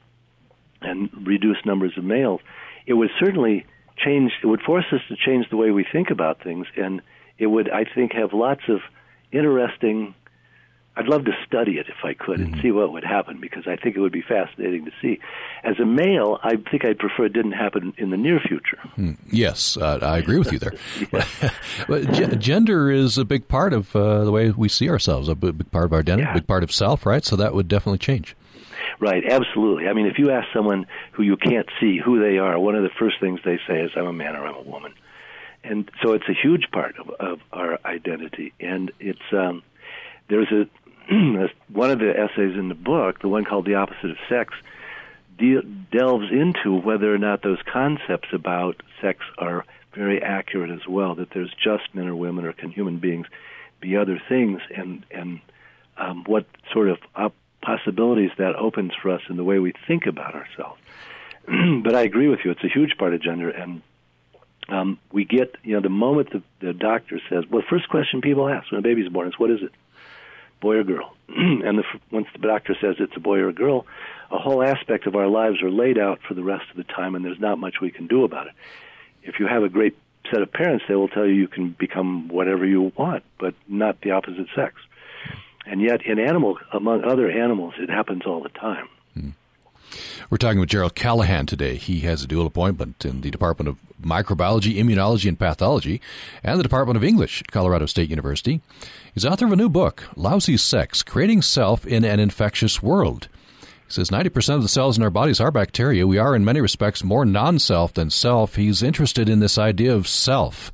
and 0.81 1.09
reduce 1.25 1.57
numbers 1.65 1.93
of 1.97 2.03
males, 2.03 2.41
it 2.85 2.93
would 2.93 3.09
certainly 3.19 3.65
change. 3.97 4.31
It 4.43 4.47
would 4.47 4.61
force 4.61 4.85
us 4.91 5.01
to 5.09 5.15
change 5.15 5.49
the 5.49 5.57
way 5.57 5.71
we 5.71 5.85
think 5.89 6.09
about 6.09 6.43
things, 6.43 6.67
and 6.75 7.01
it 7.37 7.47
would, 7.47 7.69
I 7.69 7.85
think, 7.85 8.13
have 8.13 8.33
lots 8.33 8.61
of 8.67 8.79
interesting. 9.31 10.15
I'd 10.97 11.07
love 11.07 11.23
to 11.23 11.31
study 11.47 11.77
it 11.77 11.87
if 11.87 12.03
I 12.03 12.13
could 12.13 12.39
mm-hmm. 12.39 12.53
and 12.53 12.61
see 12.61 12.71
what 12.71 12.91
would 12.91 13.05
happen 13.05 13.39
because 13.39 13.63
I 13.65 13.77
think 13.77 13.95
it 13.95 14.01
would 14.01 14.11
be 14.11 14.21
fascinating 14.21 14.83
to 14.85 14.91
see. 15.01 15.19
As 15.63 15.79
a 15.79 15.85
male, 15.85 16.37
I 16.43 16.57
think 16.69 16.83
I'd 16.83 16.99
prefer 16.99 17.25
it 17.25 17.33
didn't 17.33 17.53
happen 17.53 17.93
in 17.97 18.09
the 18.09 18.17
near 18.17 18.41
future. 18.41 18.77
Mm, 18.97 19.17
yes, 19.31 19.77
uh, 19.77 19.99
I 20.01 20.17
agree 20.17 20.37
with 20.37 20.51
you 20.51 20.59
there. 20.59 20.73
but 21.87 22.11
g- 22.11 22.35
gender 22.35 22.91
is 22.91 23.17
a 23.17 23.23
big 23.23 23.47
part 23.47 23.71
of 23.71 23.95
uh, 23.95 24.25
the 24.25 24.31
way 24.31 24.51
we 24.51 24.67
see 24.67 24.89
ourselves, 24.89 25.29
a 25.29 25.35
big 25.35 25.71
part 25.71 25.85
of 25.85 25.93
our 25.93 25.99
identity, 25.99 26.23
a 26.23 26.27
yeah. 26.27 26.33
big 26.33 26.47
part 26.47 26.61
of 26.61 26.73
self, 26.73 27.05
right? 27.05 27.23
So 27.23 27.37
that 27.37 27.53
would 27.53 27.69
definitely 27.69 27.99
change. 27.99 28.35
Right, 29.01 29.23
absolutely. 29.27 29.87
I 29.87 29.93
mean, 29.93 30.05
if 30.05 30.19
you 30.19 30.29
ask 30.29 30.47
someone 30.53 30.85
who 31.13 31.23
you 31.23 31.35
can't 31.35 31.67
see 31.79 31.97
who 31.97 32.19
they 32.19 32.37
are, 32.37 32.59
one 32.59 32.75
of 32.75 32.83
the 32.83 32.91
first 32.99 33.19
things 33.19 33.39
they 33.43 33.59
say 33.67 33.81
is, 33.81 33.89
I'm 33.95 34.05
a 34.05 34.13
man 34.13 34.35
or 34.35 34.45
I'm 34.45 34.53
a 34.53 34.61
woman. 34.61 34.93
And 35.63 35.89
so 36.03 36.13
it's 36.13 36.29
a 36.29 36.33
huge 36.39 36.69
part 36.71 36.93
of, 36.99 37.09
of 37.09 37.39
our 37.51 37.79
identity. 37.83 38.53
And 38.59 38.91
it's, 38.99 39.19
um, 39.33 39.63
there's 40.29 40.51
a, 40.51 40.69
one 41.73 41.89
of 41.89 41.97
the 41.97 42.11
essays 42.11 42.55
in 42.55 42.69
the 42.69 42.75
book, 42.75 43.21
the 43.21 43.27
one 43.27 43.43
called 43.43 43.65
The 43.65 43.73
Opposite 43.73 44.11
of 44.11 44.17
Sex, 44.29 44.53
de- 45.39 45.63
delves 45.91 46.27
into 46.31 46.79
whether 46.79 47.11
or 47.11 47.17
not 47.17 47.41
those 47.41 47.59
concepts 47.73 48.29
about 48.31 48.83
sex 49.01 49.25
are 49.39 49.65
very 49.95 50.21
accurate 50.21 50.69
as 50.69 50.87
well, 50.87 51.15
that 51.15 51.31
there's 51.33 51.51
just 51.55 51.95
men 51.95 52.07
or 52.07 52.15
women 52.15 52.45
or 52.45 52.53
can 52.53 52.69
human 52.69 52.99
beings 52.99 53.25
be 53.79 53.97
other 53.97 54.21
things 54.29 54.61
and, 54.77 55.07
and 55.09 55.41
um, 55.97 56.23
what 56.27 56.45
sort 56.71 56.87
of 56.87 56.99
up 57.15 57.33
possibilities 57.61 58.31
that 58.37 58.55
opens 58.55 58.91
for 59.01 59.11
us 59.11 59.21
in 59.29 59.37
the 59.37 59.43
way 59.43 59.59
we 59.59 59.73
think 59.87 60.05
about 60.05 60.35
ourselves. 60.35 60.79
but 61.83 61.95
I 61.95 62.01
agree 62.01 62.27
with 62.27 62.39
you; 62.43 62.51
it's 62.51 62.63
a 62.63 62.69
huge 62.69 62.97
part 62.97 63.13
of 63.13 63.21
gender, 63.21 63.49
and 63.49 63.81
um, 64.69 64.99
we 65.11 65.25
get 65.25 65.55
you 65.63 65.75
know 65.75 65.81
the 65.81 65.89
moment 65.89 66.31
the, 66.31 66.43
the 66.59 66.73
doctor 66.73 67.19
says, 67.29 67.45
"Well, 67.49 67.61
the 67.61 67.67
first 67.67 67.89
question 67.89 68.21
people 68.21 68.47
ask 68.47 68.71
when 68.71 68.79
a 68.79 68.83
baby's 68.83 69.09
born 69.09 69.27
is, 69.27 69.37
what 69.37 69.51
is 69.51 69.61
it?" 69.61 69.71
boy 70.61 70.75
or 70.75 70.83
girl. 70.83 71.13
and 71.27 71.77
the, 71.77 71.83
once 72.11 72.27
the 72.33 72.47
doctor 72.47 72.75
says 72.79 72.95
it's 72.99 73.17
a 73.17 73.19
boy 73.19 73.39
or 73.39 73.49
a 73.49 73.53
girl, 73.53 73.85
a 74.29 74.37
whole 74.37 74.63
aspect 74.63 75.07
of 75.07 75.15
our 75.15 75.27
lives 75.27 75.61
are 75.61 75.71
laid 75.71 75.97
out 75.97 76.19
for 76.25 76.33
the 76.35 76.43
rest 76.43 76.69
of 76.69 76.77
the 76.77 76.83
time, 76.83 77.15
and 77.15 77.25
there's 77.25 77.39
not 77.39 77.57
much 77.57 77.81
we 77.81 77.91
can 77.91 78.07
do 78.07 78.23
about 78.23 78.47
it. 78.47 78.53
If 79.23 79.39
you 79.39 79.47
have 79.47 79.63
a 79.63 79.69
great 79.69 79.97
set 80.31 80.41
of 80.41 80.51
parents, 80.51 80.85
they 80.87 80.95
will 80.95 81.09
tell 81.09 81.25
you 81.25 81.33
you 81.33 81.47
can 81.47 81.71
become 81.77 82.29
whatever 82.29 82.65
you 82.65 82.93
want, 82.95 83.23
but 83.39 83.55
not 83.67 83.99
the 84.01 84.11
opposite 84.11 84.47
sex. 84.55 84.75
And 85.65 85.81
yet, 85.81 86.05
in 86.05 86.19
animal, 86.19 86.57
among 86.73 87.03
other 87.03 87.29
animals, 87.29 87.75
it 87.77 87.89
happens 87.89 88.23
all 88.25 88.41
the 88.41 88.49
time. 88.49 88.87
We're 90.29 90.37
talking 90.37 90.59
with 90.59 90.69
Gerald 90.69 90.95
Callahan 90.95 91.45
today. 91.45 91.75
He 91.75 92.01
has 92.01 92.23
a 92.23 92.27
dual 92.27 92.45
appointment 92.45 93.03
in 93.03 93.21
the 93.21 93.29
Department 93.29 93.67
of 93.67 93.77
Microbiology, 94.01 94.77
Immunology, 94.77 95.27
and 95.27 95.37
Pathology 95.37 96.01
and 96.43 96.57
the 96.57 96.63
Department 96.63 96.97
of 96.97 97.03
English 97.03 97.41
at 97.41 97.51
Colorado 97.51 97.85
State 97.85 98.09
University. 98.09 98.61
He's 99.13 99.25
author 99.25 99.45
of 99.45 99.51
a 99.51 99.57
new 99.57 99.69
book, 99.69 100.03
Lousy 100.15 100.57
Sex 100.57 101.03
Creating 101.03 101.41
Self 101.41 101.85
in 101.85 102.05
an 102.05 102.19
Infectious 102.19 102.81
World. 102.81 103.27
He 103.61 103.93
says 103.93 104.09
90% 104.09 104.55
of 104.55 104.61
the 104.61 104.69
cells 104.69 104.97
in 104.97 105.03
our 105.03 105.09
bodies 105.09 105.41
are 105.41 105.51
bacteria. 105.51 106.07
We 106.07 106.17
are, 106.17 106.33
in 106.33 106.45
many 106.45 106.61
respects, 106.61 107.03
more 107.03 107.25
non 107.25 107.59
self 107.59 107.93
than 107.93 108.09
self. 108.09 108.55
He's 108.55 108.81
interested 108.81 109.27
in 109.27 109.41
this 109.41 109.57
idea 109.57 109.93
of 109.93 110.07
self. 110.07 110.71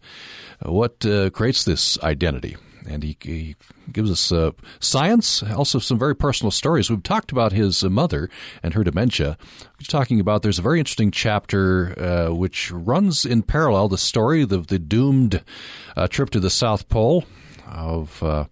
What 0.61 1.03
uh, 1.03 1.31
creates 1.31 1.63
this 1.63 1.97
identity? 2.03 2.57
And 2.87 3.03
he, 3.03 3.17
he 3.21 3.55
gives 3.91 4.09
us 4.09 4.31
uh, 4.31 4.51
science, 4.79 5.43
also 5.43 5.79
some 5.79 5.99
very 5.99 6.15
personal 6.15 6.51
stories. 6.51 6.89
We've 6.89 7.03
talked 7.03 7.31
about 7.31 7.51
his 7.51 7.83
mother 7.83 8.29
and 8.63 8.73
her 8.73 8.83
dementia. 8.83 9.37
We're 9.79 9.85
talking 9.87 10.19
about 10.19 10.41
there's 10.41 10.59
a 10.59 10.63
very 10.63 10.79
interesting 10.79 11.11
chapter 11.11 11.93
uh, 11.99 12.33
which 12.33 12.71
runs 12.71 13.25
in 13.25 13.43
parallel 13.43 13.89
the 13.89 13.97
story 13.97 14.41
of 14.41 14.67
the 14.67 14.79
doomed 14.79 15.43
uh, 15.95 16.07
trip 16.07 16.29
to 16.31 16.39
the 16.39 16.49
South 16.49 16.89
Pole 16.89 17.25
of 17.67 18.21
uh, 18.23 18.45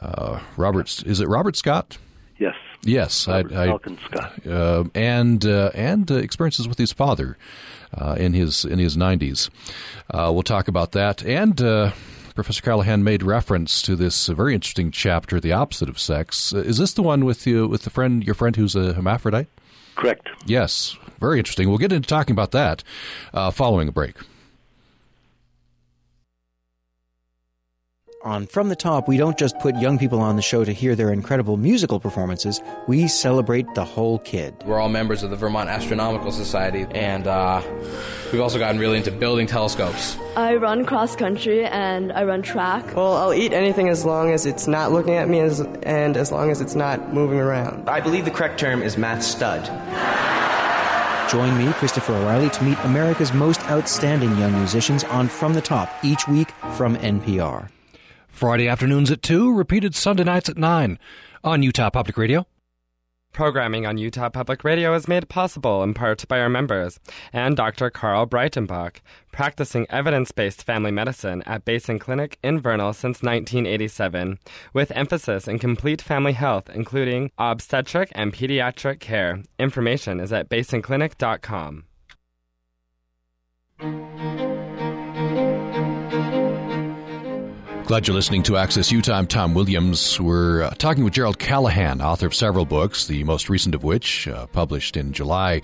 uh, 0.00 0.40
Robert. 0.56 1.02
Is 1.04 1.20
it 1.20 1.28
Robert 1.28 1.56
Scott? 1.56 1.98
Yes. 2.38 2.54
Yes, 2.82 3.28
Robert 3.28 3.52
I, 3.52 3.66
Falcon 3.66 3.98
Scott, 4.06 4.46
uh, 4.46 4.84
and 4.94 5.44
and 5.44 6.10
experiences 6.10 6.66
with 6.66 6.78
his 6.78 6.92
father 6.92 7.36
in 8.16 8.32
his 8.32 8.64
in 8.64 8.78
his 8.78 8.96
nineties. 8.96 9.50
we'll 10.10 10.42
talk 10.42 10.66
about 10.66 10.92
that 10.92 11.22
and 11.22 11.60
Professor 12.34 12.62
Callahan 12.62 13.04
made 13.04 13.22
reference 13.22 13.82
to 13.82 13.96
this 13.96 14.26
very 14.28 14.54
interesting 14.54 14.90
chapter, 14.90 15.40
the 15.40 15.52
opposite 15.52 15.88
of 15.88 15.98
sex. 15.98 16.54
Uh, 16.54 16.58
is 16.58 16.78
this 16.78 16.92
the 16.92 17.02
one 17.02 17.24
with 17.24 17.46
you 17.46 17.66
with 17.66 17.82
the 17.82 17.90
friend, 17.90 18.24
your 18.24 18.34
friend 18.34 18.56
who's 18.56 18.74
a 18.74 18.92
hermaphrodite? 18.94 19.48
Correct. 19.96 20.28
Yes, 20.46 20.96
very 21.20 21.38
interesting. 21.38 21.68
We'll 21.68 21.78
get 21.78 21.92
into 21.92 22.08
talking 22.08 22.32
about 22.32 22.52
that 22.52 22.82
uh, 23.34 23.50
following 23.50 23.88
a 23.88 23.92
break. 23.92 24.16
On 28.22 28.46
From 28.46 28.68
the 28.68 28.76
Top, 28.76 29.08
we 29.08 29.16
don't 29.16 29.38
just 29.38 29.58
put 29.60 29.76
young 29.76 29.98
people 29.98 30.20
on 30.20 30.36
the 30.36 30.42
show 30.42 30.62
to 30.62 30.72
hear 30.74 30.94
their 30.94 31.10
incredible 31.10 31.56
musical 31.56 31.98
performances, 31.98 32.60
we 32.86 33.08
celebrate 33.08 33.66
the 33.74 33.84
whole 33.84 34.18
kid. 34.18 34.54
We're 34.66 34.78
all 34.78 34.90
members 34.90 35.22
of 35.22 35.30
the 35.30 35.36
Vermont 35.36 35.70
Astronomical 35.70 36.30
Society, 36.30 36.86
and 36.90 37.26
uh, 37.26 37.62
we've 38.30 38.42
also 38.42 38.58
gotten 38.58 38.78
really 38.78 38.98
into 38.98 39.10
building 39.10 39.46
telescopes. 39.46 40.18
I 40.36 40.56
run 40.56 40.84
cross 40.84 41.16
country 41.16 41.64
and 41.64 42.12
I 42.12 42.24
run 42.24 42.42
track. 42.42 42.94
Well, 42.94 43.16
I'll 43.16 43.32
eat 43.32 43.54
anything 43.54 43.88
as 43.88 44.04
long 44.04 44.32
as 44.32 44.44
it's 44.44 44.66
not 44.66 44.92
looking 44.92 45.14
at 45.14 45.26
me 45.26 45.40
as, 45.40 45.60
and 45.82 46.14
as 46.18 46.30
long 46.30 46.50
as 46.50 46.60
it's 46.60 46.74
not 46.74 47.14
moving 47.14 47.38
around. 47.38 47.88
I 47.88 48.00
believe 48.00 48.26
the 48.26 48.30
correct 48.30 48.60
term 48.60 48.82
is 48.82 48.98
math 48.98 49.22
stud. 49.22 49.64
Join 51.30 51.56
me, 51.56 51.72
Christopher 51.74 52.12
O'Riley, 52.12 52.50
to 52.50 52.64
meet 52.64 52.76
America's 52.84 53.32
most 53.32 53.62
outstanding 53.70 54.36
young 54.36 54.52
musicians 54.52 55.04
on 55.04 55.26
From 55.28 55.54
the 55.54 55.62
Top 55.62 55.88
each 56.02 56.28
week 56.28 56.50
from 56.76 56.96
NPR. 56.96 57.70
Friday 58.40 58.68
afternoons 58.68 59.10
at 59.10 59.20
2, 59.20 59.52
repeated 59.52 59.94
Sunday 59.94 60.24
nights 60.24 60.48
at 60.48 60.56
9 60.56 60.98
on 61.44 61.62
Utah 61.62 61.90
Public 61.90 62.16
Radio. 62.16 62.46
Programming 63.34 63.84
on 63.84 63.98
Utah 63.98 64.30
Public 64.30 64.64
Radio 64.64 64.94
is 64.94 65.06
made 65.06 65.28
possible 65.28 65.82
in 65.82 65.92
part 65.92 66.26
by 66.26 66.40
our 66.40 66.48
members 66.48 66.98
and 67.34 67.54
Dr. 67.54 67.90
Carl 67.90 68.26
Breitenbach, 68.26 69.02
practicing 69.30 69.86
evidence 69.90 70.32
based 70.32 70.64
family 70.64 70.90
medicine 70.90 71.42
at 71.42 71.66
Basin 71.66 71.98
Clinic 71.98 72.38
in 72.42 72.58
Vernal 72.60 72.94
since 72.94 73.22
1987, 73.22 74.38
with 74.72 74.90
emphasis 74.92 75.46
in 75.46 75.58
complete 75.58 76.00
family 76.00 76.32
health, 76.32 76.70
including 76.70 77.30
obstetric 77.36 78.10
and 78.12 78.32
pediatric 78.32 79.00
care. 79.00 79.42
Information 79.58 80.18
is 80.18 80.32
at 80.32 80.48
basinclinic.com. 80.48 81.84
Glad 87.90 88.06
you're 88.06 88.14
listening 88.14 88.44
to 88.44 88.56
Access 88.56 88.92
Utah. 88.92 89.14
I'm 89.14 89.26
Tom 89.26 89.52
Williams. 89.52 90.20
We're 90.20 90.62
uh, 90.62 90.70
talking 90.78 91.02
with 91.02 91.12
Gerald 91.12 91.40
Callahan, 91.40 92.00
author 92.00 92.28
of 92.28 92.36
several 92.36 92.64
books, 92.64 93.08
the 93.08 93.24
most 93.24 93.48
recent 93.48 93.74
of 93.74 93.82
which, 93.82 94.28
uh, 94.28 94.46
published 94.46 94.96
in 94.96 95.12
July, 95.12 95.60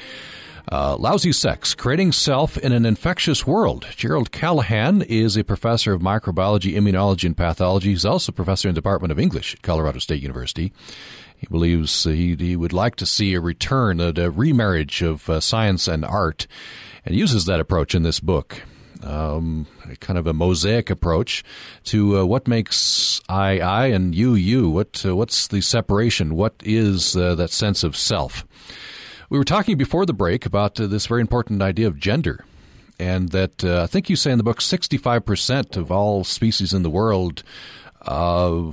uh, 0.72 0.96
Lousy 0.96 1.30
Sex 1.30 1.72
Creating 1.72 2.10
Self 2.10 2.58
in 2.58 2.72
an 2.72 2.84
Infectious 2.84 3.46
World. 3.46 3.86
Gerald 3.94 4.32
Callahan 4.32 5.02
is 5.02 5.36
a 5.36 5.44
professor 5.44 5.92
of 5.92 6.02
microbiology, 6.02 6.74
immunology, 6.74 7.26
and 7.26 7.36
pathology. 7.36 7.90
He's 7.90 8.04
also 8.04 8.32
a 8.32 8.34
professor 8.34 8.68
in 8.68 8.74
the 8.74 8.80
Department 8.80 9.12
of 9.12 9.20
English 9.20 9.54
at 9.54 9.62
Colorado 9.62 10.00
State 10.00 10.20
University. 10.20 10.72
He 11.36 11.46
believes 11.46 12.02
he, 12.02 12.34
he 12.34 12.56
would 12.56 12.72
like 12.72 12.96
to 12.96 13.06
see 13.06 13.34
a 13.34 13.40
return, 13.40 14.00
a, 14.00 14.12
a 14.16 14.30
remarriage 14.30 15.00
of 15.00 15.30
uh, 15.30 15.38
science 15.38 15.86
and 15.86 16.04
art, 16.04 16.48
and 17.04 17.14
uses 17.14 17.44
that 17.44 17.60
approach 17.60 17.94
in 17.94 18.02
this 18.02 18.18
book 18.18 18.64
um, 19.02 19.66
kind 20.00 20.18
of 20.18 20.26
a 20.26 20.32
mosaic 20.32 20.90
approach 20.90 21.44
to 21.84 22.18
uh, 22.18 22.24
what 22.24 22.48
makes 22.48 23.20
I 23.28 23.60
I 23.60 23.86
and 23.86 24.14
you 24.14 24.34
you. 24.34 24.70
What 24.70 25.04
uh, 25.04 25.16
what's 25.16 25.48
the 25.48 25.60
separation? 25.60 26.34
What 26.34 26.54
is 26.64 27.16
uh, 27.16 27.34
that 27.36 27.50
sense 27.50 27.84
of 27.84 27.96
self? 27.96 28.46
We 29.28 29.38
were 29.38 29.44
talking 29.44 29.76
before 29.76 30.06
the 30.06 30.12
break 30.12 30.46
about 30.46 30.80
uh, 30.80 30.86
this 30.86 31.06
very 31.06 31.20
important 31.20 31.62
idea 31.62 31.88
of 31.88 31.98
gender, 31.98 32.44
and 32.98 33.30
that 33.30 33.64
uh, 33.64 33.82
I 33.82 33.86
think 33.86 34.08
you 34.08 34.16
say 34.16 34.30
in 34.30 34.38
the 34.38 34.44
book 34.44 34.60
sixty 34.60 34.96
five 34.96 35.24
percent 35.24 35.76
of 35.76 35.90
all 35.90 36.24
species 36.24 36.72
in 36.72 36.82
the 36.82 36.90
world. 36.90 37.42
Uh, 38.02 38.70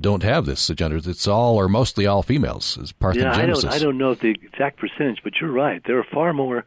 don't 0.00 0.24
have 0.24 0.44
this 0.44 0.66
gender. 0.74 0.96
It's 0.96 1.28
all 1.28 1.56
or 1.56 1.68
mostly 1.68 2.04
all 2.04 2.24
females 2.24 2.76
as 2.82 2.90
parthenogenesis. 2.90 3.22
Yeah, 3.22 3.30
I 3.30 3.46
don't, 3.46 3.64
I 3.66 3.78
don't 3.78 3.98
know 3.98 4.14
the 4.14 4.30
exact 4.30 4.80
percentage, 4.80 5.20
but 5.22 5.34
you're 5.40 5.52
right. 5.52 5.80
There 5.86 5.96
are 6.00 6.06
far 6.12 6.32
more 6.32 6.64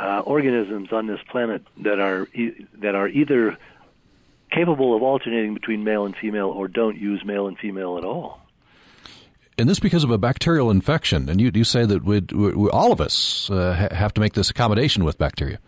uh, 0.00 0.20
organisms 0.20 0.92
on 0.92 1.06
this 1.06 1.20
planet 1.30 1.62
that 1.78 2.00
are 2.00 2.26
e- 2.34 2.66
that 2.78 2.94
are 2.94 3.08
either 3.08 3.56
capable 4.50 4.96
of 4.96 5.02
alternating 5.02 5.54
between 5.54 5.84
male 5.84 6.06
and 6.06 6.16
female 6.16 6.48
or 6.48 6.68
don't 6.68 6.96
use 6.96 7.24
male 7.24 7.46
and 7.46 7.58
female 7.58 7.98
at 7.98 8.04
all. 8.04 8.40
And 9.58 9.68
this 9.68 9.78
because 9.78 10.02
of 10.02 10.10
a 10.10 10.18
bacterial 10.18 10.70
infection. 10.70 11.28
And 11.28 11.40
you, 11.40 11.50
you 11.54 11.64
say 11.64 11.84
that 11.84 12.02
we'd, 12.02 12.32
we, 12.32 12.68
all 12.70 12.92
of 12.92 13.00
us 13.00 13.50
uh, 13.50 13.88
have 13.92 14.14
to 14.14 14.20
make 14.20 14.32
this 14.32 14.48
accommodation 14.48 15.04
with 15.04 15.18
bacteria. 15.18 15.58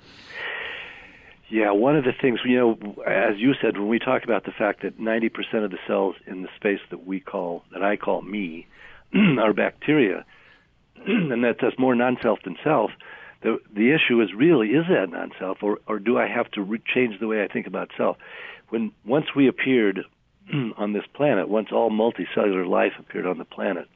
Yeah, 1.50 1.72
one 1.72 1.96
of 1.96 2.04
the 2.04 2.14
things, 2.18 2.40
you 2.46 2.56
know, 2.56 3.02
as 3.06 3.36
you 3.36 3.52
said, 3.60 3.76
when 3.76 3.88
we 3.88 3.98
talk 3.98 4.24
about 4.24 4.44
the 4.44 4.52
fact 4.52 4.80
that 4.82 4.98
90% 4.98 5.30
of 5.62 5.70
the 5.70 5.78
cells 5.86 6.16
in 6.26 6.40
the 6.40 6.48
space 6.56 6.80
that 6.88 7.06
we 7.06 7.20
call, 7.20 7.64
that 7.72 7.82
I 7.82 7.96
call 7.96 8.22
me, 8.22 8.66
are 9.14 9.52
bacteria, 9.52 10.24
and 11.06 11.44
that 11.44 11.56
that's 11.60 11.78
more 11.78 11.94
non 11.94 12.16
self 12.22 12.38
than 12.44 12.56
self, 12.64 12.90
the 13.42 13.60
the 13.72 13.92
issue 13.92 14.20
is 14.22 14.32
really 14.32 14.68
is 14.70 14.86
that 14.88 15.10
non-self, 15.10 15.62
or 15.62 15.78
or 15.86 15.98
do 15.98 16.18
I 16.18 16.26
have 16.26 16.50
to 16.52 16.62
re- 16.62 16.82
change 16.94 17.18
the 17.20 17.26
way 17.26 17.42
I 17.42 17.48
think 17.48 17.66
about 17.66 17.90
self? 17.96 18.16
When 18.68 18.92
once 19.04 19.34
we 19.34 19.48
appeared 19.48 20.04
on 20.76 20.92
this 20.92 21.04
planet, 21.14 21.48
once 21.48 21.68
all 21.72 21.90
multicellular 21.90 22.66
life 22.66 22.92
appeared 22.98 23.26
on 23.26 23.38
the 23.38 23.44
planet, 23.44 23.88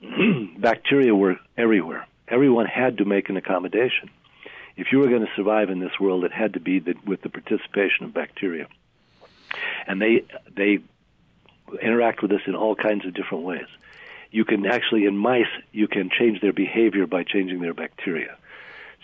bacteria 0.58 1.14
were 1.14 1.36
everywhere. 1.56 2.06
Everyone 2.28 2.66
had 2.66 2.98
to 2.98 3.04
make 3.04 3.28
an 3.28 3.36
accommodation. 3.36 4.10
If 4.76 4.92
you 4.92 4.98
were 4.98 5.08
going 5.08 5.26
to 5.26 5.32
survive 5.36 5.68
in 5.68 5.80
this 5.80 5.98
world, 6.00 6.24
it 6.24 6.32
had 6.32 6.54
to 6.54 6.60
be 6.60 6.78
the, 6.78 6.94
with 7.04 7.22
the 7.22 7.28
participation 7.28 8.06
of 8.06 8.14
bacteria, 8.14 8.66
and 9.86 10.00
they 10.00 10.24
they 10.54 10.78
interact 11.82 12.22
with 12.22 12.32
us 12.32 12.40
in 12.46 12.54
all 12.54 12.74
kinds 12.74 13.04
of 13.04 13.14
different 13.14 13.44
ways. 13.44 13.66
You 14.30 14.44
can 14.44 14.64
actually, 14.64 15.06
in 15.06 15.16
mice, 15.16 15.52
you 15.72 15.88
can 15.88 16.08
change 16.08 16.40
their 16.40 16.52
behavior 16.52 17.06
by 17.06 17.24
changing 17.24 17.60
their 17.60 17.74
bacteria. 17.74 18.36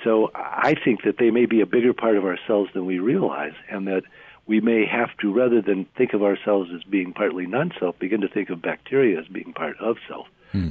So 0.07 0.31
I 0.37 0.77
think 0.85 1.03
that 1.03 1.19
they 1.19 1.33
may 1.33 1.47
be 1.47 1.61
a 1.61 1.67
bigger 1.67 1.93
part 1.93 2.17
of 2.17 2.25
ourselves 2.25 2.71
than 2.73 2.87
we 2.87 3.01
realize, 3.01 3.55
and 3.69 3.89
that 3.89 4.05
we 4.47 4.61
may 4.61 4.87
have 4.87 5.11
to, 5.21 5.33
rather 5.33 5.61
than 5.61 5.85
think 5.97 6.13
of 6.13 6.23
ourselves 6.23 6.71
as 6.73 6.85
being 6.85 7.13
partly 7.13 7.45
non-self, 7.45 7.99
begin 7.99 8.21
to 8.21 8.29
think 8.29 8.49
of 8.49 8.63
bacteria 8.63 9.19
as 9.19 9.27
being 9.27 9.53
part 9.53 9.77
of 9.81 9.97
self. 10.09 10.29
Hmm. 10.53 10.71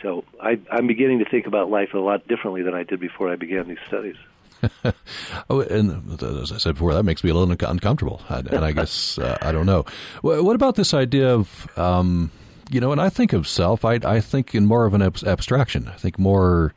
So 0.00 0.22
I, 0.40 0.60
I'm 0.70 0.86
beginning 0.86 1.18
to 1.18 1.24
think 1.24 1.48
about 1.48 1.70
life 1.70 1.92
a 1.92 1.98
lot 1.98 2.28
differently 2.28 2.62
than 2.62 2.72
I 2.72 2.84
did 2.84 3.00
before 3.00 3.32
I 3.32 3.34
began 3.34 3.66
these 3.66 3.78
studies. 3.88 4.14
oh, 5.50 5.62
and 5.62 6.22
as 6.22 6.52
I 6.52 6.58
said 6.58 6.74
before, 6.74 6.94
that 6.94 7.02
makes 7.02 7.24
me 7.24 7.30
a 7.30 7.34
little 7.34 7.50
uncomfortable, 7.68 8.22
and 8.28 8.64
I 8.64 8.70
guess 8.70 9.18
uh, 9.18 9.38
I 9.42 9.50
don't 9.50 9.66
know. 9.66 9.86
What 10.22 10.54
about 10.54 10.76
this 10.76 10.94
idea 10.94 11.34
of, 11.34 11.76
um, 11.76 12.30
you 12.70 12.80
know, 12.80 12.90
when 12.90 13.00
I 13.00 13.08
think 13.08 13.32
of 13.32 13.48
self, 13.48 13.84
I, 13.84 13.94
I 14.04 14.20
think 14.20 14.54
in 14.54 14.66
more 14.66 14.86
of 14.86 14.94
an 14.94 15.02
abstraction. 15.02 15.88
I 15.88 15.96
think 15.96 16.16
more 16.16 16.72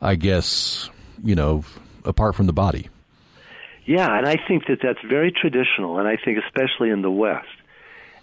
I 0.00 0.16
guess, 0.16 0.90
you 1.26 1.34
know, 1.34 1.64
apart 2.04 2.34
from 2.34 2.46
the 2.46 2.52
body. 2.52 2.88
Yeah, 3.84 4.16
and 4.16 4.26
I 4.26 4.36
think 4.48 4.66
that 4.66 4.78
that's 4.82 5.02
very 5.06 5.30
traditional, 5.30 5.98
and 5.98 6.08
I 6.08 6.16
think 6.16 6.38
especially 6.38 6.90
in 6.90 7.02
the 7.02 7.10
West. 7.10 7.48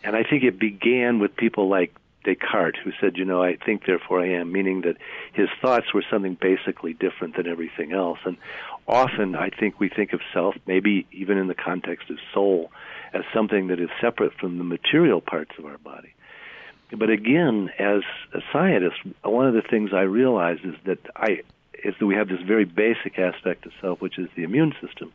And 0.03 0.15
I 0.15 0.23
think 0.23 0.43
it 0.43 0.59
began 0.59 1.19
with 1.19 1.35
people 1.35 1.69
like 1.69 1.95
Descartes, 2.25 2.77
who 2.83 2.91
said, 2.99 3.17
you 3.17 3.25
know, 3.25 3.43
I 3.43 3.57
think, 3.57 3.85
therefore 3.85 4.21
I 4.21 4.29
am, 4.29 4.51
meaning 4.51 4.81
that 4.81 4.97
his 5.33 5.49
thoughts 5.61 5.93
were 5.93 6.03
something 6.09 6.37
basically 6.39 6.93
different 6.93 7.35
than 7.35 7.47
everything 7.47 7.91
else. 7.93 8.19
And 8.25 8.37
often 8.87 9.35
I 9.35 9.49
think 9.49 9.79
we 9.79 9.89
think 9.89 10.13
of 10.13 10.21
self, 10.33 10.55
maybe 10.65 11.05
even 11.11 11.37
in 11.37 11.47
the 11.47 11.55
context 11.55 12.09
of 12.09 12.17
soul, 12.33 12.71
as 13.13 13.23
something 13.33 13.67
that 13.67 13.79
is 13.79 13.89
separate 14.01 14.33
from 14.33 14.57
the 14.57 14.63
material 14.63 15.21
parts 15.21 15.51
of 15.57 15.65
our 15.65 15.77
body. 15.77 16.13
But 16.91 17.09
again, 17.09 17.69
as 17.79 18.03
a 18.33 18.39
scientist, 18.51 18.97
one 19.23 19.47
of 19.47 19.53
the 19.53 19.61
things 19.61 19.91
I 19.93 20.01
realize 20.01 20.59
is 20.63 20.75
that 20.85 20.99
I 21.15 21.41
is 21.83 21.93
that 21.99 22.05
we 22.05 22.15
have 22.15 22.29
this 22.29 22.41
very 22.41 22.65
basic 22.65 23.19
aspect 23.19 23.65
of 23.65 23.71
self, 23.81 24.01
which 24.01 24.17
is 24.17 24.29
the 24.35 24.43
immune 24.43 24.73
system, 24.81 25.11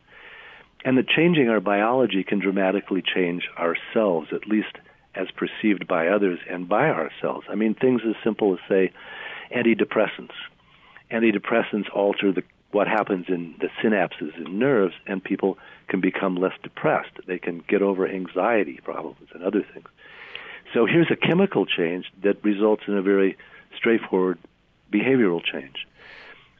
and 0.85 0.97
that 0.97 1.07
changing 1.07 1.49
our 1.49 1.59
biology 1.59 2.23
can 2.23 2.39
dramatically 2.39 3.01
change 3.01 3.49
ourselves, 3.57 4.29
at 4.31 4.47
least 4.47 4.77
as 5.15 5.27
perceived 5.31 5.87
by 5.87 6.07
others 6.07 6.39
and 6.49 6.69
by 6.69 6.89
ourselves. 6.89 7.45
I 7.49 7.55
mean, 7.55 7.73
things 7.73 8.01
as 8.07 8.15
simple 8.23 8.53
as, 8.53 8.59
say, 8.69 8.91
antidepressants. 9.55 10.35
Antidepressants 11.11 11.93
alter 11.93 12.31
the, 12.31 12.43
what 12.71 12.87
happens 12.87 13.25
in 13.27 13.55
the 13.59 13.69
synapses 13.81 14.35
in 14.37 14.59
nerves, 14.59 14.93
and 15.07 15.23
people 15.23 15.57
can 15.87 15.99
become 15.99 16.35
less 16.35 16.53
depressed. 16.61 17.11
They 17.25 17.39
can 17.39 17.63
get 17.67 17.81
over 17.81 18.07
anxiety 18.07 18.79
problems 18.83 19.27
and 19.33 19.43
other 19.43 19.65
things. 19.73 19.87
So 20.73 20.85
here's 20.85 21.09
a 21.09 21.15
chemical 21.15 21.65
change 21.65 22.05
that 22.21 22.43
results 22.43 22.83
in 22.87 22.95
a 22.95 23.01
very 23.01 23.37
straightforward 23.75 24.37
behavioral 24.91 25.43
change. 25.43 25.87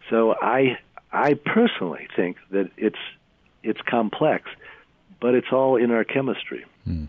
So 0.10 0.36
I 0.42 0.78
I 1.12 1.34
personally 1.34 2.08
think 2.16 2.38
that 2.52 2.70
it's 2.78 3.00
it's 3.64 3.82
complex, 3.82 4.50
but 5.20 5.36
it's 5.36 5.52
all 5.52 5.76
in 5.76 5.92
our 5.92 6.04
chemistry. 6.04 6.66
Hmm. 6.86 7.06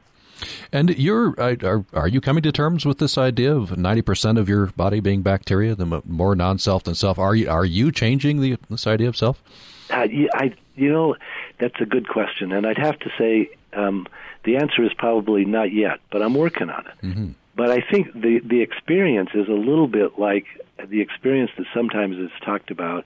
And 0.72 0.98
you're 0.98 1.34
are, 1.38 1.84
are 1.92 2.09
you 2.09 2.20
coming 2.20 2.42
to 2.44 2.53
terms 2.53 2.86
with 2.86 2.98
this 2.98 3.18
idea 3.18 3.55
of 3.55 3.76
ninety 3.76 4.03
percent 4.03 4.38
of 4.38 4.48
your 4.48 4.66
body 4.66 5.01
being 5.01 5.22
bacteria, 5.22 5.74
the 5.74 6.03
more 6.07 6.34
non-self 6.34 6.84
than 6.84 6.94
self? 6.94 7.18
Are 7.18 7.34
you 7.34 7.51
are 7.51 7.64
you 7.64 7.92
changing 7.92 8.40
the 8.40 8.57
this 8.68 8.86
idea 8.86 9.09
of 9.09 9.16
self? 9.16 9.42
Uh, 9.90 10.07
I 10.34 10.55
you 10.76 10.92
know 10.92 11.16
that's 11.59 11.80
a 11.80 11.86
good 11.86 12.09
question, 12.09 12.53
and 12.53 12.66
I'd 12.66 12.78
have 12.78 12.98
to 13.01 13.11
say 13.18 13.51
um, 13.72 14.07
the 14.44 14.57
answer 14.57 14.82
is 14.84 14.92
probably 14.96 15.44
not 15.44 15.72
yet, 15.72 16.01
but 16.11 16.22
I'm 16.22 16.34
working 16.34 16.70
on 16.70 16.86
it. 16.86 17.07
Mm-hmm. 17.07 17.30
But 17.55 17.70
I 17.70 17.80
think 17.80 18.12
the 18.14 18.40
the 18.44 18.62
experience 18.62 19.30
is 19.34 19.48
a 19.48 19.53
little 19.53 19.88
bit 19.88 20.18
like 20.18 20.46
the 20.89 21.01
experience 21.01 21.51
that 21.57 21.66
sometimes 21.74 22.16
is 22.16 22.31
talked 22.45 22.70
about 22.70 23.05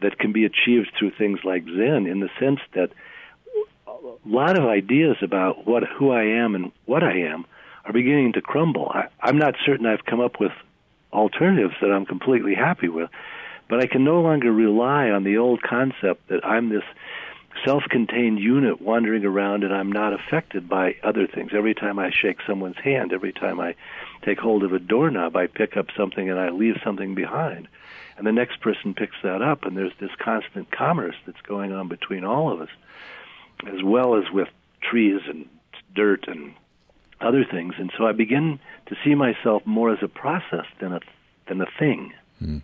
that 0.00 0.18
can 0.18 0.32
be 0.32 0.44
achieved 0.44 0.92
through 0.98 1.12
things 1.12 1.40
like 1.44 1.64
Zen, 1.64 2.06
in 2.06 2.20
the 2.20 2.30
sense 2.38 2.60
that 2.74 2.90
a 3.86 3.94
lot 4.24 4.58
of 4.58 4.64
ideas 4.64 5.16
about 5.22 5.66
what 5.66 5.84
who 5.84 6.10
I 6.10 6.24
am 6.24 6.54
and 6.54 6.72
what 6.86 7.02
I 7.02 7.18
am 7.18 7.44
are 7.84 7.92
beginning 7.92 8.32
to 8.34 8.40
crumble. 8.40 8.90
I, 8.92 9.08
I'm 9.20 9.38
not 9.38 9.54
certain 9.64 9.86
I've 9.86 10.04
come 10.04 10.20
up 10.20 10.40
with 10.40 10.52
alternatives 11.12 11.74
that 11.80 11.90
I'm 11.92 12.06
completely 12.06 12.54
happy 12.54 12.88
with, 12.88 13.10
but 13.68 13.80
I 13.80 13.86
can 13.86 14.04
no 14.04 14.20
longer 14.20 14.52
rely 14.52 15.10
on 15.10 15.24
the 15.24 15.38
old 15.38 15.62
concept 15.62 16.28
that 16.28 16.44
I'm 16.44 16.68
this 16.68 16.84
self-contained 17.64 18.38
unit 18.38 18.80
wandering 18.80 19.24
around 19.24 19.64
and 19.64 19.72
I'm 19.72 19.90
not 19.92 20.12
affected 20.12 20.68
by 20.68 20.96
other 21.02 21.26
things. 21.26 21.52
Every 21.54 21.74
time 21.74 21.98
I 21.98 22.10
shake 22.10 22.38
someone's 22.46 22.78
hand, 22.82 23.12
every 23.12 23.32
time 23.32 23.60
I 23.60 23.74
take 24.24 24.38
hold 24.38 24.62
of 24.62 24.72
a 24.72 24.78
doorknob, 24.78 25.36
I 25.36 25.46
pick 25.46 25.76
up 25.76 25.86
something 25.96 26.30
and 26.30 26.38
I 26.38 26.50
leave 26.50 26.76
something 26.84 27.14
behind. 27.14 27.68
And 28.16 28.26
the 28.26 28.32
next 28.32 28.60
person 28.60 28.94
picks 28.94 29.16
that 29.22 29.42
up 29.42 29.64
and 29.64 29.76
there's 29.76 29.92
this 30.00 30.10
constant 30.18 30.70
commerce 30.70 31.16
that's 31.26 31.40
going 31.42 31.72
on 31.72 31.88
between 31.88 32.24
all 32.24 32.52
of 32.52 32.60
us 32.60 32.70
as 33.66 33.82
well 33.82 34.16
as 34.16 34.24
with 34.32 34.48
trees 34.82 35.20
and 35.28 35.48
dirt 35.94 36.26
and 36.26 36.54
other 37.20 37.44
things. 37.44 37.74
And 37.78 37.92
so 37.96 38.06
I 38.06 38.12
begin 38.12 38.58
to 38.86 38.96
see 39.04 39.14
myself 39.14 39.62
more 39.64 39.92
as 39.92 40.02
a 40.02 40.08
process 40.08 40.66
than 40.80 40.92
a 40.92 41.00
than 41.48 41.60
a 41.60 41.66
thing. 41.78 42.12
Hmm. 42.38 42.58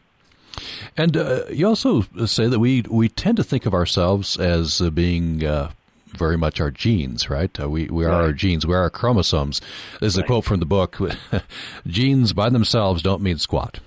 And 0.96 1.16
uh, 1.16 1.44
you 1.50 1.66
also 1.66 2.02
say 2.26 2.48
that 2.48 2.58
we 2.58 2.82
we 2.88 3.08
tend 3.08 3.36
to 3.36 3.44
think 3.44 3.66
of 3.66 3.74
ourselves 3.74 4.38
as 4.38 4.80
uh, 4.80 4.90
being 4.90 5.44
uh, 5.44 5.70
very 6.08 6.36
much 6.36 6.60
our 6.60 6.70
genes, 6.70 7.30
right? 7.30 7.58
Uh, 7.60 7.68
we 7.68 7.86
we 7.86 8.04
are 8.04 8.10
right. 8.10 8.24
our 8.24 8.32
genes. 8.32 8.66
We 8.66 8.74
are 8.74 8.82
our 8.82 8.90
chromosomes. 8.90 9.60
There's 10.00 10.16
right. 10.16 10.24
a 10.24 10.26
quote 10.26 10.44
from 10.44 10.60
the 10.60 10.66
book: 10.66 10.98
"Genes 11.86 12.32
by 12.32 12.48
themselves 12.48 13.02
don't 13.02 13.22
mean 13.22 13.38
squat." 13.38 13.80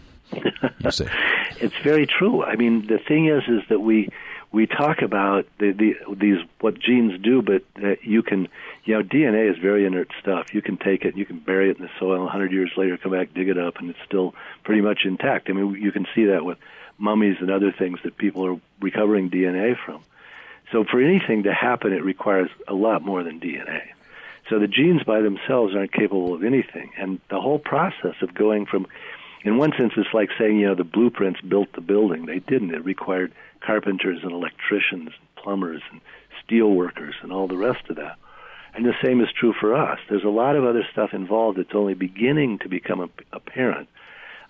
You 0.79 0.91
say 0.91 1.07
it's 1.61 1.77
very 1.83 2.07
true. 2.07 2.43
I 2.43 2.55
mean, 2.55 2.87
the 2.87 2.99
thing 2.99 3.27
is, 3.27 3.43
is 3.47 3.61
that 3.69 3.79
we 3.79 4.09
we 4.51 4.67
talk 4.67 5.01
about 5.01 5.45
the, 5.59 5.71
the, 5.71 6.15
these 6.15 6.37
what 6.59 6.77
genes 6.77 7.19
do, 7.21 7.41
but 7.41 7.63
uh, 7.81 7.95
you 8.01 8.21
can, 8.21 8.49
you 8.83 8.95
know, 8.95 9.01
DNA 9.01 9.49
is 9.49 9.57
very 9.57 9.85
inert 9.85 10.11
stuff. 10.19 10.53
You 10.53 10.61
can 10.61 10.75
take 10.75 11.05
it, 11.05 11.15
you 11.15 11.25
can 11.25 11.39
bury 11.39 11.69
it 11.69 11.77
in 11.77 11.83
the 11.83 11.91
soil, 11.97 12.23
100 12.23 12.51
years 12.51 12.71
later, 12.75 12.97
come 12.97 13.13
back, 13.13 13.33
dig 13.33 13.47
it 13.47 13.57
up, 13.57 13.77
and 13.77 13.89
it's 13.89 13.99
still 14.05 14.35
pretty 14.63 14.81
much 14.81 15.05
intact. 15.05 15.49
I 15.49 15.53
mean, 15.53 15.81
you 15.81 15.93
can 15.93 16.05
see 16.13 16.25
that 16.25 16.43
with 16.43 16.57
mummies 16.97 17.37
and 17.39 17.49
other 17.49 17.71
things 17.71 17.99
that 18.03 18.17
people 18.17 18.45
are 18.45 18.59
recovering 18.81 19.29
DNA 19.29 19.77
from. 19.85 20.03
So 20.71 20.83
for 20.83 21.01
anything 21.01 21.43
to 21.43 21.53
happen, 21.53 21.93
it 21.93 22.03
requires 22.03 22.49
a 22.67 22.73
lot 22.73 23.03
more 23.03 23.23
than 23.23 23.39
DNA. 23.39 23.83
So 24.49 24.59
the 24.59 24.67
genes 24.67 25.03
by 25.03 25.21
themselves 25.21 25.75
aren't 25.75 25.93
capable 25.93 26.33
of 26.33 26.43
anything, 26.43 26.91
and 26.97 27.19
the 27.29 27.39
whole 27.39 27.59
process 27.59 28.15
of 28.21 28.33
going 28.33 28.65
from, 28.65 28.85
in 29.43 29.57
one 29.57 29.71
sense, 29.77 29.93
it's 29.97 30.13
like 30.13 30.29
saying, 30.37 30.59
you 30.59 30.67
know, 30.67 30.75
the 30.75 30.83
blueprints 30.83 31.41
built 31.41 31.73
the 31.73 31.81
building. 31.81 32.25
They 32.25 32.39
didn't. 32.39 32.73
It 32.73 32.85
required 32.85 33.31
carpenters 33.61 34.19
and 34.23 34.31
electricians, 34.31 35.09
and 35.17 35.35
plumbers 35.35 35.81
and 35.91 36.01
steel 36.43 36.69
workers 36.69 37.15
and 37.21 37.31
all 37.31 37.47
the 37.47 37.57
rest 37.57 37.89
of 37.89 37.95
that. 37.95 38.17
And 38.73 38.85
the 38.85 38.93
same 39.03 39.19
is 39.19 39.27
true 39.37 39.53
for 39.59 39.75
us. 39.75 39.99
There's 40.09 40.23
a 40.23 40.29
lot 40.29 40.55
of 40.55 40.63
other 40.63 40.87
stuff 40.91 41.13
involved 41.13 41.57
that's 41.57 41.73
only 41.73 41.93
beginning 41.93 42.59
to 42.59 42.69
become 42.69 43.09
apparent. 43.33 43.89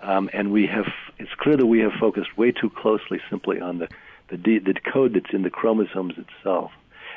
Um, 0.01 0.29
and 0.33 0.51
we 0.51 0.67
have, 0.67 0.87
it's 1.17 1.33
clear 1.37 1.57
that 1.57 1.65
we 1.65 1.79
have 1.79 1.93
focused 1.99 2.37
way 2.37 2.51
too 2.51 2.69
closely 2.69 3.19
simply 3.29 3.61
on 3.61 3.79
the, 3.79 3.87
the, 4.29 4.37
D, 4.37 4.59
the 4.59 4.73
code 4.73 5.13
that's 5.13 5.33
in 5.33 5.43
the 5.43 5.49
chromosomes 5.49 6.15
itself. 6.17 6.71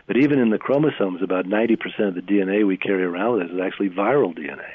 But 0.07 0.17
even 0.19 0.39
in 0.39 0.51
the 0.51 0.59
chromosomes, 0.59 1.23
about 1.23 1.47
90% 1.47 2.09
of 2.09 2.15
the 2.15 2.21
DNA 2.21 2.67
we 2.67 2.77
carry 2.77 3.05
around 3.05 3.35
with 3.35 3.47
us 3.47 3.51
is 3.51 3.61
actually 3.61 3.91
viral 3.91 4.37
DNA 4.37 4.75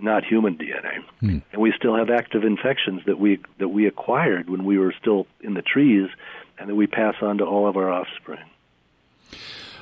not 0.00 0.24
human 0.24 0.56
DNA. 0.56 1.02
Hmm. 1.20 1.38
And 1.52 1.62
we 1.62 1.72
still 1.76 1.96
have 1.96 2.10
active 2.10 2.44
infections 2.44 3.02
that 3.06 3.18
we 3.18 3.40
that 3.58 3.68
we 3.68 3.86
acquired 3.86 4.48
when 4.48 4.64
we 4.64 4.78
were 4.78 4.94
still 5.00 5.26
in 5.40 5.54
the 5.54 5.62
trees 5.62 6.08
and 6.58 6.68
that 6.68 6.74
we 6.74 6.86
pass 6.86 7.14
on 7.22 7.38
to 7.38 7.44
all 7.44 7.68
of 7.68 7.76
our 7.76 7.90
offspring. 7.90 8.44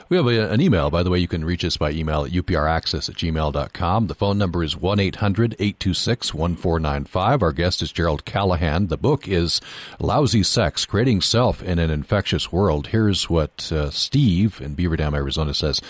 We 0.09 0.17
have 0.17 0.27
a, 0.29 0.53
an 0.53 0.61
email, 0.61 0.89
by 0.89 1.03
the 1.03 1.11
way. 1.11 1.19
You 1.19 1.27
can 1.27 1.45
reach 1.45 1.65
us 1.65 1.77
by 1.77 1.91
email 1.91 2.25
at 2.25 2.31
upraccess 2.31 3.09
at 3.09 3.17
gmail.com. 3.17 4.07
The 4.07 4.15
phone 4.15 4.39
number 4.39 4.63
is 4.63 4.77
1 4.77 5.01
800 5.01 5.55
826 5.59 6.33
1495. 6.33 7.43
Our 7.43 7.51
guest 7.51 7.83
is 7.83 7.91
Gerald 7.91 8.25
Callahan. 8.25 8.87
The 8.87 8.97
book 8.97 9.27
is 9.27 9.61
Lousy 9.99 10.45
Sex 10.45 10.87
Creating 10.87 11.21
Self 11.21 11.61
in 11.61 11.81
an 11.81 11.91
Infectious 11.91 12.53
World. 12.53 12.89
Here's 12.89 13.29
what 13.29 13.73
uh, 13.73 13.91
Steve 13.91 14.61
in 14.61 14.75
Beaver 14.75 14.97
Dam, 14.97 15.13
Arizona 15.13 15.53
says 15.53 15.81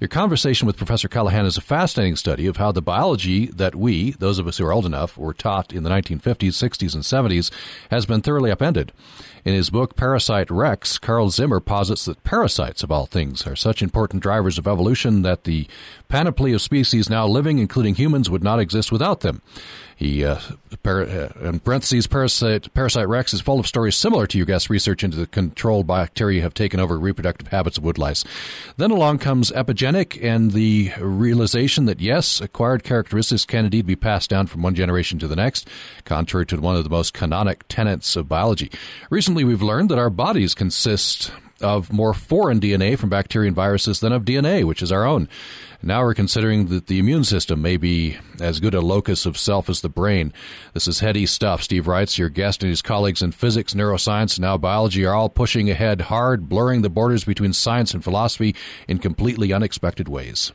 Your 0.00 0.08
conversation 0.08 0.66
with 0.66 0.78
Professor 0.78 1.08
Callahan 1.08 1.44
is 1.44 1.58
a 1.58 1.62
fascinating 1.62 2.16
study 2.16 2.46
of 2.46 2.56
how 2.56 2.72
the 2.72 2.80
biology 2.80 3.44
that 3.46 3.74
we, 3.74 4.12
those 4.12 4.38
of 4.38 4.46
us 4.46 4.56
who 4.56 4.64
are 4.64 4.72
old 4.72 4.86
enough, 4.86 5.18
were 5.18 5.34
taught 5.34 5.74
in 5.74 5.82
the 5.82 5.90
1950s, 5.90 6.22
60s, 6.22 6.94
and 6.94 7.04
70s 7.04 7.50
has 7.90 8.06
been 8.06 8.22
thoroughly 8.22 8.50
upended. 8.50 8.92
In 9.46 9.54
his 9.54 9.70
book 9.70 9.94
Parasite 9.94 10.50
Rex, 10.50 10.98
Carl 10.98 11.30
Zimmer 11.30 11.60
posits 11.60 12.06
that 12.06 12.24
parasites, 12.24 12.82
of 12.82 12.90
all 12.90 13.06
things, 13.06 13.46
are 13.46 13.54
such 13.54 13.80
important 13.80 14.20
drivers 14.20 14.58
of 14.58 14.66
evolution 14.66 15.22
that 15.22 15.44
the 15.44 15.68
panoply 16.08 16.52
of 16.52 16.60
species 16.60 17.08
now 17.08 17.28
living, 17.28 17.60
including 17.60 17.94
humans, 17.94 18.28
would 18.28 18.42
not 18.42 18.58
exist 18.58 18.90
without 18.90 19.20
them. 19.20 19.42
He, 19.96 20.22
uh, 20.26 20.38
par- 20.82 21.04
uh, 21.04 21.32
in 21.40 21.60
parentheses, 21.60 22.06
parasite, 22.06 22.72
parasite 22.74 23.08
Rex 23.08 23.32
is 23.32 23.40
full 23.40 23.58
of 23.58 23.66
stories 23.66 23.96
similar 23.96 24.26
to 24.26 24.36
your 24.36 24.46
guest's 24.46 24.68
research 24.68 25.02
into 25.02 25.16
the 25.16 25.26
controlled 25.26 25.86
bacteria 25.86 26.42
have 26.42 26.52
taken 26.52 26.78
over 26.78 26.98
reproductive 26.98 27.48
habits 27.48 27.78
of 27.78 27.84
woodlice. 27.84 28.22
Then 28.76 28.90
along 28.90 29.18
comes 29.18 29.50
Epigenic 29.52 30.22
and 30.22 30.50
the 30.50 30.92
realization 31.00 31.86
that 31.86 32.00
yes, 32.00 32.42
acquired 32.42 32.84
characteristics 32.84 33.46
can 33.46 33.64
indeed 33.64 33.86
be 33.86 33.96
passed 33.96 34.28
down 34.28 34.48
from 34.48 34.60
one 34.60 34.74
generation 34.74 35.18
to 35.18 35.26
the 35.26 35.36
next, 35.36 35.66
contrary 36.04 36.44
to 36.46 36.60
one 36.60 36.76
of 36.76 36.84
the 36.84 36.90
most 36.90 37.14
canonic 37.14 37.64
tenets 37.68 38.16
of 38.16 38.28
biology. 38.28 38.70
Recently, 39.08 39.44
we've 39.44 39.62
learned 39.62 39.88
that 39.88 39.98
our 39.98 40.10
bodies 40.10 40.52
consist 40.52 41.32
of 41.62 41.90
more 41.90 42.12
foreign 42.12 42.60
DNA 42.60 42.98
from 42.98 43.08
bacteria 43.08 43.48
and 43.48 43.56
viruses 43.56 44.00
than 44.00 44.12
of 44.12 44.24
DNA, 44.24 44.64
which 44.64 44.82
is 44.82 44.92
our 44.92 45.06
own. 45.06 45.28
Now 45.86 46.02
we're 46.02 46.14
considering 46.14 46.66
that 46.66 46.88
the 46.88 46.98
immune 46.98 47.22
system 47.22 47.62
may 47.62 47.76
be 47.76 48.16
as 48.40 48.58
good 48.58 48.74
a 48.74 48.80
locus 48.80 49.24
of 49.24 49.38
self 49.38 49.70
as 49.70 49.82
the 49.82 49.88
brain. 49.88 50.32
This 50.74 50.88
is 50.88 50.98
heady 50.98 51.26
stuff, 51.26 51.62
Steve 51.62 51.86
writes. 51.86 52.18
Your 52.18 52.28
guest 52.28 52.64
and 52.64 52.70
his 52.70 52.82
colleagues 52.82 53.22
in 53.22 53.30
physics, 53.30 53.72
neuroscience, 53.72 54.36
and 54.36 54.40
now 54.40 54.58
biology 54.58 55.04
are 55.06 55.14
all 55.14 55.28
pushing 55.28 55.70
ahead 55.70 56.00
hard, 56.00 56.48
blurring 56.48 56.82
the 56.82 56.90
borders 56.90 57.22
between 57.22 57.52
science 57.52 57.94
and 57.94 58.02
philosophy 58.02 58.56
in 58.88 58.98
completely 58.98 59.52
unexpected 59.52 60.08
ways. 60.08 60.52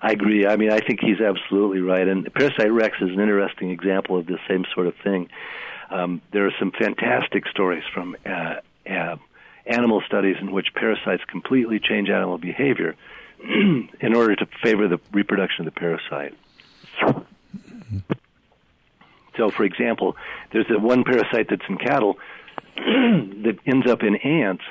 I 0.00 0.12
agree. 0.12 0.46
I 0.46 0.54
mean, 0.54 0.70
I 0.70 0.78
think 0.78 1.00
he's 1.00 1.20
absolutely 1.20 1.80
right. 1.80 2.06
And 2.06 2.32
Parasite 2.32 2.70
Rex 2.70 2.96
is 3.00 3.10
an 3.10 3.18
interesting 3.18 3.70
example 3.70 4.16
of 4.16 4.26
the 4.26 4.38
same 4.48 4.64
sort 4.72 4.86
of 4.86 4.94
thing. 5.02 5.28
Um, 5.90 6.22
there 6.32 6.46
are 6.46 6.54
some 6.60 6.70
fantastic 6.70 7.48
stories 7.48 7.82
from 7.92 8.16
uh, 8.24 8.60
uh, 8.88 9.16
animal 9.66 10.00
studies 10.06 10.36
in 10.40 10.52
which 10.52 10.68
parasites 10.74 11.24
completely 11.24 11.80
change 11.80 12.08
animal 12.08 12.38
behavior. 12.38 12.94
in 14.00 14.14
order 14.14 14.34
to 14.36 14.46
favor 14.62 14.88
the 14.88 15.00
reproduction 15.12 15.66
of 15.66 15.74
the 15.74 15.80
parasite. 15.80 16.34
So, 19.36 19.50
for 19.50 19.64
example, 19.64 20.16
there's 20.52 20.70
a 20.70 20.78
one 20.78 21.04
parasite 21.04 21.48
that's 21.50 21.64
in 21.68 21.76
cattle 21.76 22.18
that 22.76 23.58
ends 23.66 23.86
up 23.86 24.02
in 24.02 24.16
ants, 24.16 24.62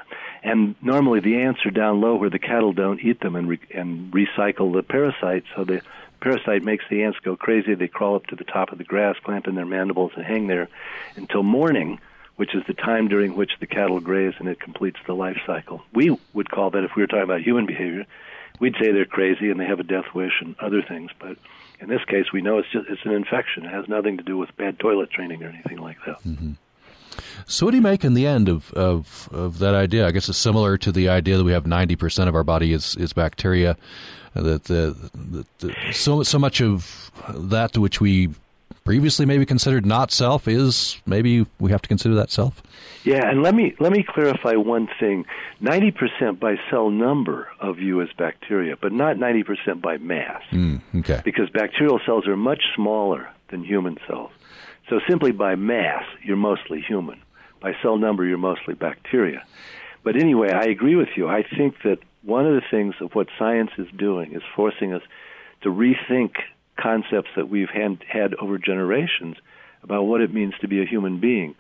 and 0.42 0.76
normally 0.82 1.20
the 1.20 1.36
ants 1.42 1.66
are 1.66 1.72
down 1.72 2.02
low 2.02 2.16
where 2.16 2.30
the 2.30 2.40
cattle 2.40 2.74
don't 2.74 3.00
eat 3.02 3.20
them 3.20 3.36
and 3.36 3.48
re- 3.48 3.60
and 3.74 4.12
recycle 4.12 4.74
the 4.74 4.84
parasite. 4.84 5.44
So 5.56 5.64
the 5.66 5.82
parasite 6.22 6.64
makes 6.64 6.86
the 6.90 7.04
ants 7.04 7.20
go 7.20 7.36
crazy. 7.36 7.76
They 7.76 7.88
crawl 7.88 8.16
up 8.16 8.26
to 8.28 8.36
the 8.36 8.44
top 8.44 8.72
of 8.72 8.78
the 8.78 8.84
grass, 8.84 9.16
clamp 9.24 9.48
in 9.48 9.56
their 9.56 9.66
mandibles, 9.66 10.14
and 10.16 10.26
hang 10.26 10.48
there 10.48 10.70
until 11.16 11.44
morning, 11.44 12.00
which 12.38 12.56
is 12.56 12.64
the 12.68 12.74
time 12.74 13.08
during 13.10 13.36
which 13.36 13.52
the 13.60 13.68
cattle 13.68 14.00
graze 14.00 14.34
and 14.40 14.48
it 14.48 14.60
completes 14.60 15.00
the 15.06 15.14
life 15.14 15.38
cycle. 15.46 15.84
We 15.94 16.18
would 16.34 16.50
call 16.50 16.70
that, 16.72 16.84
if 16.84 16.96
we 16.96 17.04
were 17.04 17.08
talking 17.08 17.24
about 17.24 17.42
human 17.42 17.66
behavior, 17.66 18.06
we'd 18.60 18.76
say 18.80 18.92
they're 18.92 19.06
crazy 19.06 19.50
and 19.50 19.60
they 19.60 19.66
have 19.66 19.80
a 19.80 19.84
death 19.84 20.14
wish 20.14 20.42
and 20.42 20.56
other 20.60 20.82
things. 20.82 21.12
But 21.20 21.38
in 21.80 21.90
this 21.90 22.04
case, 22.06 22.32
we 22.32 22.42
know 22.42 22.58
it's 22.60 22.72
just 22.72 22.88
it's 22.90 23.06
an 23.06 23.12
infection. 23.12 23.66
It 23.66 23.72
has 23.72 23.88
nothing 23.88 24.18
to 24.18 24.24
do 24.24 24.38
with 24.38 24.56
bad 24.58 24.80
toilet 24.80 25.12
training 25.12 25.44
or 25.44 25.50
anything 25.50 25.78
like 25.78 25.98
that. 26.06 26.22
Mm-hmm. 26.24 26.54
So, 27.46 27.66
what 27.66 27.72
do 27.72 27.78
you 27.78 27.84
make 27.84 28.04
in 28.04 28.14
the 28.14 28.26
end 28.26 28.50
of, 28.50 28.74
of, 28.74 29.30
of 29.32 29.60
that 29.60 29.76
idea? 29.76 30.08
I 30.08 30.12
guess 30.12 30.30
it's 30.30 30.38
similar 30.38 30.78
to 30.78 30.92
the 30.92 31.10
idea 31.10 31.38
that 31.38 31.44
we 31.44 31.52
have 31.52 31.66
90% 31.66 32.28
of 32.28 32.36
our 32.36 32.44
body 32.44 32.74
is, 32.74 32.96
is 32.96 33.14
bacteria. 33.14 33.78
That 34.34 34.64
the, 34.64 34.96
the, 35.14 35.46
the, 35.60 35.76
so 35.92 36.24
so 36.24 36.40
much 36.40 36.60
of 36.60 37.12
that 37.36 37.74
to 37.74 37.82
which 37.82 38.02
we 38.02 38.30
previously 38.84 39.26
maybe 39.26 39.46
considered 39.46 39.86
not 39.86 40.12
self 40.12 40.48
is 40.48 41.02
maybe 41.06 41.46
we 41.60 41.72
have 41.72 41.82
to 41.82 41.88
consider 41.88 42.16
that 42.16 42.32
self. 42.32 42.62
Yeah, 43.04 43.30
and 43.30 43.42
let 43.42 43.56
me 43.56 43.76
let 43.80 43.92
me 43.92 44.04
clarify 44.08 44.54
one 44.54 44.88
thing. 45.00 45.26
Ninety 45.60 45.92
percent 45.92 46.40
by 46.40 46.56
cell 46.70 46.90
number 46.90 47.48
of 47.60 47.80
you 47.80 48.02
as 48.02 48.10
bacteria, 48.18 48.76
but 48.80 48.92
not 48.92 49.18
ninety 49.18 49.44
percent 49.44 49.82
by 49.82 49.98
mass. 49.98 50.42
Mm, 50.52 50.82
okay. 51.00 51.22
Because 51.24 51.50
bacterial 51.50 52.00
cells 52.06 52.28
are 52.28 52.38
much 52.38 52.62
smaller 52.76 53.30
than 53.50 53.64
human 53.64 53.98
cells. 54.08 54.32
So 54.90 55.00
simply 55.08 55.32
by 55.32 55.56
mass, 55.56 56.04
you're 56.24 56.38
mostly 56.38 56.82
human. 56.82 57.22
By 57.62 57.74
cell 57.82 57.98
number, 57.98 58.26
you're 58.26 58.38
mostly 58.38 58.74
bacteria. 58.74 59.44
But 60.04 60.18
anyway, 60.18 60.52
I 60.52 60.66
agree 60.66 60.96
with 60.96 61.10
you. 61.16 61.30
I 61.30 61.44
think 61.44 61.76
that 61.84 62.00
one 62.24 62.46
of 62.46 62.54
the 62.54 62.62
things 62.70 62.96
of 63.00 63.14
what 63.14 63.28
science 63.40 63.72
is 63.78 63.88
doing 63.98 64.34
is 64.34 64.42
forcing 64.56 64.94
us 64.94 65.02
to 65.62 65.70
rethink 65.70 66.32
concepts 66.78 67.30
that 67.36 67.50
we've 67.50 67.70
had, 67.70 68.00
had 68.08 68.34
over 68.36 68.58
generations 68.58 69.38
about 69.84 70.04
what 70.04 70.22
it 70.22 70.34
means 70.34 70.54
to 70.62 70.68
be 70.68 70.82
a 70.82 70.86
human 70.86 71.20
being. 71.20 71.56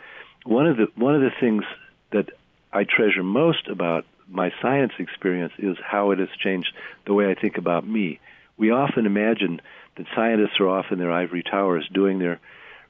One 0.45 0.67
of 0.67 0.77
the 0.77 0.87
one 0.95 1.15
of 1.15 1.21
the 1.21 1.31
things 1.39 1.63
that 2.11 2.29
I 2.71 2.83
treasure 2.83 3.23
most 3.23 3.67
about 3.67 4.05
my 4.27 4.51
science 4.61 4.93
experience 4.99 5.53
is 5.57 5.77
how 5.83 6.11
it 6.11 6.19
has 6.19 6.29
changed 6.39 6.73
the 7.05 7.13
way 7.13 7.29
I 7.29 7.35
think 7.35 7.57
about 7.57 7.87
me. 7.87 8.19
We 8.57 8.71
often 8.71 9.05
imagine 9.05 9.61
that 9.95 10.07
scientists 10.15 10.59
are 10.59 10.69
off 10.69 10.91
in 10.91 10.99
their 10.99 11.11
ivory 11.11 11.43
towers 11.43 11.87
doing 11.91 12.19
their 12.19 12.39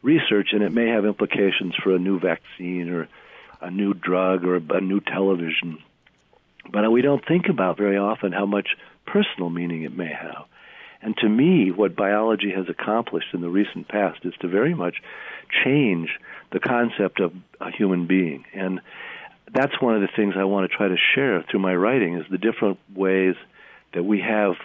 research, 0.02 0.50
and 0.52 0.62
it 0.62 0.72
may 0.72 0.90
have 0.90 1.06
implications 1.06 1.76
for 1.76 1.96
a 1.96 2.00
new 2.00 2.20
vaccine 2.20 2.90
or 2.90 3.08
a 3.62 3.72
new 3.72 3.94
drug 3.94 4.46
or 4.46 4.56
a 4.56 4.82
new 4.82 5.00
television. 5.00 5.80
But 6.70 6.90
we 6.92 7.02
don't 7.02 7.26
think 7.26 7.48
about 7.50 7.78
very 7.78 7.98
often 7.98 8.32
how 8.32 8.46
much 8.46 8.70
personal 9.06 9.50
meaning 9.50 9.84
it 9.84 9.96
may 9.96 10.12
have. 10.12 10.46
And 11.04 11.16
to 11.18 11.28
me, 11.28 11.70
what 11.70 11.95
biology 11.95 12.51
has 12.56 12.66
accomplished 12.70 13.34
in 13.34 13.41
the 13.41 13.49
recent 13.49 13.89
past 13.89 14.20
is 14.24 14.34
to 14.39 14.47
very 14.47 14.74
much 14.74 15.01
change 15.64 16.10
the 16.51 16.60
concept 16.60 17.20
of 17.20 17.34
a 17.60 17.70
human 17.72 18.08
being. 18.08 18.45
And 18.54 18.80
that's 19.54 19.80
one 19.82 19.95
of 19.95 20.01
the 20.01 20.08
things 20.16 20.36
I 20.38 20.45
want 20.45 20.70
to 20.70 20.76
try 20.76 20.88
to 20.88 20.97
share 21.14 21.43
through 21.43 21.60
my 21.60 21.76
writing 21.76 22.16
is 22.16 22.26
the 22.32 22.38
different 22.38 22.80
ways 22.95 23.36
that 23.93 24.04
we 24.04 24.22
have 24.22 24.56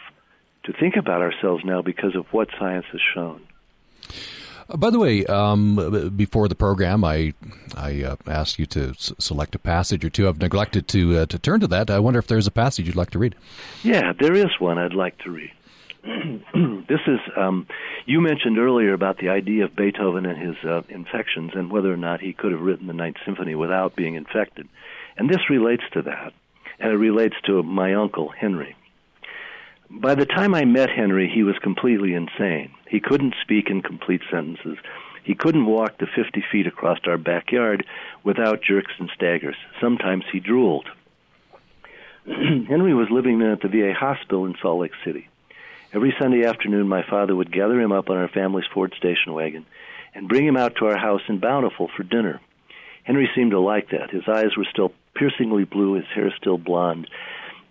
to 0.65 0.73
think 0.73 0.97
about 0.97 1.21
ourselves 1.21 1.65
now 1.65 1.83
because 1.83 2.15
of 2.15 2.27
what 2.33 2.49
science 2.59 2.87
has 2.93 3.01
shown. 3.15 3.43
Uh, 4.69 4.77
by 4.77 4.91
the 4.91 4.99
way, 4.99 5.25
um, 5.27 6.13
before 6.17 6.47
the 6.47 6.55
program, 6.55 7.05
I 7.05 7.33
I 7.77 8.03
uh, 8.03 8.17
asked 8.27 8.59
you 8.59 8.67
to 8.67 8.91
s- 8.91 9.13
select 9.19 9.55
a 9.55 9.59
passage 9.59 10.05
or 10.05 10.11
two. 10.11 10.29
I've 10.29 10.41
neglected 10.41 10.89
to 10.89 11.19
uh, 11.19 11.27
to 11.27 11.39
turn 11.39 11.61
to 11.61 11.67
that. 11.69 11.91
I 11.91 11.99
wonder 11.99 12.19
if 12.19 12.27
there's 12.27 12.47
a 12.47 12.51
passage 12.51 12.87
you'd 12.87 12.97
like 12.97 13.11
to 13.11 13.19
read. 13.19 13.35
Yeah, 13.83 14.13
there 14.19 14.35
is 14.35 14.51
one 14.59 14.79
I'd 14.79 14.95
like 14.95 15.19
to 15.25 15.31
read. 15.31 15.53
this 16.05 17.01
is 17.07 17.19
um, 17.37 17.67
you 18.07 18.21
mentioned 18.21 18.59
earlier 18.59 18.93
about 18.93 19.19
the 19.19 19.29
idea 19.29 19.65
of 19.65 19.75
Beethoven 19.75 20.27
and 20.27 20.39
his 20.39 20.57
uh, 20.65 20.83
infections 20.89 21.53
and 21.55 21.71
whether 21.71 21.93
or 21.93 21.97
not 21.97 22.21
he 22.21 22.33
could 22.33 22.53
have 22.53 22.61
written 22.61 22.87
the 22.87 22.93
Ninth 22.93 23.17
Symphony 23.25 23.55
without 23.55 23.97
being 23.97 24.15
infected, 24.15 24.69
and 25.17 25.29
this 25.29 25.51
relates 25.51 25.85
to 25.93 26.03
that, 26.03 26.33
and 26.79 26.93
it 26.93 26.97
relates 26.97 27.37
to 27.47 27.63
my 27.63 27.95
uncle 27.95 28.29
Henry. 28.29 28.77
By 29.91 30.15
the 30.15 30.27
time 30.27 30.55
I 30.55 30.65
met 30.65 30.91
Henry, 30.91 31.31
he 31.35 31.43
was 31.43 31.59
completely 31.63 32.15
insane. 32.15 32.73
He 32.89 33.01
couldn't 33.01 33.35
speak 33.43 33.71
in 33.71 33.81
complete 33.81 34.21
sentences. 34.31 34.77
He 35.25 35.35
couldn't 35.35 35.67
walk 35.67 35.99
the 35.99 36.07
50 36.07 36.45
feet 36.53 36.67
across 36.67 36.99
our 37.07 37.19
backyard 37.19 37.87
without 38.23 38.63
jerks 38.63 38.93
and 38.99 39.11
staggers. 39.15 39.57
Sometimes 39.81 40.25
he 40.31 40.41
drooled. 40.41 40.89
Henry 42.27 42.95
was 42.95 43.09
living 43.11 43.39
then 43.39 43.51
at 43.51 43.63
the 43.63 43.69
VA 43.69 43.95
hospital 43.95 44.45
in 44.45 44.55
Salt 44.61 44.81
Lake 44.81 44.93
City. 45.05 45.29
Every 45.91 46.15
Sunday 46.21 46.45
afternoon, 46.45 46.87
my 46.87 47.03
father 47.03 47.35
would 47.35 47.51
gather 47.51 47.81
him 47.81 47.93
up 47.93 48.11
on 48.11 48.19
our 48.19 48.29
family's 48.29 48.67
Ford 48.75 48.93
station 48.99 49.33
wagon 49.33 49.65
and 50.15 50.29
bring 50.29 50.47
him 50.47 50.57
out 50.57 50.77
to 50.77 50.87
our 50.87 50.99
house 50.99 51.23
in 51.29 51.39
Bountiful 51.39 51.89
for 51.97 52.03
dinner. 52.03 52.41
Henry 53.05 53.27
seemed 53.35 53.53
to 53.53 53.61
like 53.61 53.89
that. 53.89 54.11
His 54.11 54.29
eyes 54.29 54.55
were 54.55 54.67
still 54.71 54.93
piercingly 55.15 55.65
blue, 55.65 55.95
his 55.95 56.05
hair 56.15 56.31
still 56.37 56.59
blonde, 56.59 57.09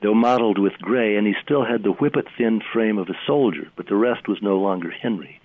though 0.01 0.15
mottled 0.15 0.57
with 0.57 0.79
gray, 0.79 1.15
and 1.15 1.27
he 1.27 1.35
still 1.43 1.63
had 1.63 1.83
the 1.83 1.91
whippet 1.91 2.25
thin 2.35 2.59
frame 2.73 2.97
of 2.97 3.07
a 3.07 3.19
soldier, 3.27 3.69
but 3.75 3.85
the 3.87 3.95
rest 3.95 4.27
was 4.27 4.41
no 4.41 4.57
longer 4.57 4.89
Henry. 4.89 5.39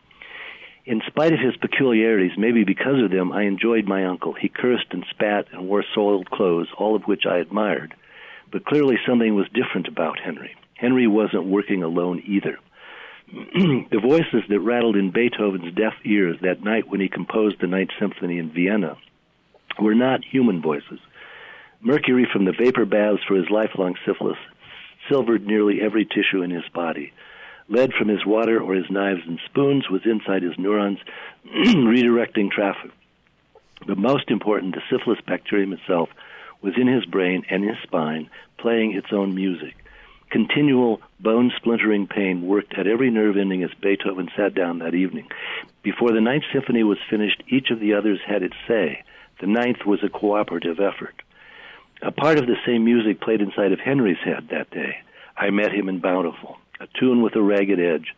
In 0.86 1.02
spite 1.06 1.34
of 1.34 1.40
his 1.40 1.56
peculiarities, 1.56 2.38
maybe 2.38 2.64
because 2.64 3.02
of 3.04 3.10
them, 3.10 3.32
I 3.32 3.42
enjoyed 3.42 3.86
my 3.86 4.06
uncle. 4.06 4.32
He 4.32 4.48
cursed 4.48 4.86
and 4.92 5.04
spat 5.10 5.46
and 5.52 5.68
wore 5.68 5.84
soiled 5.94 6.30
clothes, 6.30 6.68
all 6.78 6.96
of 6.96 7.02
which 7.02 7.26
I 7.26 7.36
admired. 7.36 7.94
But 8.50 8.64
clearly 8.64 8.96
something 9.06 9.34
was 9.34 9.46
different 9.52 9.88
about 9.88 10.18
Henry. 10.18 10.56
Henry 10.82 11.06
wasn't 11.06 11.46
working 11.46 11.84
alone 11.84 12.20
either. 12.26 12.58
the 13.32 14.00
voices 14.02 14.42
that 14.48 14.58
rattled 14.58 14.96
in 14.96 15.12
Beethoven's 15.12 15.72
deaf 15.76 15.94
ears 16.04 16.36
that 16.42 16.64
night 16.64 16.88
when 16.88 17.00
he 17.00 17.08
composed 17.08 17.60
the 17.60 17.68
Ninth 17.68 17.90
Symphony 18.00 18.38
in 18.38 18.50
Vienna 18.50 18.96
were 19.80 19.94
not 19.94 20.24
human 20.24 20.60
voices. 20.60 20.98
Mercury 21.80 22.26
from 22.32 22.46
the 22.46 22.52
vapor 22.52 22.84
baths 22.84 23.22
for 23.28 23.36
his 23.36 23.48
lifelong 23.48 23.94
syphilis 24.04 24.38
silvered 25.08 25.46
nearly 25.46 25.80
every 25.80 26.04
tissue 26.04 26.42
in 26.42 26.50
his 26.50 26.68
body. 26.74 27.12
Lead 27.68 27.92
from 27.96 28.08
his 28.08 28.26
water 28.26 28.60
or 28.60 28.74
his 28.74 28.90
knives 28.90 29.22
and 29.24 29.38
spoons 29.46 29.88
was 29.88 30.02
inside 30.04 30.42
his 30.42 30.58
neurons, 30.58 30.98
redirecting 31.46 32.50
traffic. 32.50 32.90
But 33.86 33.98
most 33.98 34.32
important, 34.32 34.74
the 34.74 34.82
syphilis 34.90 35.20
bacterium 35.24 35.72
itself 35.72 36.08
was 36.60 36.74
in 36.76 36.88
his 36.88 37.04
brain 37.04 37.44
and 37.48 37.62
his 37.62 37.78
spine, 37.84 38.28
playing 38.58 38.94
its 38.94 39.12
own 39.12 39.36
music. 39.36 39.76
Continual 40.32 41.02
bone 41.20 41.52
splintering 41.54 42.06
pain 42.06 42.46
worked 42.46 42.72
at 42.78 42.86
every 42.86 43.10
nerve 43.10 43.36
ending 43.36 43.62
as 43.62 43.70
Beethoven 43.82 44.30
sat 44.34 44.54
down 44.54 44.78
that 44.78 44.94
evening. 44.94 45.28
Before 45.82 46.10
the 46.10 46.22
Ninth 46.22 46.44
Symphony 46.50 46.82
was 46.82 46.96
finished, 47.10 47.42
each 47.48 47.68
of 47.70 47.80
the 47.80 47.92
others 47.92 48.18
had 48.26 48.42
its 48.42 48.56
say. 48.66 49.02
The 49.42 49.46
ninth 49.46 49.84
was 49.84 50.02
a 50.02 50.08
cooperative 50.08 50.80
effort. 50.80 51.20
A 52.00 52.10
part 52.10 52.38
of 52.38 52.46
the 52.46 52.56
same 52.64 52.82
music 52.82 53.20
played 53.20 53.42
inside 53.42 53.72
of 53.72 53.80
Henry's 53.80 54.24
head 54.24 54.48
that 54.50 54.70
day. 54.70 54.96
I 55.36 55.50
met 55.50 55.70
him 55.70 55.90
in 55.90 55.98
Bountiful, 55.98 56.56
a 56.80 56.86
tune 56.98 57.20
with 57.20 57.36
a 57.36 57.42
ragged 57.42 57.78
edge. 57.78 58.14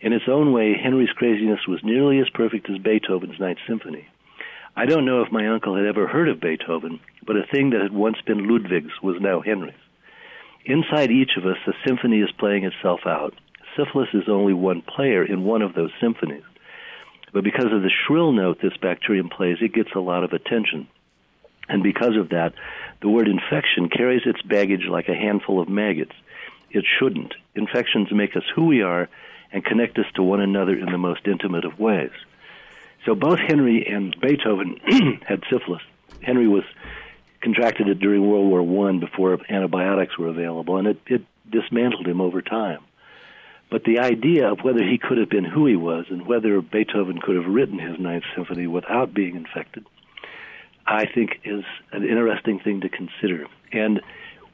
In 0.00 0.12
its 0.12 0.26
own 0.26 0.52
way, 0.52 0.74
Henry's 0.76 1.12
craziness 1.12 1.68
was 1.68 1.84
nearly 1.84 2.18
as 2.18 2.28
perfect 2.30 2.68
as 2.70 2.78
Beethoven's 2.78 3.38
Ninth 3.38 3.60
Symphony. 3.68 4.08
I 4.74 4.86
don't 4.86 5.04
know 5.04 5.22
if 5.22 5.30
my 5.30 5.46
uncle 5.46 5.76
had 5.76 5.86
ever 5.86 6.08
heard 6.08 6.28
of 6.28 6.40
Beethoven, 6.40 6.98
but 7.24 7.36
a 7.36 7.46
thing 7.52 7.70
that 7.70 7.82
had 7.82 7.92
once 7.92 8.16
been 8.26 8.48
Ludwig's 8.48 9.00
was 9.00 9.20
now 9.20 9.40
Henry's. 9.40 9.74
Inside 10.64 11.10
each 11.10 11.32
of 11.36 11.44
us, 11.44 11.56
a 11.66 11.72
symphony 11.86 12.20
is 12.20 12.30
playing 12.38 12.64
itself 12.64 13.00
out. 13.06 13.34
Syphilis 13.76 14.08
is 14.14 14.28
only 14.28 14.52
one 14.52 14.82
player 14.82 15.24
in 15.24 15.44
one 15.44 15.62
of 15.62 15.74
those 15.74 15.90
symphonies. 16.00 16.44
But 17.32 17.44
because 17.44 17.72
of 17.72 17.82
the 17.82 17.90
shrill 17.90 18.32
note 18.32 18.60
this 18.60 18.76
bacterium 18.76 19.28
plays, 19.28 19.56
it 19.60 19.72
gets 19.72 19.90
a 19.94 20.00
lot 20.00 20.22
of 20.22 20.32
attention. 20.32 20.86
And 21.68 21.82
because 21.82 22.16
of 22.16 22.28
that, 22.30 22.52
the 23.00 23.08
word 23.08 23.28
infection 23.28 23.88
carries 23.88 24.22
its 24.26 24.42
baggage 24.42 24.84
like 24.88 25.08
a 25.08 25.14
handful 25.14 25.60
of 25.60 25.68
maggots. 25.68 26.12
It 26.70 26.84
shouldn't. 26.98 27.34
Infections 27.54 28.12
make 28.12 28.36
us 28.36 28.44
who 28.54 28.66
we 28.66 28.82
are 28.82 29.08
and 29.50 29.64
connect 29.64 29.98
us 29.98 30.06
to 30.14 30.22
one 30.22 30.40
another 30.40 30.74
in 30.74 30.86
the 30.86 30.98
most 30.98 31.26
intimate 31.26 31.64
of 31.64 31.78
ways. 31.78 32.10
So 33.04 33.14
both 33.14 33.38
Henry 33.38 33.86
and 33.86 34.14
Beethoven 34.20 34.78
had 35.26 35.42
syphilis. 35.50 35.82
Henry 36.22 36.46
was 36.46 36.64
contracted 37.42 37.88
it 37.88 37.98
during 37.98 38.26
World 38.26 38.48
War 38.48 38.62
One 38.62 39.00
before 39.00 39.38
antibiotics 39.48 40.16
were 40.16 40.28
available, 40.28 40.78
and 40.78 40.88
it, 40.88 41.00
it 41.06 41.22
dismantled 41.50 42.06
him 42.06 42.20
over 42.20 42.40
time. 42.40 42.80
But 43.70 43.84
the 43.84 44.00
idea 44.00 44.50
of 44.50 44.60
whether 44.60 44.84
he 44.84 44.98
could 44.98 45.18
have 45.18 45.30
been 45.30 45.44
who 45.44 45.66
he 45.66 45.76
was 45.76 46.06
and 46.10 46.26
whether 46.26 46.60
Beethoven 46.60 47.20
could 47.20 47.36
have 47.36 47.46
written 47.46 47.78
his 47.78 47.98
Ninth 47.98 48.24
Symphony 48.34 48.66
without 48.66 49.14
being 49.14 49.34
infected, 49.34 49.86
I 50.86 51.06
think 51.06 51.40
is 51.44 51.64
an 51.90 52.04
interesting 52.04 52.60
thing 52.60 52.82
to 52.82 52.88
consider. 52.88 53.46
And 53.72 54.02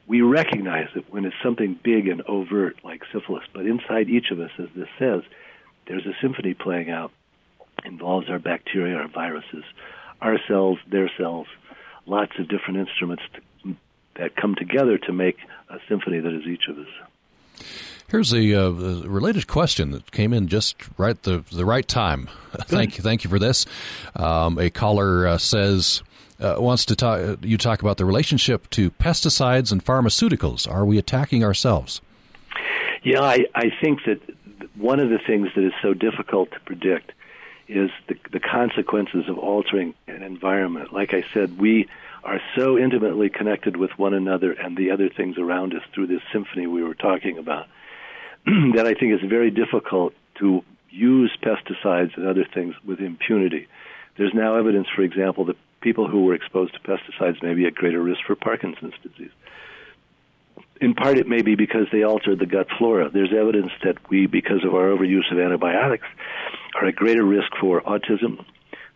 we 0.07 0.21
recognize 0.21 0.87
it 0.95 1.05
when 1.09 1.25
it's 1.25 1.35
something 1.43 1.77
big 1.83 2.07
and 2.07 2.21
overt 2.23 2.77
like 2.83 3.03
syphilis. 3.11 3.43
But 3.53 3.65
inside 3.65 4.09
each 4.09 4.31
of 4.31 4.39
us, 4.39 4.51
as 4.57 4.69
this 4.75 4.87
says, 4.97 5.21
there's 5.87 6.05
a 6.05 6.15
symphony 6.21 6.53
playing 6.53 6.89
out. 6.89 7.11
Involves 7.85 8.29
our 8.29 8.39
bacteria, 8.39 8.95
our 8.95 9.07
viruses, 9.07 9.63
our 10.21 10.37
cells, 10.47 10.79
their 10.89 11.09
cells, 11.17 11.47
lots 12.09 12.33
of 12.39 12.47
different 12.47 12.79
instruments 12.79 13.23
to, 13.33 13.75
that 14.15 14.35
come 14.35 14.55
together 14.55 14.97
to 14.97 15.13
make 15.13 15.37
a 15.69 15.77
symphony 15.87 16.19
that 16.19 16.33
is 16.33 16.45
each 16.45 16.67
of 16.67 16.77
us. 16.77 17.67
Here's 18.07 18.33
a, 18.33 18.55
uh, 18.55 18.71
related 18.71 19.45
question 19.47 19.91
that 19.91 20.11
came 20.11 20.33
in 20.33 20.47
just 20.47 20.75
right 20.97 21.21
the 21.21 21.43
the 21.51 21.65
right 21.65 21.87
time. 21.87 22.27
thank 22.61 22.97
you, 22.97 23.03
thank 23.03 23.23
you 23.23 23.29
for 23.29 23.37
this. 23.37 23.65
Um, 24.15 24.57
a 24.57 24.71
caller 24.71 25.27
uh, 25.27 25.37
says 25.37 26.01
uh, 26.39 26.55
wants 26.57 26.85
to 26.85 26.95
talk. 26.95 27.37
You 27.41 27.57
talk 27.57 27.81
about 27.81 27.97
the 27.97 28.05
relationship 28.05 28.69
to 28.71 28.89
pesticides 28.91 29.71
and 29.71 29.85
pharmaceuticals. 29.85 30.69
Are 30.69 30.85
we 30.85 30.97
attacking 30.97 31.43
ourselves? 31.43 32.01
Yeah, 33.03 33.21
I, 33.21 33.45
I 33.55 33.71
think 33.81 33.99
that 34.05 34.19
one 34.75 34.99
of 34.99 35.09
the 35.09 35.19
things 35.25 35.49
that 35.55 35.63
is 35.63 35.73
so 35.81 35.93
difficult 35.93 36.51
to 36.51 36.59
predict 36.61 37.11
is 37.69 37.91
the, 38.07 38.17
the 38.31 38.39
consequences 38.39 39.29
of 39.29 39.37
altering 39.37 39.93
an 40.07 40.23
environment. 40.23 40.91
Like 40.91 41.13
I 41.13 41.23
said, 41.33 41.59
we 41.59 41.87
are 42.23 42.41
so 42.55 42.77
intimately 42.77 43.29
connected 43.29 43.77
with 43.77 43.91
one 43.97 44.13
another 44.13 44.51
and 44.51 44.75
the 44.75 44.91
other 44.91 45.07
things 45.09 45.37
around 45.37 45.73
us 45.73 45.83
through 45.93 46.07
this 46.07 46.21
symphony 46.33 46.67
we 46.67 46.83
were 46.83 46.95
talking 46.95 47.37
about 47.37 47.67
that 48.45 48.85
I 48.85 48.93
think 48.93 49.13
it's 49.13 49.23
very 49.23 49.51
difficult 49.51 50.13
to 50.39 50.63
use 50.89 51.31
pesticides 51.41 52.17
and 52.17 52.27
other 52.27 52.45
things 52.45 52.75
with 52.83 52.99
impunity. 52.99 53.67
There's 54.17 54.33
now 54.33 54.55
evidence, 54.55 54.87
for 54.93 55.03
example, 55.03 55.45
that 55.45 55.57
people 55.81 56.07
who 56.07 56.25
were 56.25 56.33
exposed 56.33 56.73
to 56.73 56.79
pesticides 56.79 57.41
may 57.43 57.53
be 57.53 57.67
at 57.67 57.75
greater 57.75 58.01
risk 58.01 58.21
for 58.25 58.35
Parkinson's 58.35 58.95
disease. 59.03 59.31
In 60.81 60.95
part, 60.95 61.17
it 61.17 61.27
may 61.27 61.41
be 61.41 61.55
because 61.55 61.87
they 61.91 62.03
altered 62.03 62.39
the 62.39 62.45
gut 62.45 62.67
flora. 62.77 63.09
There's 63.09 63.33
evidence 63.33 63.71
that 63.83 63.97
we, 64.09 64.25
because 64.25 64.63
of 64.63 64.73
our 64.73 64.87
overuse 64.87 65.31
of 65.31 65.39
antibiotics, 65.39 66.07
are 66.75 66.87
at 66.87 66.95
greater 66.95 67.23
risk 67.23 67.51
for 67.59 67.81
autism, 67.81 68.43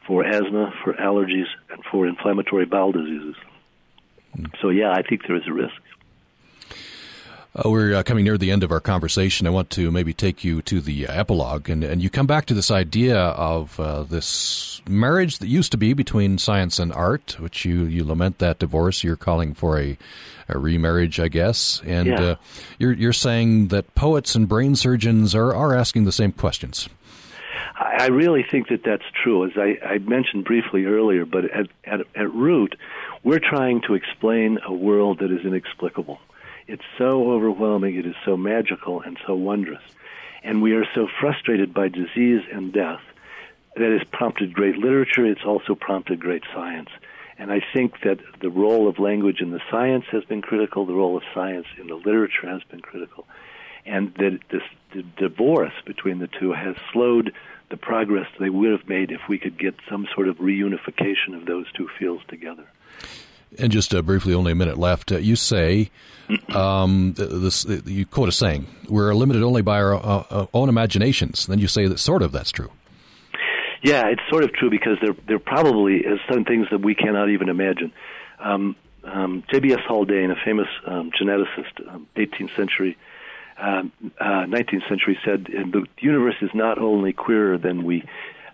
for 0.07 0.25
asthma, 0.25 0.73
for 0.83 0.93
allergies, 0.93 1.47
and 1.69 1.83
for 1.91 2.07
inflammatory 2.07 2.65
bowel 2.65 2.91
diseases. 2.91 3.35
So, 4.61 4.69
yeah, 4.69 4.91
I 4.91 5.01
think 5.03 5.27
there 5.27 5.35
is 5.35 5.47
a 5.47 5.53
risk. 5.53 5.81
Uh, 7.55 7.69
we're 7.69 7.93
uh, 7.93 8.01
coming 8.01 8.23
near 8.23 8.35
the 8.35 8.49
end 8.49 8.63
of 8.63 8.71
our 8.71 8.79
conversation. 8.79 9.45
I 9.45 9.51
want 9.51 9.69
to 9.71 9.91
maybe 9.91 10.11
take 10.11 10.43
you 10.43 10.63
to 10.63 10.81
the 10.81 11.07
uh, 11.07 11.13
epilogue, 11.13 11.69
and, 11.69 11.83
and 11.83 12.01
you 12.01 12.09
come 12.09 12.25
back 12.25 12.47
to 12.47 12.55
this 12.55 12.71
idea 12.71 13.15
of 13.15 13.79
uh, 13.79 14.03
this 14.03 14.81
marriage 14.89 15.37
that 15.37 15.47
used 15.47 15.71
to 15.71 15.77
be 15.77 15.93
between 15.93 16.39
science 16.39 16.79
and 16.79 16.91
art, 16.91 17.37
which 17.39 17.63
you, 17.63 17.83
you 17.83 18.03
lament 18.03 18.39
that 18.39 18.57
divorce. 18.57 19.03
You're 19.03 19.15
calling 19.15 19.53
for 19.53 19.79
a, 19.79 19.95
a 20.49 20.57
remarriage, 20.57 21.19
I 21.19 21.27
guess, 21.27 21.79
and 21.85 22.07
yeah. 22.07 22.21
Uh, 22.21 22.35
you're 22.79 22.93
you're 22.93 23.13
saying 23.13 23.67
that 23.67 23.93
poets 23.93 24.33
and 24.33 24.47
brain 24.47 24.75
surgeons 24.75 25.35
are 25.35 25.53
are 25.53 25.75
asking 25.75 26.05
the 26.05 26.11
same 26.11 26.31
questions. 26.31 26.89
I 27.75 28.07
really 28.07 28.43
think 28.49 28.69
that 28.69 28.83
that's 28.83 29.03
true, 29.23 29.45
as 29.45 29.51
I, 29.57 29.77
I 29.85 29.97
mentioned 29.99 30.45
briefly 30.45 30.85
earlier. 30.85 31.25
But 31.25 31.45
at, 31.45 31.67
at 31.85 32.01
at 32.15 32.33
root, 32.33 32.75
we're 33.23 33.39
trying 33.39 33.81
to 33.87 33.93
explain 33.93 34.59
a 34.65 34.73
world 34.73 35.19
that 35.19 35.31
is 35.31 35.45
inexplicable 35.45 36.19
it's 36.67 36.83
so 36.97 37.31
overwhelming, 37.31 37.95
it 37.95 38.05
is 38.05 38.15
so 38.25 38.37
magical 38.37 39.01
and 39.01 39.17
so 39.27 39.35
wondrous. 39.35 39.83
And 40.43 40.61
we 40.61 40.73
are 40.73 40.85
so 40.93 41.07
frustrated 41.19 41.73
by 41.73 41.87
disease 41.87 42.41
and 42.51 42.73
death 42.73 43.01
that 43.75 43.91
has 43.91 44.07
prompted 44.11 44.53
great 44.53 44.77
literature, 44.77 45.25
it's 45.25 45.45
also 45.45 45.75
prompted 45.75 46.19
great 46.19 46.43
science. 46.53 46.89
And 47.37 47.51
I 47.51 47.61
think 47.73 48.01
that 48.03 48.19
the 48.41 48.49
role 48.49 48.87
of 48.87 48.99
language 48.99 49.41
in 49.41 49.51
the 49.51 49.61
science 49.71 50.05
has 50.11 50.23
been 50.25 50.41
critical, 50.41 50.85
the 50.85 50.93
role 50.93 51.17
of 51.17 51.23
science 51.33 51.65
in 51.79 51.87
the 51.87 51.95
literature 51.95 52.47
has 52.47 52.61
been 52.69 52.81
critical. 52.81 53.25
And 53.85 54.13
that 54.15 54.39
this 54.49 54.61
the 54.93 55.03
divorce 55.17 55.73
between 55.85 56.19
the 56.19 56.29
two 56.39 56.53
has 56.53 56.75
slowed 56.93 57.33
the 57.73 57.77
progress 57.77 58.27
they 58.39 58.51
would 58.51 58.69
have 58.69 58.87
made 58.87 59.09
if 59.09 59.21
we 59.27 59.39
could 59.39 59.57
get 59.57 59.73
some 59.89 60.07
sort 60.13 60.27
of 60.27 60.37
reunification 60.37 61.33
of 61.33 61.47
those 61.47 61.65
two 61.71 61.89
fields 61.97 62.21
together. 62.27 62.67
And 63.57 63.71
just 63.71 63.95
uh, 63.95 64.03
briefly, 64.03 64.35
only 64.35 64.51
a 64.51 64.55
minute 64.55 64.77
left. 64.77 65.11
Uh, 65.11 65.17
you 65.17 65.35
say, 65.35 65.89
um, 66.53 67.15
this, 67.17 67.65
you 67.65 68.05
quote 68.05 68.29
a 68.29 68.31
saying, 68.31 68.67
"We're 68.87 69.15
limited 69.15 69.41
only 69.41 69.63
by 69.63 69.77
our 69.81 69.95
uh, 69.95 70.23
uh, 70.29 70.45
own 70.53 70.69
imaginations." 70.69 71.47
Then 71.47 71.57
you 71.57 71.67
say 71.67 71.87
that 71.87 71.97
sort 71.97 72.21
of 72.21 72.31
that's 72.31 72.51
true. 72.51 72.69
Yeah, 73.81 74.07
it's 74.07 74.21
sort 74.29 74.43
of 74.43 74.53
true 74.53 74.69
because 74.69 74.97
there 75.01 75.15
there 75.27 75.39
probably 75.39 75.95
is 75.95 76.19
some 76.31 76.45
things 76.45 76.67
that 76.69 76.81
we 76.81 76.93
cannot 76.93 77.29
even 77.29 77.49
imagine. 77.49 77.91
Um, 78.39 78.75
um, 79.03 79.43
J.B.S. 79.51 79.81
Haldane, 79.87 80.29
a 80.29 80.35
famous 80.45 80.67
um, 80.85 81.11
geneticist, 81.11 81.73
18th 82.15 82.55
um, 83.57 83.91
century, 84.19 84.45
19th 84.45 84.83
uh, 84.85 84.89
century, 84.89 85.19
said 85.23 85.45
the 85.45 85.85
universe 85.99 86.35
is 86.41 86.49
not 86.53 86.77
only 86.77 87.13
queerer 87.13 87.57
than 87.57 87.83
we 87.83 88.03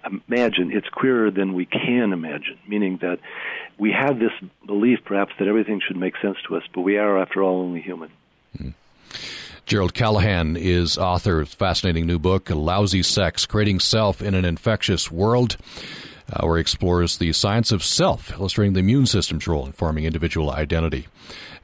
imagine, 0.06 0.72
it's 0.72 0.90
queerer 0.90 1.32
than 1.32 1.54
we 1.54 1.66
can 1.66 2.14
imagine, 2.14 2.58
meaning 2.68 3.00
that 3.02 3.20
we 3.78 3.92
have 3.92 4.20
this 4.20 4.32
belief 4.66 5.00
perhaps 5.06 5.34
that 5.40 5.48
everything 5.48 5.82
should 5.86 5.98
make 5.98 6.16
sense 6.22 6.38
to 6.48 6.56
us, 6.56 6.64
but 6.74 6.82
we 6.82 6.98
are, 6.98 7.22
after 7.22 7.44
all, 7.44 7.62
only 7.62 7.82
human. 7.82 8.10
Mm. 8.58 8.74
Gerald 9.66 9.94
Callahan 9.94 10.58
is 10.58 10.98
author 10.98 11.42
of 11.42 11.50
fascinating 11.50 12.08
new 12.08 12.18
book, 12.18 12.50
Lousy 12.50 13.04
Sex 13.04 13.46
Creating 13.46 13.80
Self 13.80 14.22
in 14.22 14.34
an 14.34 14.44
Infectious 14.44 15.12
World, 15.12 15.58
uh, 16.32 16.46
where 16.46 16.58
he 16.58 16.62
explores 16.62 17.18
the 17.18 17.34
science 17.34 17.72
of 17.72 17.84
self, 17.84 18.32
illustrating 18.32 18.74
the 18.74 18.80
immune 18.80 19.06
system's 19.06 19.48
role 19.48 19.66
in 19.66 19.72
forming 19.72 20.06
individual 20.06 20.52
identity. 20.52 21.08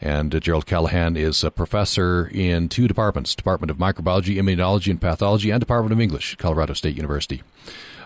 And 0.01 0.33
uh, 0.33 0.39
Gerald 0.39 0.65
Callahan 0.65 1.15
is 1.15 1.43
a 1.43 1.51
professor 1.51 2.29
in 2.33 2.69
two 2.69 2.87
departments 2.87 3.35
Department 3.35 3.71
of 3.71 3.77
Microbiology, 3.77 4.35
Immunology, 4.35 4.91
and 4.91 4.99
Pathology, 4.99 5.51
and 5.51 5.59
Department 5.59 5.93
of 5.93 6.01
English, 6.01 6.35
Colorado 6.35 6.73
State 6.73 6.95
University. 6.95 7.43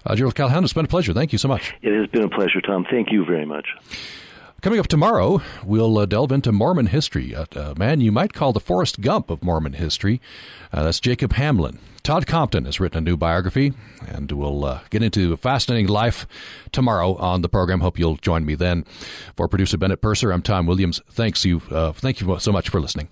Uh, 0.05 0.15
Gerald 0.15 0.35
Callahan, 0.35 0.63
it's 0.63 0.73
been 0.73 0.85
a 0.85 0.89
pleasure. 0.89 1.13
Thank 1.13 1.31
you 1.31 1.37
so 1.37 1.47
much. 1.47 1.73
It 1.81 1.93
has 1.93 2.07
been 2.07 2.23
a 2.23 2.29
pleasure, 2.29 2.61
Tom. 2.61 2.85
Thank 2.89 3.11
you 3.11 3.25
very 3.25 3.45
much. 3.45 3.67
Coming 4.61 4.79
up 4.79 4.87
tomorrow, 4.87 5.41
we'll 5.63 5.97
uh, 5.97 6.05
delve 6.05 6.33
into 6.33 6.51
Mormon 6.51 6.87
history. 6.87 7.31
A, 7.31 7.47
a, 7.55 7.75
man 7.75 8.01
you 8.01 8.11
might 8.11 8.33
call 8.33 8.51
the 8.51 8.59
Forrest 8.59 8.99
Gump 8.99 9.29
of 9.29 9.41
Mormon 9.41 9.73
history. 9.73 10.19
Uh, 10.73 10.83
that's 10.83 10.99
Jacob 10.99 11.33
Hamblin. 11.33 11.79
Todd 12.03 12.27
Compton 12.27 12.65
has 12.65 12.79
written 12.79 12.99
a 12.99 13.01
new 13.01 13.17
biography, 13.17 13.73
and 14.07 14.31
we'll 14.31 14.65
uh, 14.65 14.79
get 14.89 15.03
into 15.03 15.33
a 15.33 15.37
fascinating 15.37 15.87
life 15.87 16.27
tomorrow 16.71 17.15
on 17.15 17.41
the 17.41 17.49
program. 17.49 17.81
Hope 17.81 17.99
you'll 17.99 18.17
join 18.17 18.45
me 18.45 18.55
then. 18.55 18.85
For 19.35 19.47
producer 19.47 19.77
Bennett 19.77 20.01
Purser, 20.01 20.31
I'm 20.31 20.41
Tom 20.41 20.65
Williams. 20.65 21.01
Thanks 21.09 21.45
you, 21.45 21.61
uh, 21.71 21.91
thank 21.91 22.21
you 22.21 22.39
so 22.39 22.51
much 22.51 22.69
for 22.69 22.79
listening. 22.79 23.09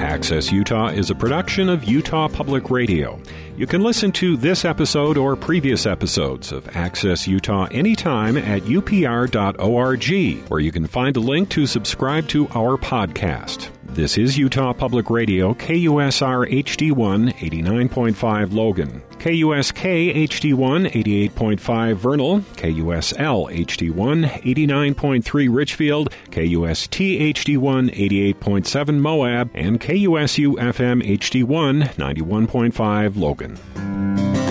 Access 0.00 0.50
Utah 0.50 0.88
is 0.88 1.10
a 1.10 1.14
production 1.14 1.68
of 1.68 1.84
Utah 1.84 2.26
Public 2.26 2.68
Radio. 2.68 3.20
You 3.56 3.66
can 3.66 3.82
listen 3.82 4.10
to 4.12 4.36
this 4.36 4.64
episode 4.64 5.16
or 5.16 5.36
previous 5.36 5.86
episodes 5.86 6.52
of 6.52 6.68
Access 6.76 7.28
Utah 7.28 7.68
anytime 7.70 8.36
at 8.36 8.62
upr.org, 8.62 10.48
where 10.48 10.60
you 10.60 10.72
can 10.72 10.86
find 10.86 11.16
a 11.16 11.20
link 11.20 11.48
to 11.50 11.66
subscribe 11.66 12.26
to 12.28 12.48
our 12.48 12.76
podcast. 12.76 13.70
This 13.92 14.16
is 14.16 14.38
Utah 14.38 14.72
Public 14.72 15.10
Radio, 15.10 15.52
KUSR 15.54 16.48
HD1 16.48 17.34
89.5 17.34 18.52
Logan, 18.52 19.02
KUSK 19.18 20.14
HD1 20.28 20.92
88.5 21.28 21.94
Vernal, 21.96 22.40
KUSL 22.40 23.52
HD1 23.66 24.30
89.3 24.42 25.54
Richfield, 25.54 26.12
KUST 26.30 26.92
HD1 27.34 27.90
88.7 28.36 28.98
Moab, 29.00 29.50
and 29.54 29.80
KUSU 29.80 30.54
FM 30.54 31.02
HD1 31.02 31.88
91.5 31.94 33.16
Logan. 33.16 34.49